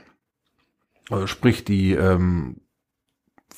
Also 1.10 1.28
sprich, 1.28 1.66
die 1.66 1.94
ähm, 1.94 2.58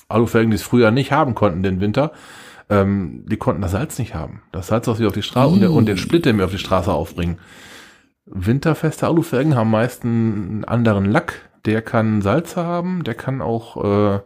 Alufelgen, 0.08 0.52
die 0.52 0.56
es 0.56 0.64
früher 0.64 0.92
nicht 0.92 1.12
haben 1.12 1.36
konnten, 1.36 1.64
den 1.64 1.82
Winter, 1.82 2.12
ähm, 2.70 3.26
die 3.28 3.38
konnten 3.38 3.62
das 3.62 3.72
Salz 3.72 4.00
nicht 4.00 4.16
haben. 4.16 4.42
Das 4.52 4.68
Salz, 4.68 4.88
was 4.88 5.00
wir 5.00 5.08
auf 5.08 5.14
die 5.14 5.22
Straße 5.22 5.54
und, 5.54 5.60
der, 5.62 5.72
und 5.72 5.86
den 5.88 5.98
Split, 5.98 6.26
den 6.26 6.38
wir 6.38 6.46
auf 6.46 6.52
die 6.52 6.58
Straße 6.58 6.92
aufbringen. 6.92 7.38
Winterfeste 8.26 9.06
Alufelgen 9.08 9.56
haben 9.56 9.70
meist 9.70 10.04
einen 10.04 10.66
anderen 10.66 11.06
Lack. 11.06 11.50
Der 11.66 11.82
kann 11.82 12.22
Salz 12.22 12.56
haben, 12.56 13.04
der 13.04 13.14
kann 13.14 13.42
auch 13.42 14.16
äh, 14.16 14.20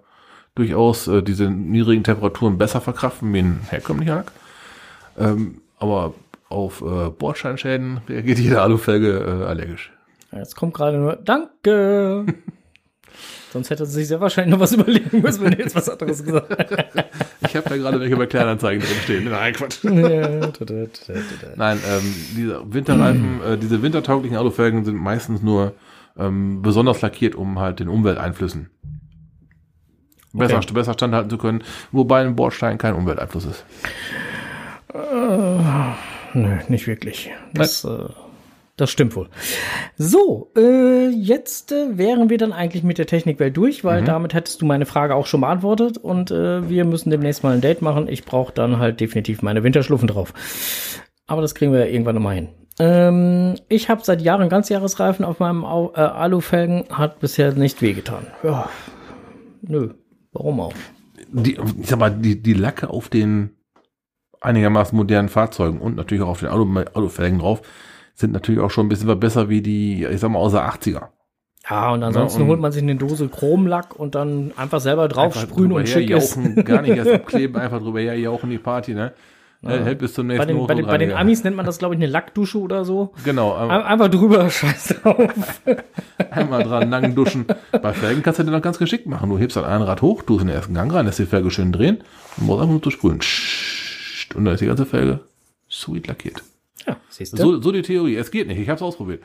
durchaus 0.55 1.07
äh, 1.07 1.21
diese 1.21 1.49
niedrigen 1.49 2.03
Temperaturen 2.03 2.57
besser 2.57 2.82
verkraften 2.82 3.34
wie 3.34 3.39
ein 3.39 3.59
herkömmlicher 3.69 4.15
Lack. 4.15 4.32
Ähm, 5.17 5.61
aber 5.77 6.13
auf 6.49 6.82
äh, 6.82 7.09
Bordsteinschäden 7.09 8.01
reagiert 8.07 8.39
jede 8.39 8.61
Alufelge 8.61 9.19
äh, 9.19 9.45
allergisch. 9.45 9.91
Jetzt 10.32 10.55
kommt 10.55 10.73
gerade 10.73 10.97
nur, 10.97 11.15
danke. 11.15 12.25
Sonst 13.52 13.70
hätte 13.72 13.86
sie 13.86 13.93
sich 13.93 14.08
sehr 14.08 14.22
wahrscheinlich 14.22 14.54
noch 14.54 14.60
was 14.60 14.72
überlegen 14.78 15.22
müssen, 15.22 15.43
wenn 15.43 15.52
du 15.52 15.58
jetzt 15.60 15.76
was 15.76 15.89
anderes 15.89 16.24
gesagt 16.24 16.50
hättest. 16.58 16.89
Ich 17.41 17.56
habe 17.56 17.68
da 17.70 17.78
gerade 17.78 18.00
welche 18.00 18.16
bei 18.16 18.28
Kleinanzeigen 18.28 18.84
drin 18.84 18.97
stehen. 19.04 19.24
Nein, 19.30 19.54
Quatsch. 19.54 19.84
Nein, 19.84 21.80
ähm, 21.89 22.16
diese 22.36 22.62
Winterreifen, 22.74 23.41
äh, 23.47 23.58
diese 23.58 23.82
wintertauglichen 23.82 24.38
Alufelgen 24.38 24.86
sind 24.86 24.97
meistens 24.97 25.41
nur 25.41 25.74
ähm, 26.18 26.62
besonders 26.62 27.02
lackiert, 27.02 27.34
um 27.34 27.58
halt 27.58 27.80
den 27.80 27.88
Umwelteinflüssen 27.88 28.70
besser, 30.34 30.58
Okay. 30.58 30.74
besser 30.74 30.93
standhalten 30.93 31.30
zu 31.32 31.39
können, 31.39 31.64
wobei 31.91 32.22
ein 32.22 32.36
Bordstein 32.36 32.78
kein 32.78 32.93
Umwelteinfluss 32.93 33.45
ist. 33.45 33.66
Nö, 36.34 36.58
nicht 36.68 36.86
wirklich. 36.86 37.32
Das, 37.54 37.84
äh, 37.84 38.10
das 38.80 38.89
stimmt 38.89 39.15
wohl. 39.15 39.30
So, 39.97 40.51
äh, 40.55 41.09
jetzt 41.09 41.71
äh, 41.71 41.97
wären 41.97 42.30
wir 42.30 42.38
dann 42.38 42.53
eigentlich 42.53 42.84
mit 42.84 42.97
der 42.97 43.07
Technikwelt 43.07 43.55
durch, 43.57 43.84
weil 43.84 44.03
damit 44.03 44.34
hättest 44.34 44.61
du 44.61 44.65
meine 44.65 44.86
Frage 44.86 45.15
auch 45.15 45.27
schon 45.27 45.41
beantwortet 45.41 45.97
und 45.97 46.32
äh, 46.32 46.69
wir 46.69 46.86
müssen 46.86 47.09
demnächst 47.09 47.43
mal 47.43 47.53
ein 47.53 47.61
Date 47.61 47.82
machen. 47.82 48.07
Ich 48.07 48.23
brauche 48.23 48.53
dann 48.53 48.80
halt 48.80 48.99
definitiv 48.99 49.41
meine 49.41 49.63
Winterschluffen 49.63 50.07
drauf. 50.07 50.34
Aber 51.27 51.41
das 51.41 51.55
kriegen 51.55 51.71
wir 51.71 51.80
ja 51.80 51.91
irgendwann 51.91 52.15
nochmal 52.15 52.36
hin. 52.36 52.49
Ähm, 52.80 53.55
ich 53.67 53.89
habe 53.89 54.01
seit 54.03 54.21
Jahren 54.21 54.49
Ganzjahresreifen 54.49 55.25
auf 55.25 55.39
meinem 55.39 55.65
Au 55.65 55.91
äh, 55.95 55.99
Alufelgen, 55.99 56.86
hat 56.89 57.19
bisher 57.19 57.53
nicht 57.53 57.82
wehgetan. 57.82 58.27
Ja, 58.41 58.69
nö, 59.61 59.93
warum 60.32 60.61
auch? 60.61 60.73
Die, 61.32 61.59
ich 61.82 61.88
sag 61.88 61.99
mal, 61.99 62.09
die, 62.09 62.41
die 62.41 62.53
Lacke 62.53 62.89
auf 62.89 63.09
den 63.09 63.51
einigermaßen 64.41 64.97
modernen 64.97 65.27
Fahrzeugen 65.27 65.80
und 65.80 65.97
natürlich 65.97 66.23
auch 66.23 66.30
auf 66.30 66.39
den 66.39 66.49
Alu, 66.49 66.65
Alufelgen 66.93 67.39
drauf 67.39 67.61
sind 68.20 68.34
natürlich 68.34 68.61
auch 68.61 68.72
schon 68.72 68.86
ein 68.86 68.89
bisschen 68.89 69.20
besser 69.20 69.49
wie 69.49 69.61
die, 69.61 70.05
ich 70.05 70.20
sag 70.20 70.30
mal, 70.30 70.39
aus 70.39 70.51
der 70.51 70.65
80er. 70.70 71.07
Ja, 71.70 71.91
und 71.91 72.03
ansonsten 72.03 72.39
Ja, 72.39 72.43
und- 72.45 72.49
holt 72.51 72.59
man 72.61 72.72
sich 72.72 72.82
eine 72.84 72.95
Dose 72.95 73.28
Chromlack 73.28 73.95
und 73.99 74.15
dann 74.15 74.51
einfach 74.57 74.80
selber 74.80 75.07
drauf 75.07 75.36
Einfach 75.38 75.41
sprühen 75.49 75.72
und 75.72 75.88
schick 75.88 76.09
ist. 76.09 76.38
gar 76.65 76.82
nicht 76.82 76.95
erst 76.97 77.11
abkleben, 77.13 77.55
einfach 77.57 77.80
drüber 77.80 77.99
herjauchen 77.99 78.49
die 78.49 78.57
Party, 78.57 78.93
ne? 78.93 79.13
Hält, 79.61 79.84
hält 79.84 79.99
bis 79.99 80.13
zum 80.13 80.28
nächsten 80.28 80.47
Bei 80.47 80.53
den, 80.53 80.67
bei, 80.67 80.74
den, 80.76 80.86
bei 80.86 80.97
den. 80.97 81.11
Amis 81.11 81.43
nennt 81.43 81.57
man 81.57 81.65
das, 81.65 81.80
glaube 81.80 81.93
ich, 81.93 81.99
eine 81.99 82.07
Lackdusche 82.09 82.59
oder 82.59 82.86
so. 82.86 83.11
Genau, 83.26 83.53
ein- 83.55 83.70
Einfach 83.70 84.07
drüber, 84.07 84.49
scheiß 84.49 84.99
drauf. 85.03 85.17
einmal 86.32 86.63
dran 86.63 86.89
lang 86.89 87.13
duschen. 87.13 87.45
Bei 87.72 87.91
Felgen 87.93 88.24
kannst 88.24 88.39
du 88.39 88.43
den 88.43 88.53
noch 88.53 88.61
ganz 88.61 88.78
geschickt 88.80 89.05
machen. 89.05 89.30
Du 89.30 89.38
hebst 89.38 89.57
dann 89.57 89.65
ein 89.65 89.82
Rad 89.82 90.01
hoch, 90.01 90.24
tust 90.24 90.41
in 90.43 90.47
den 90.47 90.55
ersten 90.55 90.74
Gang 90.74 90.93
rein, 90.93 91.05
lässt 91.05 91.20
die 91.20 91.26
Felge 91.26 91.51
schön 91.51 91.74
drehen 91.74 91.97
und 92.38 92.45
musst 92.47 92.61
einfach 92.61 92.72
nur 92.72 92.82
zu 92.82 92.89
sprühen. 92.89 93.20
Und 94.36 94.45
dann 94.45 94.53
ist 94.53 94.61
die 94.61 94.65
ganze 94.67 94.86
Felge 94.86 95.20
sweet 95.70 96.07
lackiert. 96.07 96.41
Ja, 96.89 96.97
siehst 97.09 97.33
du? 97.33 97.37
So, 97.37 97.61
so 97.61 97.71
die 97.71 97.83
Theorie. 97.83 98.15
Es 98.15 98.31
geht 98.31 98.47
nicht. 98.47 98.59
Ich 98.59 98.67
habe 98.67 98.77
es 98.77 98.81
ausprobiert. 98.81 99.21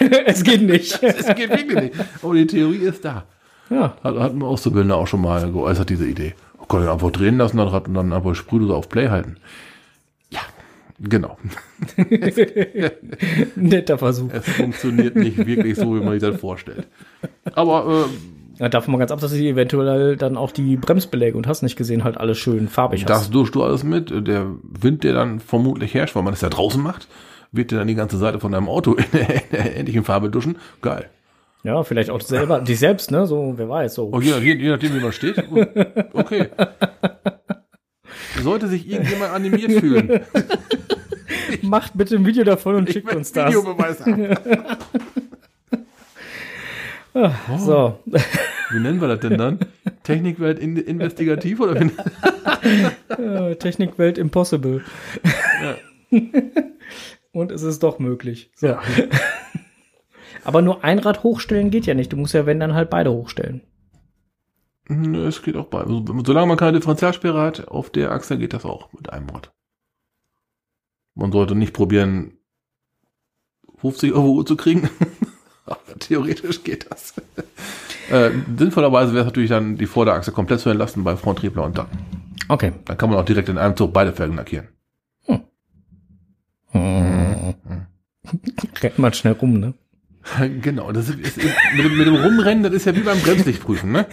es 0.26 0.42
geht 0.42 0.62
nicht. 0.62 1.02
Es 1.02 1.26
geht 1.34 1.50
wirklich 1.50 1.80
nicht. 1.80 1.94
Aber 2.22 2.34
die 2.34 2.46
Theorie 2.46 2.78
ist 2.78 3.04
da. 3.04 3.26
ja, 3.68 3.96
Hat, 4.02 4.16
hat 4.16 4.32
ein 4.32 4.42
Auszubildender 4.42 4.96
auch 4.96 5.06
schon 5.06 5.20
mal 5.20 5.52
geäußert, 5.52 5.90
diese 5.90 6.06
Idee. 6.06 6.34
Oh 6.58 6.64
Gott, 6.66 6.88
einfach 6.88 7.10
drehen 7.10 7.36
lassen, 7.36 7.60
Rad 7.60 7.88
und 7.88 7.94
dann 7.94 8.12
einfach 8.12 8.34
Sprühdose 8.34 8.74
auf 8.74 8.88
Play 8.88 9.08
halten. 9.08 9.36
Ja, 10.30 10.40
genau. 10.98 11.36
netter 13.56 13.98
Versuch. 13.98 14.32
Es 14.32 14.48
funktioniert 14.48 15.16
nicht 15.16 15.36
wirklich 15.46 15.76
so, 15.76 15.94
wie 15.94 16.00
man 16.00 16.18
sich 16.18 16.30
das 16.30 16.40
vorstellt. 16.40 16.86
Aber 17.52 18.06
äh, 18.06 18.37
Ja, 18.58 18.68
davon 18.68 18.92
mal 18.92 18.98
ganz 18.98 19.12
ab, 19.12 19.20
dass 19.20 19.30
sie 19.30 19.48
eventuell 19.48 20.16
dann 20.16 20.36
auch 20.36 20.50
die 20.50 20.76
Bremsbeläge 20.76 21.36
und 21.36 21.46
hast 21.46 21.62
nicht 21.62 21.76
gesehen, 21.76 22.02
halt 22.02 22.16
alles 22.18 22.38
schön 22.38 22.68
farbig 22.68 23.04
Das 23.04 23.18
hast. 23.20 23.34
duschst 23.34 23.54
du 23.54 23.62
alles 23.62 23.84
mit. 23.84 24.10
Der 24.26 24.46
Wind, 24.62 25.04
der 25.04 25.12
dann 25.14 25.38
vermutlich 25.38 25.94
herrscht, 25.94 26.16
weil 26.16 26.24
man 26.24 26.32
das 26.32 26.40
ja 26.40 26.48
draußen 26.48 26.82
macht, 26.82 27.06
wird 27.52 27.70
dir 27.70 27.76
dann 27.78 27.86
die 27.86 27.94
ganze 27.94 28.18
Seite 28.18 28.40
von 28.40 28.50
deinem 28.52 28.68
Auto 28.68 28.94
in 28.94 29.04
der, 29.12 29.76
ähnlichen 29.76 30.02
Farbe 30.04 30.28
duschen. 30.28 30.56
Geil. 30.82 31.08
Ja, 31.62 31.82
vielleicht 31.84 32.10
auch 32.10 32.20
selber, 32.20 32.60
dich 32.66 32.78
selbst, 32.80 33.10
ne? 33.12 33.26
So, 33.26 33.54
wer 33.56 33.68
weiß, 33.68 33.94
so. 33.94 34.06
Und 34.06 34.24
je, 34.24 34.36
je, 34.38 34.54
je 34.56 34.70
nachdem, 34.70 34.94
wie 34.94 35.00
man 35.00 35.12
steht. 35.12 35.36
Okay. 36.12 36.48
Sollte 38.42 38.68
sich 38.68 38.88
irgendjemand 38.90 39.32
animiert 39.32 39.72
fühlen. 39.72 40.20
Macht 41.62 41.92
bitte 41.96 42.16
ein 42.16 42.26
Video 42.26 42.44
davon 42.44 42.76
und 42.76 42.88
Ich 42.88 42.94
schickt 42.94 43.14
uns 43.14 43.32
das. 43.32 43.48
Videobeweis 43.48 44.02
haben. 47.22 47.58
So. 47.58 47.98
Wie 48.70 48.80
nennen 48.80 49.00
wir 49.00 49.08
das 49.08 49.20
denn 49.20 49.38
dann? 49.38 49.58
Technikwelt 50.02 50.58
in, 50.58 50.76
investigativ 50.76 51.60
oder 51.60 51.80
wie? 51.80 53.54
Technikwelt 53.56 54.18
impossible. 54.18 54.82
Und 57.32 57.52
es 57.52 57.62
ist 57.62 57.82
doch 57.82 57.98
möglich. 57.98 58.50
So. 58.54 58.76
Aber 60.44 60.62
nur 60.62 60.84
ein 60.84 60.98
Rad 60.98 61.22
hochstellen 61.22 61.70
geht 61.70 61.86
ja 61.86 61.94
nicht. 61.94 62.12
Du 62.12 62.16
musst 62.16 62.34
ja, 62.34 62.46
wenn, 62.46 62.60
dann 62.60 62.74
halt 62.74 62.90
beide 62.90 63.12
hochstellen. 63.12 63.62
Nö, 64.88 65.26
es 65.26 65.42
geht 65.42 65.56
auch 65.56 65.66
bei. 65.66 65.80
Also, 65.80 66.02
solange 66.24 66.46
man 66.46 66.56
keine 66.56 66.78
Differentialsperre 66.78 67.40
hat, 67.40 67.68
auf 67.68 67.90
der 67.90 68.12
Achse 68.12 68.38
geht 68.38 68.54
das 68.54 68.64
auch 68.64 68.92
mit 68.92 69.12
einem 69.12 69.28
Rad. 69.28 69.52
Man 71.14 71.32
sollte 71.32 71.54
nicht 71.54 71.74
probieren, 71.74 72.38
50 73.76 74.12
Euro 74.14 74.42
zu 74.44 74.56
kriegen. 74.56 74.88
Theoretisch 75.98 76.62
geht 76.64 76.90
das. 76.90 77.14
äh, 78.10 78.30
sinnvollerweise 78.56 79.12
wäre 79.12 79.22
es 79.22 79.26
natürlich 79.26 79.50
dann, 79.50 79.76
die 79.76 79.86
Vorderachse 79.86 80.32
komplett 80.32 80.60
zu 80.60 80.70
entlasten 80.70 81.04
bei 81.04 81.16
Fronttriebler 81.16 81.64
und 81.64 81.78
dann. 81.78 81.86
Okay. 82.48 82.72
Dann 82.84 82.96
kann 82.96 83.10
man 83.10 83.18
auch 83.18 83.24
direkt 83.24 83.48
in 83.48 83.58
einem 83.58 83.76
Zug 83.76 83.92
beide 83.92 84.12
Felgen 84.12 84.36
lackieren. 84.36 84.68
Rennt 88.82 88.98
man 88.98 89.12
schnell 89.12 89.34
rum, 89.34 89.58
ne? 89.58 89.74
Genau, 90.60 90.92
das 90.92 91.08
ist, 91.08 91.18
ist 91.18 91.36
mit, 91.36 91.84
dem, 91.84 91.96
mit 91.96 92.06
dem 92.06 92.16
Rumrennen, 92.16 92.62
das 92.62 92.72
ist 92.72 92.84
ja 92.84 92.94
wie 92.94 93.00
beim 93.00 93.20
Bremslichtprüfen, 93.20 93.92
ne? 93.92 94.06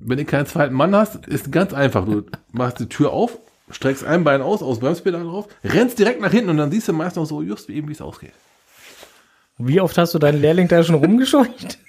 Wenn 0.00 0.18
du 0.18 0.24
keinen 0.24 0.46
zweiten 0.46 0.74
Mann 0.74 0.94
hast, 0.94 1.26
ist 1.26 1.50
ganz 1.50 1.72
einfach. 1.72 2.04
Du 2.04 2.24
machst 2.52 2.78
die 2.78 2.88
Tür 2.88 3.12
auf, 3.12 3.38
streckst 3.70 4.04
ein 4.04 4.24
Bein 4.24 4.42
aus, 4.42 4.62
aus 4.62 4.80
Bremspedal 4.80 5.24
drauf, 5.24 5.48
rennst 5.64 5.98
direkt 5.98 6.20
nach 6.20 6.30
hinten 6.30 6.50
und 6.50 6.56
dann 6.58 6.70
siehst 6.70 6.88
du 6.88 6.92
meist 6.92 7.16
noch 7.16 7.24
so 7.24 7.42
just 7.42 7.68
wie 7.68 7.74
eben, 7.74 7.88
wie 7.88 7.92
es 7.92 8.02
ausgeht. 8.02 8.32
Wie 9.58 9.80
oft 9.80 9.96
hast 9.98 10.14
du 10.14 10.18
deinen 10.18 10.40
Lehrling 10.40 10.68
da 10.68 10.82
schon 10.82 10.96
rumgescheucht? 10.96 11.78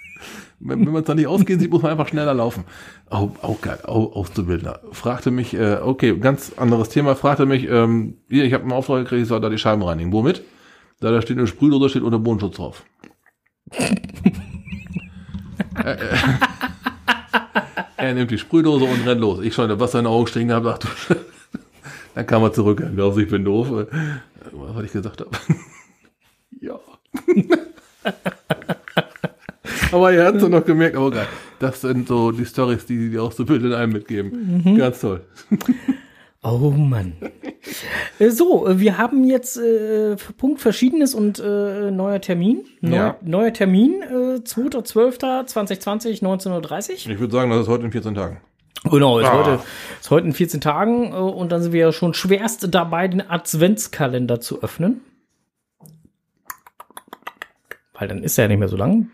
Wenn, 0.58 0.86
wenn 0.86 0.94
man 0.94 1.02
es 1.02 1.08
dann 1.08 1.18
nicht 1.18 1.28
ausgehen 1.28 1.60
sieht, 1.60 1.70
muss 1.70 1.82
man 1.82 1.92
einfach 1.92 2.08
schneller 2.08 2.34
laufen. 2.34 2.64
Auch, 3.10 3.30
auch 3.44 3.60
geil, 3.60 3.80
auch 3.84 4.16
Auszubildender. 4.16 4.80
Fragte 4.94 5.30
mich, 5.30 5.54
äh, 5.54 5.80
okay, 5.82 6.18
ganz 6.18 6.54
anderes 6.56 6.88
Thema, 6.88 7.18
fragte 7.18 7.46
mich, 7.46 7.68
ähm, 7.70 8.20
hier, 8.30 8.46
ich 8.46 8.54
habe 8.54 8.64
einen 8.64 8.72
Auftrag 8.72 9.04
gekriegt, 9.04 9.24
ich 9.24 9.28
soll 9.28 9.42
da 9.42 9.50
die 9.50 9.58
Scheiben 9.58 9.84
reinigen. 9.84 10.14
Womit? 10.14 10.44
Da, 11.02 11.12
da 11.12 11.22
steht 11.22 11.38
eine 11.38 11.48
Sprühdose, 11.48 11.90
steht 11.90 12.04
unter 12.04 12.20
Bodenschutz 12.20 12.56
drauf. 12.56 12.84
Äh, 13.70 13.96
äh. 15.92 15.98
er 17.98 18.14
nimmt 18.14 18.32
die 18.32 18.38
Sprühdose 18.38 18.86
und 18.86 19.06
rennt 19.06 19.20
los. 19.22 19.44
Ich 19.44 19.54
schon 19.54 19.68
das 19.70 19.80
Wasser 19.80 20.00
in 20.00 20.06
den 20.06 20.14
Augen 20.14 20.28
stehen 20.28 20.54
habe, 20.54 20.70
dachte, 20.70 20.88
dann 22.16 22.26
kam 22.26 22.44
er 22.44 22.54
zurück. 22.54 22.80
Er 22.80 22.90
glaubt, 22.92 23.18
ich 23.18 23.30
bin 23.30 23.44
doof. 23.44 23.68
Äh, 23.72 23.86
Was 24.54 24.76
was 24.76 24.86
ich 24.86 24.94
gesagt 24.94 25.20
habe. 25.20 25.32
ja. 26.62 26.80
Aber 29.92 30.12
er 30.12 30.26
hat 30.28 30.36
es 30.36 30.48
noch 30.48 30.66
gemerkt, 30.66 30.96
aber 30.96 31.12
geil. 31.12 31.28
Das 31.60 31.82
sind 31.82 32.08
so 32.08 32.32
die 32.32 32.46
Stories, 32.46 32.86
die 32.86 33.10
die 33.10 33.18
Auszubildenden 33.18 33.78
einem 33.80 33.94
mitgeben. 33.94 34.76
Ganz 34.78 35.02
toll. 35.02 35.22
Oh 36.48 36.70
Mann. 36.70 37.14
Äh, 38.20 38.30
so, 38.30 38.68
äh, 38.68 38.80
wir 38.80 39.00
haben 39.00 39.24
jetzt 39.24 39.58
äh, 39.58 40.16
Punkt 40.38 40.62
Verschiedenes 40.62 41.16
und 41.16 41.40
äh, 41.40 41.90
neuer 41.90 42.22
Termin. 42.22 42.66
Neu, 42.82 42.96
Ja. 42.96 43.18
Neuer 43.24 43.52
Termin, 43.52 44.04
äh, 44.04 44.42
2.12.2020, 44.42 46.22
19.30 46.22 47.08
Uhr. 47.08 47.14
Ich 47.14 47.20
würde 47.20 47.34
sagen, 47.34 47.50
das 47.50 47.62
ist 47.62 47.68
heute 47.68 47.86
in 47.86 47.92
14 47.92 48.14
Tagen. 48.14 48.42
Genau, 48.84 49.18
ist, 49.18 49.26
Ah. 49.26 49.34
heute, 49.44 49.60
ist 50.00 50.12
heute 50.12 50.28
in 50.28 50.34
14 50.34 50.62
Tagen 50.62 51.14
äh, 51.14 51.16
und 51.16 51.52
dann 51.52 51.64
sind 51.64 51.72
wir 51.74 51.80
ja 51.80 51.92
schon 51.92 52.14
schwerst 52.14 52.68
dabei, 52.70 53.08
den 53.08 53.28
Adventskalender 53.28 54.40
zu 54.40 54.62
öffnen. 54.62 55.02
Weil 57.98 58.08
dann 58.08 58.24
ist 58.24 58.38
er 58.38 58.46
ja 58.46 58.48
nicht 58.50 58.60
mehr 58.60 58.68
so 58.68 58.78
lang. 58.78 59.10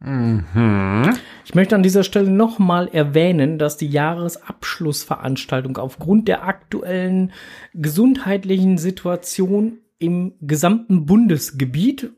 Ich 0.00 1.54
möchte 1.54 1.74
an 1.74 1.82
dieser 1.82 2.04
Stelle 2.04 2.30
nochmal 2.30 2.86
erwähnen, 2.86 3.58
dass 3.58 3.76
die 3.76 3.88
Jahresabschlussveranstaltung 3.88 5.76
aufgrund 5.76 6.28
der 6.28 6.44
aktuellen 6.44 7.32
gesundheitlichen 7.74 8.78
Situation 8.78 9.78
im 9.98 10.34
gesamten 10.40 11.04
Bundesgebiet 11.04 12.12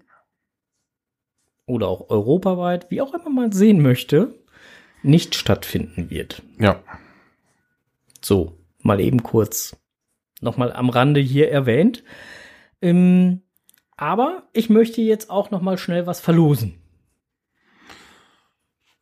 oder 1.65 1.89
auch 1.89 2.11
europaweit, 2.11 2.91
wie 2.91 3.01
auch 3.01 3.15
immer 3.15 3.31
man 3.31 3.53
sehen 3.53 3.81
möchte, 3.81 4.35
nicht 5.03 5.35
stattfinden 5.35 6.11
wird. 6.11 6.43
Ja. 6.59 6.83
So, 8.21 8.59
mal 8.83 9.01
eben 9.01 9.23
kurz 9.23 9.75
nochmal 10.43 10.71
am 10.71 10.91
Rande 10.91 11.21
hier 11.21 11.51
erwähnt. 11.51 12.05
Ähm, 12.83 13.41
aber 14.01 14.45
ich 14.55 14.71
möchte 14.71 15.03
jetzt 15.03 15.29
auch 15.29 15.51
noch 15.51 15.61
mal 15.61 15.77
schnell 15.77 16.07
was 16.07 16.21
verlosen. 16.21 16.75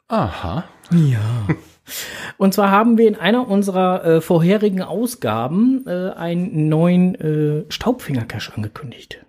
Aha. 0.09 0.65
Ja. 0.91 1.47
Und 2.37 2.53
zwar 2.53 2.73
haben 2.73 2.99
wir 2.99 3.07
in 3.07 3.15
einer 3.15 3.47
unserer 3.47 4.05
äh, 4.05 4.21
vorherigen 4.21 4.83
Ausgaben 4.83 5.87
äh, 5.87 6.11
einen 6.11 6.69
neuen 6.69 7.15
äh, 7.15 7.65
Staubfinger-Cache 7.71 8.55
angekündigt. 8.57 9.25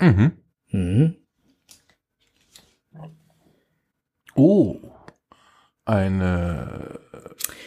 Mhm. 0.00 0.32
Mhm. 0.70 1.14
Oh. 4.34 4.76
Eine. 5.84 6.98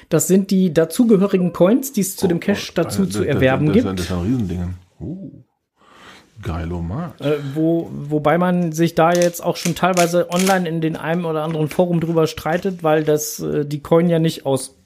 Das 0.10 0.28
sind 0.28 0.52
die 0.52 0.74
dazugehörigen 0.74 1.54
Coins, 1.54 1.94
die 1.94 2.02
es 2.02 2.18
zu 2.18 2.28
dem 2.28 2.38
oh, 2.38 2.42
Cache 2.42 2.68
oh, 2.72 2.76
dazu 2.76 3.06
das- 3.06 3.14
zu 3.14 3.20
das- 3.20 3.28
erwerben 3.28 3.68
das, 3.68 3.74
gibt. 3.76 3.86
Das, 3.88 3.96
das 3.96 4.06
ist 4.08 4.12
ein 4.12 4.22
Riesending. 4.24 4.74
Oh. 5.00 5.46
Geilomat. 6.42 7.20
Äh, 7.22 7.38
wo, 7.54 7.90
wobei 7.92 8.38
man 8.38 8.72
sich 8.72 8.96
da 8.96 9.12
jetzt 9.12 9.44
auch 9.44 9.58
schon 9.58 9.76
teilweise 9.76 10.32
online 10.32 10.68
in 10.68 10.82
den 10.82 10.96
einem 10.96 11.26
oder 11.26 11.44
anderen 11.44 11.70
Forum 11.70 12.00
drüber 12.00 12.28
streitet, 12.28 12.84
weil 12.84 13.04
das 13.04 13.40
äh, 13.40 13.66
die 13.66 13.82
Coin 13.82 14.10
ja 14.10 14.20
nicht 14.20 14.46
aus 14.46 14.78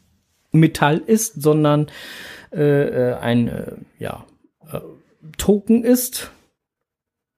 Metall 0.51 0.97
ist, 0.97 1.41
sondern 1.41 1.87
äh, 2.51 3.11
äh, 3.11 3.13
ein 3.15 3.47
äh, 3.47 3.75
ja, 3.99 4.25
äh, 4.71 4.79
Token 5.37 5.83
ist, 5.83 6.31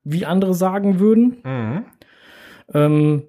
wie 0.03 0.26
andere 0.26 0.53
sagen 0.53 0.99
würden. 0.99 1.38
Mhm. 1.43 1.86
Ähm, 2.74 3.24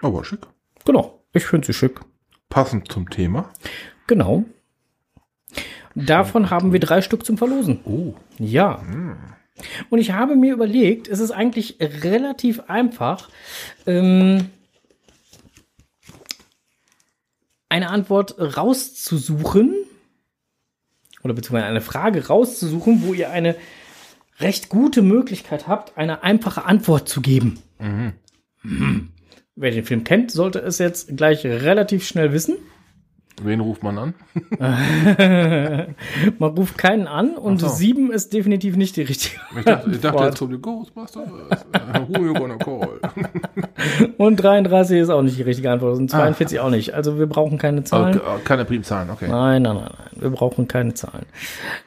Aber 0.00 0.24
schick. 0.24 0.46
genau, 0.84 1.24
ich 1.32 1.44
finde 1.44 1.66
sie 1.66 1.74
schick. 1.74 2.00
Passend 2.48 2.90
zum 2.90 3.10
Thema. 3.10 3.50
Genau. 4.06 4.44
Davon 5.94 6.50
haben 6.50 6.72
wir 6.72 6.80
drei 6.80 7.02
Stück 7.02 7.24
zum 7.24 7.38
Verlosen. 7.38 7.80
Oh. 7.84 8.14
Ja. 8.38 8.82
Und 9.90 9.98
ich 9.98 10.12
habe 10.12 10.36
mir 10.36 10.52
überlegt, 10.52 11.08
es 11.08 11.20
ist 11.20 11.30
eigentlich 11.30 11.76
relativ 11.80 12.60
einfach, 12.68 13.28
ähm, 13.86 14.46
eine 17.68 17.90
Antwort 17.90 18.36
rauszusuchen 18.38 19.74
oder 21.22 21.34
beziehungsweise 21.34 21.66
eine 21.66 21.80
Frage 21.80 22.26
rauszusuchen, 22.26 23.02
wo 23.04 23.14
ihr 23.14 23.30
eine 23.30 23.56
recht 24.40 24.68
gute 24.68 25.02
Möglichkeit 25.02 25.68
habt, 25.68 25.96
eine 25.96 26.22
einfache 26.22 26.64
Antwort 26.64 27.08
zu 27.08 27.20
geben. 27.20 27.58
Mhm. 28.62 29.12
Wer 29.54 29.70
den 29.70 29.84
Film 29.84 30.04
kennt, 30.04 30.30
sollte 30.30 30.58
es 30.60 30.78
jetzt 30.78 31.16
gleich 31.16 31.44
relativ 31.44 32.06
schnell 32.06 32.32
wissen. 32.32 32.56
Wen 33.42 33.60
ruft 33.60 33.82
man 33.82 33.98
an? 33.98 34.14
Man 36.38 36.50
ruft 36.50 36.78
keinen 36.78 37.06
an 37.06 37.36
und 37.36 37.60
so. 37.60 37.68
sieben 37.68 38.12
ist 38.12 38.32
definitiv 38.32 38.76
nicht 38.76 38.96
die 38.96 39.02
richtige. 39.02 39.40
Ich 39.58 39.64
dachte, 39.64 39.90
ich 39.90 40.00
dachte 40.00 40.24
jetzt 40.24 40.38
so 40.38 40.46
die 40.46 40.60
Ghostbusters. 40.60 41.28
Äh, 41.72 42.00
Who 42.08 42.24
you 42.26 42.34
gonna 42.34 42.56
call? 42.56 43.00
Und 44.18 44.36
33 44.36 45.00
ist 45.00 45.10
auch 45.10 45.22
nicht 45.22 45.38
die 45.38 45.42
richtige 45.42 45.70
Antwort 45.70 45.98
und 45.98 46.10
42 46.10 46.60
auch 46.60 46.70
nicht. 46.70 46.94
Also 46.94 47.18
wir 47.18 47.26
brauchen 47.26 47.58
keine 47.58 47.84
Zahlen. 47.84 48.18
Okay, 48.20 48.40
keine 48.44 48.64
Primzahlen, 48.64 49.10
okay. 49.10 49.26
Nein, 49.28 49.62
nein, 49.62 49.76
nein, 49.76 49.84
nein. 49.98 50.08
Wir 50.20 50.30
brauchen 50.30 50.68
keine 50.68 50.94
Zahlen. 50.94 51.26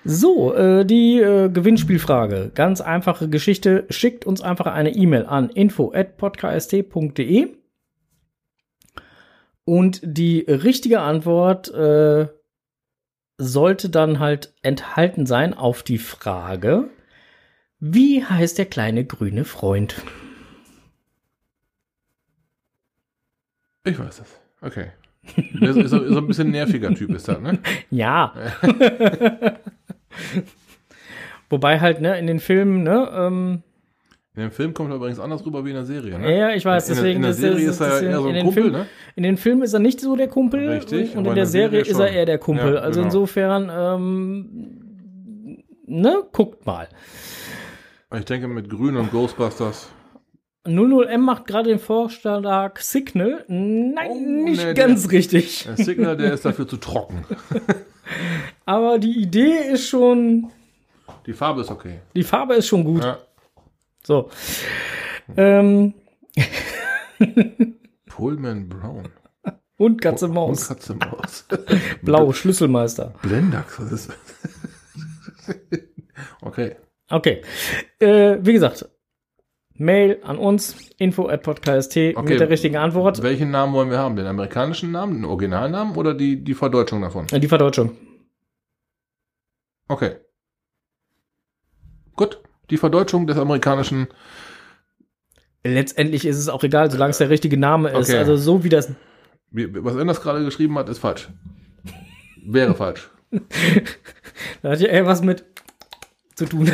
So, 0.04 0.54
äh, 0.56 0.86
die 0.86 1.20
äh, 1.20 1.50
Gewinnspielfrage. 1.50 2.52
Ganz 2.56 2.82
einfache 2.82 3.30
Geschichte. 3.30 3.86
Schickt 3.90 4.26
uns 4.26 4.42
einfach 4.42 4.66
eine 4.68 4.94
E-Mail 4.96 5.26
an 5.26 5.50
info@podcast.de 5.50 7.50
und 9.66 10.02
die 10.04 10.40
richtige 10.42 11.02
Antwort 11.02 11.70
äh, 11.74 12.28
sollte 13.38 13.90
dann 13.90 14.20
halt 14.20 14.54
enthalten 14.62 15.26
sein 15.26 15.54
auf 15.54 15.84
die 15.84 15.98
Frage, 15.98 16.90
wie 17.80 18.24
heißt 18.24 18.58
der 18.58 18.66
kleine 18.66 19.06
grüne 19.06 19.44
Freund? 19.46 19.96
Ich 23.86 24.00
weiß 24.00 24.18
das. 24.18 24.40
Okay. 24.62 24.92
Das 25.60 25.76
ist, 25.78 25.90
so- 25.92 26.02
ist 26.04 26.14
so 26.14 26.18
ein 26.20 26.28
bisschen 26.28 26.52
nerviger 26.52 26.94
Typ, 26.94 27.10
ist 27.12 27.28
das, 27.28 27.40
ne? 27.40 27.60
Ja. 27.90 28.34
Wobei 31.50 31.80
halt, 31.80 32.02
ne, 32.02 32.18
in 32.18 32.28
den 32.28 32.40
Filmen, 32.40 32.84
ne, 32.84 33.10
ähm, 33.14 33.64
In 34.36 34.42
dem 34.42 34.52
Film 34.52 34.74
kommt 34.74 34.90
er 34.90 34.96
übrigens 34.96 35.20
anders 35.20 35.46
rüber 35.46 35.64
wie 35.64 35.70
in 35.70 35.76
der 35.76 35.86
Serie, 35.86 36.18
ne? 36.18 36.36
ja, 36.38 36.50
ich 36.56 36.66
weiß, 36.66 36.90
In 36.90 36.96
der- 36.96 37.04
deswegen 37.04 37.18
in 37.18 37.22
der 37.24 37.34
Serie 37.34 37.68
das- 37.68 37.76
ist 37.76 37.82
er 37.82 38.02
eher 38.02 38.18
so 38.20 38.28
in 38.30 38.36
ein 38.36 38.46
Kumpel, 38.46 38.64
Film, 38.64 38.74
ne? 38.74 38.86
In 39.16 39.24
den 39.24 39.38
Filmen 39.38 39.62
ist 39.62 39.74
er 39.74 39.80
nicht 39.80 40.00
so 40.02 40.16
der 40.16 40.28
Kumpel. 40.28 40.70
Richtig, 40.70 41.16
Und 41.16 41.28
in 41.28 41.36
der 41.36 41.46
Serie 41.46 41.82
ist 41.82 42.00
er 42.00 42.10
eher 42.12 42.26
der 42.26 42.40
Kumpel. 42.40 42.74
Ja, 42.74 42.80
also 42.82 43.00
genau. 43.02 43.06
insofern, 43.14 43.72
ähm, 43.72 45.64
ne, 45.86 46.24
guckt 46.32 46.66
mal. 46.66 46.88
Ich 48.18 48.26
denke, 48.26 48.48
mit 48.48 48.70
Grün 48.72 48.98
und 48.98 49.12
Ghostbusters. 49.12 49.90
00M 50.66 51.18
macht 51.18 51.46
gerade 51.46 51.70
den 51.70 51.80
Vorschlag 51.80 52.80
Signal. 52.80 53.44
Nein, 53.48 53.96
Oh, 54.10 54.16
nicht 54.46 54.66
nee, 54.66 54.74
ganz 54.74 55.04
der- 55.04 55.12
richtig. 55.12 55.66
Der 55.66 55.78
Signal, 55.78 56.18
der 56.18 56.34
ist 56.34 56.46
dafür 56.46 56.68
zu 56.68 56.78
trocken. 56.78 57.24
Aber 58.66 58.98
die 58.98 59.22
Idee 59.22 59.58
ist 59.72 59.88
schon, 59.88 60.48
Die 61.28 61.34
Farbe 61.34 61.62
ist 61.62 61.70
okay. 61.72 62.00
die 62.16 62.24
Farbe 62.24 62.56
ist 62.56 62.68
schon 62.68 62.84
gut. 62.84 63.04
Ja. 63.04 63.18
So. 64.06 64.30
Ähm, 65.38 65.94
Pullman 68.08 68.68
Brown. 68.70 69.10
und 69.78 70.02
Katze 70.02 70.26
Und 70.26 70.34
Maus. 70.34 70.68
Katze 70.68 70.96
Maus. 70.96 71.46
Blau, 72.02 72.34
Schlüsselmeister. 72.34 73.14
Blendax, 73.22 73.80
was 73.80 73.92
ist 74.08 74.12
Okay. 76.42 76.76
Okay. 77.10 77.42
Äh, 78.00 78.38
wie 78.42 78.54
gesagt, 78.54 78.90
Mail 79.76 80.20
an 80.24 80.38
uns, 80.38 80.90
info 80.98 81.28
at 81.28 81.42
podcast 81.44 81.92
Okay. 81.92 82.14
mit 82.22 82.40
der 82.40 82.50
richtigen 82.50 82.78
Antwort. 82.78 83.24
Welchen 83.24 83.52
Namen 83.52 83.74
wollen 83.74 83.90
wir 83.90 83.98
haben? 83.98 84.16
Den 84.16 84.28
amerikanischen 84.28 84.92
Namen, 84.92 85.16
den 85.16 85.26
Originalnamen 85.26 85.96
oder 85.96 86.14
die, 86.14 86.44
die 86.44 86.54
Verdeutschung 86.54 87.02
davon? 87.02 87.28
Die 87.28 87.48
Verdeutschung. 87.48 87.98
Okay. 89.88 90.18
Gut. 92.16 92.42
Die 92.70 92.78
Verdeutschung 92.78 93.28
des 93.28 93.38
amerikanischen. 93.38 94.08
Letztendlich 95.64 96.26
ist 96.26 96.38
es 96.38 96.50
auch 96.50 96.64
egal, 96.64 96.92
solange 96.92 97.12
es 97.12 97.18
der 97.18 97.30
richtige 97.30 97.58
Name 97.58 97.90
ist. 97.90 98.10
Okay. 98.10 98.18
Also 98.18 98.36
so 98.36 98.64
wie 98.64 98.70
das. 98.70 98.92
Was 99.52 99.96
Enders 99.96 100.22
gerade 100.22 100.44
geschrieben 100.44 100.78
hat, 100.78 100.90
ist 100.90 101.00
falsch. 101.00 101.30
Wäre 102.46 102.76
falsch. 102.76 103.10
Da 104.62 104.72
hat 104.72 104.80
ja 104.80 104.88
eher 104.88 105.06
was 105.06 105.22
mit 105.22 105.46
zu 106.36 106.46
tun. 106.46 106.68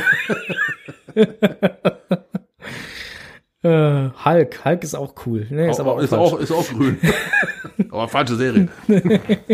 äh, 3.64 4.10
Hulk. 4.26 4.66
Hulk 4.66 4.84
ist 4.84 4.96
auch 4.96 5.16
cool. 5.26 5.48
Nee, 5.50 5.70
ist 5.70 5.80
aber 5.80 5.94
auch, 5.94 6.00
ist, 6.00 6.12
falsch. 6.12 6.22
auch, 6.34 6.40
ist 6.40 6.52
auch 6.52 6.68
grün. 6.68 7.00
aber 7.92 8.08
falsche 8.08 8.36
Serie. 8.36 8.70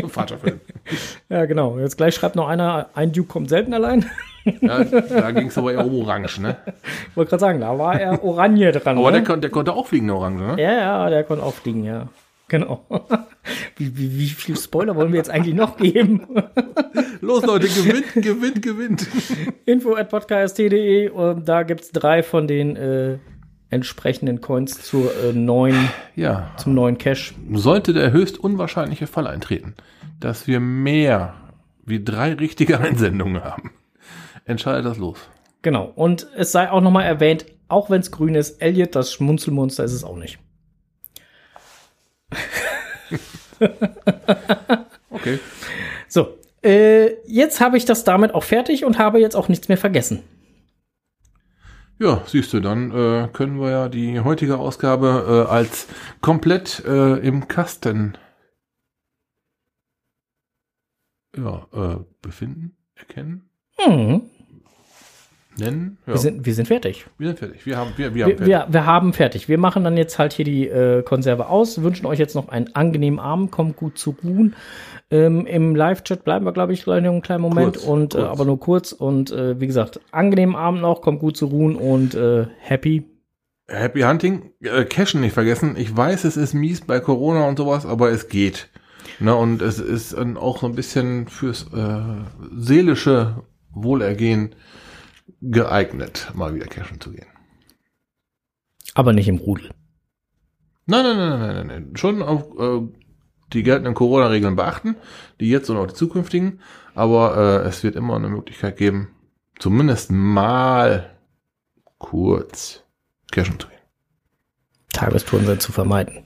Falscher 0.08 0.38
Film. 0.38 0.60
Ja, 1.30 1.46
genau. 1.46 1.80
Jetzt 1.80 1.96
gleich 1.98 2.14
schreibt 2.16 2.36
noch 2.36 2.48
einer, 2.48 2.90
ein 2.94 3.12
Duke 3.12 3.30
kommt 3.30 3.50
selten 3.50 3.74
allein. 3.74 4.06
Ja, 4.62 4.84
da 4.84 5.32
ging 5.32 5.48
es 5.48 5.58
aber 5.58 5.74
eher 5.74 5.86
um 5.86 5.96
Orange, 6.02 6.39
ne? 6.39 6.58
Wollte 7.16 7.30
gerade 7.32 7.41
sagen, 7.41 7.60
da 7.62 7.78
war 7.78 8.00
er 8.00 8.24
Oranje 8.24 8.72
dran. 8.72 8.98
Aber 8.98 9.12
ne? 9.12 9.18
der, 9.18 9.24
kon- 9.24 9.41
der 9.41 9.50
konnte 9.50 9.74
auch 9.74 9.88
fliegen, 9.88 10.08
der 10.08 10.16
Orange, 10.18 10.43
ne? 10.43 10.62
Ja, 10.62 10.72
ja, 10.74 11.10
der 11.10 11.24
konnte 11.24 11.43
auch 11.43 11.54
fliegen, 11.54 11.84
ja. 11.84 12.08
Genau. 12.48 12.86
Wie, 13.78 13.98
wie, 13.98 14.18
wie 14.20 14.28
viel 14.28 14.56
Spoiler 14.58 14.96
wollen 14.96 15.12
wir 15.12 15.18
jetzt 15.18 15.30
eigentlich 15.30 15.54
noch 15.56 15.78
geben? 15.78 16.22
Los, 17.22 17.43
Leute, 17.46 17.68
gewinnt, 17.68 18.14
gewinnt, 18.16 18.62
gewinnt. 18.62 19.08
Info 19.66 19.96
at 19.96 20.10
podcast.de. 20.10 21.10
und 21.10 21.48
Da 21.48 21.64
gibt's 21.64 21.91
drei 21.91 22.24
von 22.24 22.48
den 22.48 22.76
äh, 22.76 23.18
entsprechenden 23.70 24.41
Coins 24.41 24.82
zur 24.82 25.12
äh, 25.24 25.34
neuen, 25.34 25.89
Ja. 26.16 26.52
zum 26.58 26.74
neuen 26.76 26.98
Cash. 26.98 27.34
Sollte 27.54 27.93
der 27.93 28.12
höchst 28.12 28.39
unwahrscheinliche 28.39 29.08
Fall 29.08 29.28
eintreten, 29.28 29.76
dass 30.20 30.48
wir 30.48 30.60
mehr 30.60 31.34
wie 31.84 32.04
drei 32.04 32.34
richtige 32.34 32.80
Einsendungen 32.80 33.43
haben, 33.43 33.72
entscheidet 34.46 34.86
das 34.86 34.98
los. 34.98 35.20
Genau. 35.62 35.91
Und 35.96 36.28
es 36.36 36.52
sei 36.52 36.72
auch 36.72 36.82
nochmal 36.82 37.06
erwähnt, 37.06 37.46
auch 37.68 37.89
wenn 37.89 38.00
es 38.00 38.12
grün 38.12 38.36
ist, 38.36 38.62
Elliot, 38.62 38.96
das 38.96 39.12
Schmunzelmonster, 39.12 39.84
ist 39.84 39.93
es 39.93 40.04
auch 40.04 40.18
nicht. 40.18 40.39
Okay. 45.10 45.39
So. 46.10 46.38
Äh, 46.62 47.16
jetzt 47.26 47.62
habe 47.62 47.78
ich 47.78 47.86
das 47.86 48.04
damit 48.04 48.34
auch 48.34 48.43
fertig 48.43 48.84
und 48.86 48.98
habe 48.98 49.20
jetzt 49.20 49.36
auch 49.36 49.48
nichts 49.48 49.70
mehr 49.70 49.78
vergessen. 49.78 50.24
Ja, 52.00 52.22
siehst 52.28 52.52
du, 52.52 52.60
dann 52.60 52.91
äh, 52.91 53.30
können 53.32 53.62
wir 53.62 53.70
ja 53.70 53.89
die 53.89 54.20
heutige 54.20 54.58
Ausgabe 54.58 55.46
äh, 55.48 55.52
als 55.52 55.88
komplett 56.22 56.84
äh, 56.86 57.18
im 57.20 57.48
Kasten 57.48 58.18
ja, 61.38 61.66
äh, 61.72 61.98
befinden, 62.22 62.76
erkennen, 62.96 63.50
Mhm. 63.78 64.30
Nennen. 65.58 65.97
Ja, 66.06 66.14
Wir, 66.14 66.18
sind, 66.20 66.45
wir 66.45 66.53
sind 66.53 66.68
fertig. 66.68 67.06
wir 67.18 67.28
sind 67.28 67.39
fertig. 67.39 67.66
Wir 67.66 67.78
haben, 67.78 67.91
wir, 67.97 68.14
wir 68.14 68.24
haben 68.26 68.30
Wir, 68.32 68.38
fertig. 68.38 68.47
wir, 68.47 68.66
wir 68.70 68.86
haben 68.86 69.14
fertig. 69.14 69.49
Wir 69.49 69.58
machen 69.58 69.84
dann 69.84 69.97
jetzt 69.97 70.20
halt 70.20 70.34
hier 70.34 70.45
die 70.45 70.68
äh, 70.68 71.01
Konserve 71.03 71.47
aus, 71.49 71.82
wünschen 71.82 72.06
euch 72.06 72.20
jetzt 72.20 72.36
noch 72.36 72.49
einen 72.49 72.76
angenehmen 72.76 73.20
Abend, 73.20 73.51
kommt 73.51 73.76
gut 73.76 73.97
zu 73.97 74.16
ruhen. 74.24 74.56
Ähm, 75.12 75.45
Im 75.45 75.76
Live-Chat 75.76 76.24
bleiben 76.24 76.45
wir, 76.45 76.51
glaube 76.51 76.74
ich, 76.74 76.84
gleich 76.84 77.03
noch 77.03 77.12
einen 77.12 77.22
kleinen 77.22 77.41
Moment, 77.41 77.74
Kurz, 77.76 77.86
und 77.86 78.16
Äh, 78.16 78.18
kurz. 78.20 78.30
aber 78.32 78.45
nur 78.45 78.60
kurz. 78.60 78.91
Und 78.91 79.32
äh, 79.32 79.60
wie 79.60 79.68
gesagt, 79.68 79.99
angenehmen 80.12 80.56
Abend 80.56 80.82
noch, 80.82 81.01
kommt 81.01 81.20
gut 81.20 81.38
zu 81.38 81.45
ruhen 81.45 81.76
und 81.76 82.16
äh, 82.16 82.47
happy. 82.60 83.03
Happy 83.68 84.01
Hunting, 84.01 84.51
äh, 84.62 84.84
Cashen 84.86 85.22
nicht 85.22 85.34
vergessen. 85.34 85.76
Ich 85.78 85.95
weiß, 85.95 86.24
es 86.24 86.38
ist 86.38 86.53
mies 86.53 86.82
bei 86.82 86.99
Corona 86.99 87.47
und 87.47 87.58
sowas, 87.58 87.86
aber 87.86 88.12
es 88.12 88.30
geht. 88.30 88.70
Ne, 89.20 89.34
und 89.36 89.62
es 89.62 89.80
ist 89.80 90.14
dann 90.18 90.36
auch 90.38 90.60
so 90.60 90.66
ein 90.68 90.76
bisschen 90.76 91.28
fürs 91.28 91.68
äh, 91.74 91.99
seelische 92.56 93.43
Wohlergehen 93.72 94.56
geeignet, 95.41 96.32
mal 96.34 96.53
wieder 96.53 96.67
cashen 96.67 97.01
zu 97.01 97.11
gehen. 97.11 97.28
Aber 98.93 99.13
nicht 99.13 99.28
im 99.28 99.38
Rudel. 99.38 99.71
Nein, 100.86 101.03
nein, 101.03 101.17
nein, 101.17 101.39
nein, 101.39 101.55
nein, 101.55 101.67
nein. 101.67 101.95
Schon 101.95 102.21
auf 102.21 102.43
äh, 102.59 102.88
die 103.53 103.63
geltenden 103.63 103.93
Corona-Regeln 103.93 104.55
beachten, 104.55 104.95
die 105.39 105.49
jetzt 105.49 105.69
und 105.69 105.78
auch 105.78 105.88
die 105.88 105.93
zukünftigen. 105.93 106.61
Aber 106.93 107.63
äh, 107.63 107.67
es 107.67 107.84
wird 107.84 107.95
immer 107.95 108.15
eine 108.15 108.30
Möglichkeit 108.30 108.78
geben, 108.78 109.09
zumindest 109.59 110.11
mal 110.11 111.15
kurz 111.97 112.84
cashen 113.32 113.59
zu 113.59 113.67
gehen. 113.67 113.80
Tagestouren 114.93 115.45
sind 115.45 115.61
zu 115.61 115.71
vermeiden. 115.71 116.23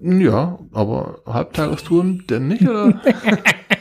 Ja, 0.00 0.58
aber 0.72 1.20
Halbtagestouren 1.26 2.24
denn 2.28 2.46
nicht, 2.46 2.62
oder? 2.62 3.02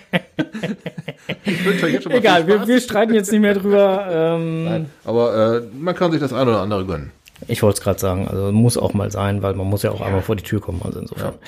Egal, 2.09 2.47
wir, 2.47 2.67
wir, 2.67 2.79
streiten 2.79 3.13
jetzt 3.13 3.31
nicht 3.31 3.41
mehr 3.41 3.53
drüber. 3.53 4.07
Ähm, 4.09 4.87
aber 5.03 5.57
äh, 5.57 5.61
man 5.77 5.95
kann 5.95 6.11
sich 6.11 6.19
das 6.19 6.33
ein 6.33 6.47
oder 6.47 6.61
andere 6.61 6.85
gönnen. 6.85 7.11
Ich 7.47 7.61
wollte 7.61 7.77
es 7.77 7.83
gerade 7.83 7.99
sagen, 7.99 8.27
also 8.27 8.51
muss 8.51 8.77
auch 8.77 8.93
mal 8.93 9.11
sein, 9.11 9.43
weil 9.43 9.53
man 9.53 9.67
muss 9.67 9.83
ja 9.83 9.91
auch 9.91 9.99
ja. 9.99 10.07
einmal 10.07 10.21
vor 10.21 10.35
die 10.35 10.43
Tür 10.43 10.59
kommen, 10.59 10.81
also 10.83 10.99
insofern. 10.99 11.33
Ja. 11.33 11.39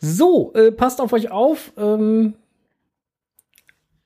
So, 0.00 0.52
äh, 0.54 0.72
passt 0.72 1.00
auf 1.00 1.12
euch 1.12 1.30
auf. 1.30 1.72
Ähm, 1.76 2.34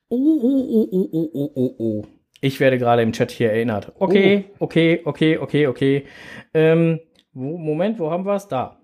oh, 0.09 0.17
oh, 0.17 0.41
oh, 0.43 0.69
oh, 0.71 0.89
oh, 0.93 1.09
oh, 1.13 1.31
oh. 1.33 1.51
oh, 1.53 1.53
oh, 1.55 1.75
oh. 1.79 2.07
Ich 2.41 2.59
werde 2.59 2.77
gerade 2.77 3.03
im 3.03 3.13
Chat 3.13 3.31
hier 3.31 3.53
erinnert. 3.53 3.93
Okay, 3.99 4.47
oh. 4.59 4.65
okay, 4.65 5.01
okay, 5.05 5.39
okay, 5.39 5.67
okay. 5.69 6.07
Ähm, 6.53 7.01
wo, 7.33 7.57
Moment, 7.57 7.99
wo 7.99 8.11
haben 8.11 8.27
wir 8.27 8.35
es? 8.35 8.49
Da. 8.49 8.79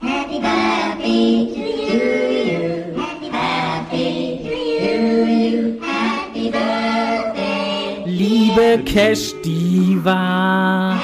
Happy 0.00 0.40
Birthday 0.40 1.46
to 1.54 1.96
you. 1.96 2.21
Liebe 8.54 8.84
Cash 8.84 9.32
Diva. 9.42 11.00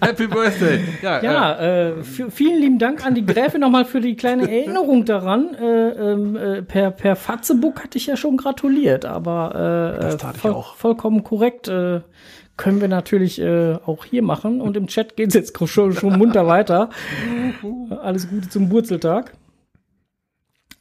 Happy 0.00 0.26
Birthday! 0.26 0.80
Ja, 1.02 1.18
äh, 1.18 1.24
Ja, 1.24 1.52
äh, 1.60 1.90
f- 2.00 2.22
vielen 2.30 2.60
lieben 2.60 2.78
Dank 2.78 3.04
an 3.04 3.14
die 3.14 3.24
Gräfin 3.24 3.60
nochmal 3.60 3.84
für 3.84 4.00
die 4.00 4.16
kleine 4.16 4.50
Erinnerung 4.50 5.04
daran. 5.04 5.54
Äh, 5.54 5.64
ähm, 5.90 6.36
äh, 6.36 6.62
per, 6.62 6.90
per 6.90 7.16
Fatzebook 7.16 7.82
hatte 7.82 7.98
ich 7.98 8.06
ja 8.06 8.16
schon 8.16 8.36
gratuliert, 8.36 9.04
aber 9.04 9.96
äh, 9.98 10.00
Das 10.02 10.16
tat 10.18 10.36
ich 10.36 10.40
voll, 10.42 10.52
auch. 10.52 10.74
vollkommen 10.76 11.22
korrekt. 11.24 11.68
Können 12.60 12.82
wir 12.82 12.88
natürlich 12.88 13.40
äh, 13.40 13.72
auch 13.86 14.04
hier 14.04 14.20
machen. 14.22 14.60
Und 14.60 14.76
im 14.76 14.86
Chat 14.86 15.16
geht's 15.16 15.32
jetzt 15.32 15.56
schon, 15.66 15.94
schon 15.94 16.18
munter 16.18 16.46
weiter. 16.46 16.90
Alles 18.02 18.28
Gute 18.28 18.50
zum 18.50 18.70
Wurzeltag. 18.70 19.32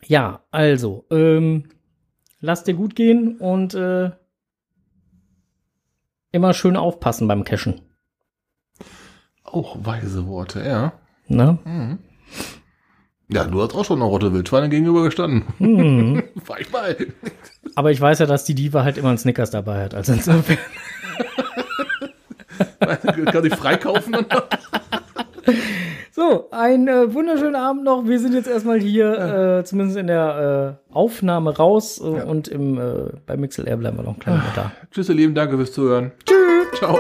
Ja, 0.05 0.41
also, 0.51 1.05
ähm, 1.09 1.69
lasst 2.41 2.67
dir 2.67 2.73
gut 2.73 2.97
gehen 2.97 3.37
und 3.37 3.75
äh, 3.75 4.11
immer 6.33 6.53
schön 6.53 6.75
aufpassen 6.75 7.29
beim 7.29 7.45
Cashen. 7.45 7.79
auch 9.45 9.77
weise 9.79 10.27
Worte, 10.27 10.61
ja. 10.65 10.91
Ne? 11.29 11.97
Ja, 13.29 13.45
du 13.45 13.61
hast 13.61 13.73
auch 13.73 13.85
schon 13.85 14.01
einer 14.01 14.09
Rotte 14.09 14.33
Wildschweine 14.33 14.67
gegenüber 14.67 15.03
gestanden. 15.03 15.45
Mhm. 15.59 16.23
Fahr 16.43 16.59
ich 16.59 16.69
mal. 16.73 16.97
Aber 17.75 17.91
ich 17.91 18.01
weiß 18.01 18.19
ja, 18.19 18.25
dass 18.25 18.43
die 18.43 18.55
Diva 18.55 18.83
halt 18.83 18.97
immer 18.97 19.09
einen 19.09 19.17
Snickers 19.17 19.51
dabei 19.51 19.81
hat. 19.81 19.95
Also 19.95 20.11
insofern. 20.11 20.57
Kann 23.31 23.45
ich 23.45 23.55
freikaufen? 23.55 24.15
So, 26.11 26.49
einen 26.51 26.87
äh, 26.89 27.13
wunderschönen 27.13 27.55
Abend 27.55 27.85
noch. 27.85 28.05
Wir 28.05 28.19
sind 28.19 28.33
jetzt 28.33 28.49
erstmal 28.49 28.77
hier, 28.79 29.59
äh, 29.59 29.63
zumindest 29.63 29.97
in 29.97 30.07
der 30.07 30.77
äh, 30.91 30.93
Aufnahme 30.93 31.55
raus. 31.55 31.99
Äh, 31.99 32.03
Und 32.03 32.49
im, 32.49 32.77
äh, 32.77 33.11
bei 33.25 33.37
MixLR 33.37 33.77
bleiben 33.77 33.95
wir 33.97 34.03
noch 34.03 34.15
ein 34.15 34.19
kleiner 34.19 34.39
Moment 34.39 34.57
da. 34.57 34.71
Tschüss, 34.91 35.07
ihr 35.07 35.15
Lieben, 35.15 35.33
danke 35.33 35.55
fürs 35.55 35.71
Zuhören. 35.71 36.11
Tschüss. 36.25 36.77
Ciao. 36.77 36.99